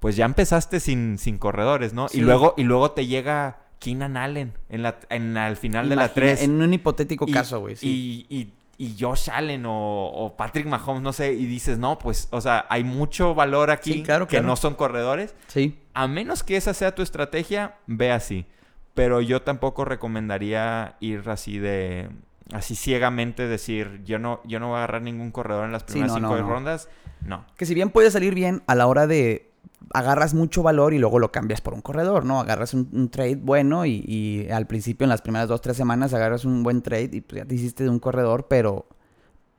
Pues 0.01 0.17
ya 0.17 0.25
empezaste 0.25 0.81
sin, 0.81 1.19
sin 1.19 1.39
corredores, 1.39 1.93
¿no? 1.95 2.09
Sí. 2.09 2.19
Y 2.19 2.21
luego 2.23 2.55
y 2.57 2.63
luego 2.65 2.91
te 2.93 3.07
llega 3.07 3.59
Keenan 3.79 4.17
Allen 4.17 4.53
en 4.69 4.83
la, 4.83 4.97
en, 5.11 5.37
al 5.37 5.57
final 5.57 5.89
de 5.89 5.97
la 5.97 6.05
Imagina- 6.07 6.15
3. 6.27 6.43
En 6.43 6.61
un 6.63 6.73
hipotético 6.75 7.25
Y- 7.29 7.33
caso, 7.33 7.61
güey. 7.61 7.77
Sí. 7.77 8.27
Y, 8.29 8.37
y- 8.37 8.53
y 8.79 8.95
Josh 9.01 9.31
Allen 9.31 9.65
o, 9.65 9.73
o 10.09 10.37
Patrick 10.37 10.67
Mahomes, 10.67 11.03
no 11.03 11.15
sé, 11.15 11.33
y 11.33 11.47
dices, 11.47 11.79
no, 11.79 11.99
pues, 11.99 12.29
o 12.31 12.43
sea, 12.43 12.67
hay 12.69 12.85
mucho 12.85 13.35
valor 13.35 13.71
aquí 13.71 13.95
Sí, 13.95 14.03
claro, 14.03 14.27
que 14.27 14.33
claro. 14.33 14.49
no 14.49 14.57
son 14.57 14.75
corredores. 14.75 15.35
sí. 15.47 15.79
A 15.95 16.07
menos 16.09 16.43
que 16.43 16.59
esa 16.59 16.75
sea 16.75 16.95
tu 16.95 17.01
estrategia, 17.01 17.77
ve 17.87 18.13
así. 18.13 18.45
Pero 18.93 19.23
yo 19.23 19.41
tampoco 19.41 19.87
recomendaría 19.87 20.97
ir 21.01 21.23
así 21.31 21.59
de... 21.59 22.11
Así 22.53 22.77
ciegamente 22.77 23.49
decir, 23.49 24.03
yo 24.05 24.19
no, 24.19 24.41
yo 24.45 24.61
no 24.61 24.69
voy 24.69 24.75
a 24.75 24.79
agarrar 24.79 25.03
ningún 25.03 25.33
corredor 25.33 25.65
en 25.65 25.73
las 25.73 25.83
Sí, 25.83 25.93
primeras 25.93 26.13
no, 26.21 26.29
cinco 26.29 26.37
no, 26.37 26.43
no. 26.43 26.49
rondas. 26.51 26.89
No. 27.23 27.45
Que 27.57 27.65
si 27.67 27.75
bien 27.75 27.91
puede 27.91 28.11
salir 28.11 28.35
bien 28.35 28.63
a 28.67 28.75
la 28.77 28.87
hora 28.87 29.07
de 29.07 29.51
agarras 29.93 30.35
mucho 30.35 30.63
valor 30.63 30.95
y 30.95 30.99
luego 30.99 31.19
lo 31.19 31.31
cambias 31.33 31.61
por 31.61 31.75
un 31.75 31.81
corredor, 31.81 32.25
¿no? 32.25 32.41
Agarras 32.41 32.75
un, 32.75 32.89
un 32.93 33.09
trade 33.09 33.37
bueno 33.37 33.87
y, 33.87 34.05
y 34.07 34.51
al 34.51 34.67
principio 34.67 35.05
en 35.05 35.11
las 35.11 35.23
primeras 35.23 35.49
dos, 35.49 35.61
tres 35.61 35.77
semanas 35.77 36.13
agarras 36.15 36.45
un 36.45 36.63
buen 36.63 36.83
trade 36.83 37.11
y 37.13 37.21
pues 37.21 37.43
ya 37.43 37.47
te 37.47 37.55
hiciste 37.55 37.85
de 37.85 37.91
un 37.91 37.99
corredor, 37.99 38.47
pero 38.49 38.87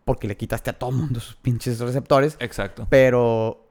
porque 0.06 0.28
le 0.28 0.38
quitaste 0.38 0.70
a 0.70 0.74
todo 0.74 0.92
mundo 0.92 1.20
sus 1.20 1.36
pinches 1.36 1.80
receptores, 1.80 2.38
Exacto. 2.40 2.88
pero 2.90 3.64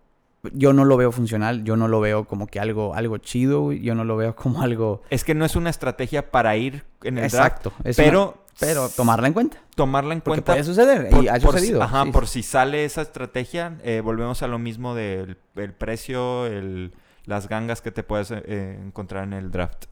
yo 0.52 0.72
no 0.72 0.84
lo 0.84 0.96
veo 0.96 1.10
funcional, 1.12 1.64
yo 1.64 1.76
no 1.76 1.88
lo 1.88 2.00
veo 2.00 2.24
como 2.26 2.46
que 2.46 2.60
algo, 2.60 2.94
algo 2.94 3.18
chido, 3.18 3.72
yo 3.72 3.94
no 3.94 4.04
lo 4.04 4.16
veo 4.16 4.36
como 4.36 4.62
algo... 4.62 5.02
Es 5.10 5.24
que 5.24 5.34
no 5.34 5.44
es 5.44 5.56
una 5.56 5.70
estrategia 5.70 6.30
para 6.30 6.56
ir 6.56 6.84
en 7.02 7.18
el 7.18 7.24
Exacto. 7.24 7.72
draft, 7.82 7.96
pero, 7.96 8.22
una- 8.22 8.45
pero 8.58 8.88
tomarla 8.88 9.26
en 9.28 9.32
cuenta. 9.34 9.58
tomarla 9.74 10.14
en 10.14 10.20
Porque 10.20 10.42
cuenta 10.42 10.52
puede 10.52 10.64
suceder 10.64 11.10
Por- 11.10 11.24
y 11.24 11.28
ha 11.28 11.32
por 11.34 11.40
si- 11.54 11.58
sucedido. 11.60 11.82
ajá, 11.82 12.04
sí, 12.04 12.10
por 12.12 12.26
si 12.28 12.42
sale 12.42 12.84
esa 12.84 13.02
estrategia, 13.02 13.76
eh, 13.82 14.00
volvemos 14.02 14.42
a 14.42 14.46
lo 14.48 14.58
mismo 14.58 14.94
del 14.94 15.36
el 15.56 15.72
precio, 15.72 16.46
el, 16.46 16.92
las 17.24 17.48
gangas 17.48 17.82
que 17.82 17.90
te 17.90 18.02
puedes 18.02 18.30
eh, 18.30 18.78
encontrar 18.84 19.24
en 19.24 19.32
el 19.32 19.50
draft. 19.50 19.84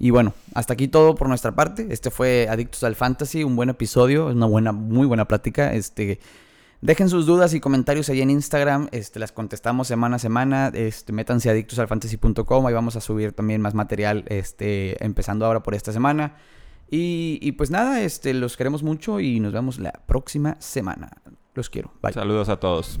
Y 0.00 0.10
bueno, 0.10 0.32
hasta 0.54 0.74
aquí 0.74 0.86
todo 0.86 1.16
por 1.16 1.28
nuestra 1.28 1.52
parte. 1.56 1.88
Este 1.90 2.10
fue 2.12 2.46
Adictos 2.48 2.84
al 2.84 2.94
Fantasy, 2.94 3.42
un 3.42 3.56
buen 3.56 3.68
episodio, 3.68 4.26
una 4.26 4.46
buena, 4.46 4.70
muy 4.70 5.06
buena 5.08 5.26
plática. 5.26 5.72
Este, 5.72 6.20
dejen 6.80 7.08
sus 7.08 7.26
dudas 7.26 7.52
y 7.52 7.58
comentarios 7.58 8.08
ahí 8.08 8.20
en 8.22 8.30
Instagram, 8.30 8.88
este, 8.92 9.18
las 9.18 9.32
contestamos 9.32 9.88
semana 9.88 10.14
a 10.16 10.18
semana. 10.20 10.70
Este, 10.72 11.12
métanse 11.12 11.48
a 11.48 11.52
adictosalfantasy.com, 11.52 12.66
ahí 12.66 12.74
vamos 12.74 12.94
a 12.94 13.00
subir 13.00 13.32
también 13.32 13.60
más 13.60 13.74
material, 13.74 14.24
este, 14.28 15.02
empezando 15.04 15.44
ahora 15.46 15.64
por 15.64 15.74
esta 15.74 15.92
semana. 15.92 16.36
Y, 16.90 17.38
y, 17.42 17.52
pues 17.52 17.70
nada, 17.70 18.00
este, 18.00 18.32
los 18.34 18.56
queremos 18.56 18.82
mucho 18.82 19.20
y 19.20 19.40
nos 19.40 19.52
vemos 19.52 19.78
la 19.78 19.92
próxima 20.06 20.56
semana. 20.60 21.10
Los 21.54 21.68
quiero. 21.68 21.92
Bye. 22.02 22.12
Saludos 22.12 22.48
a 22.48 22.58
todos. 22.58 22.98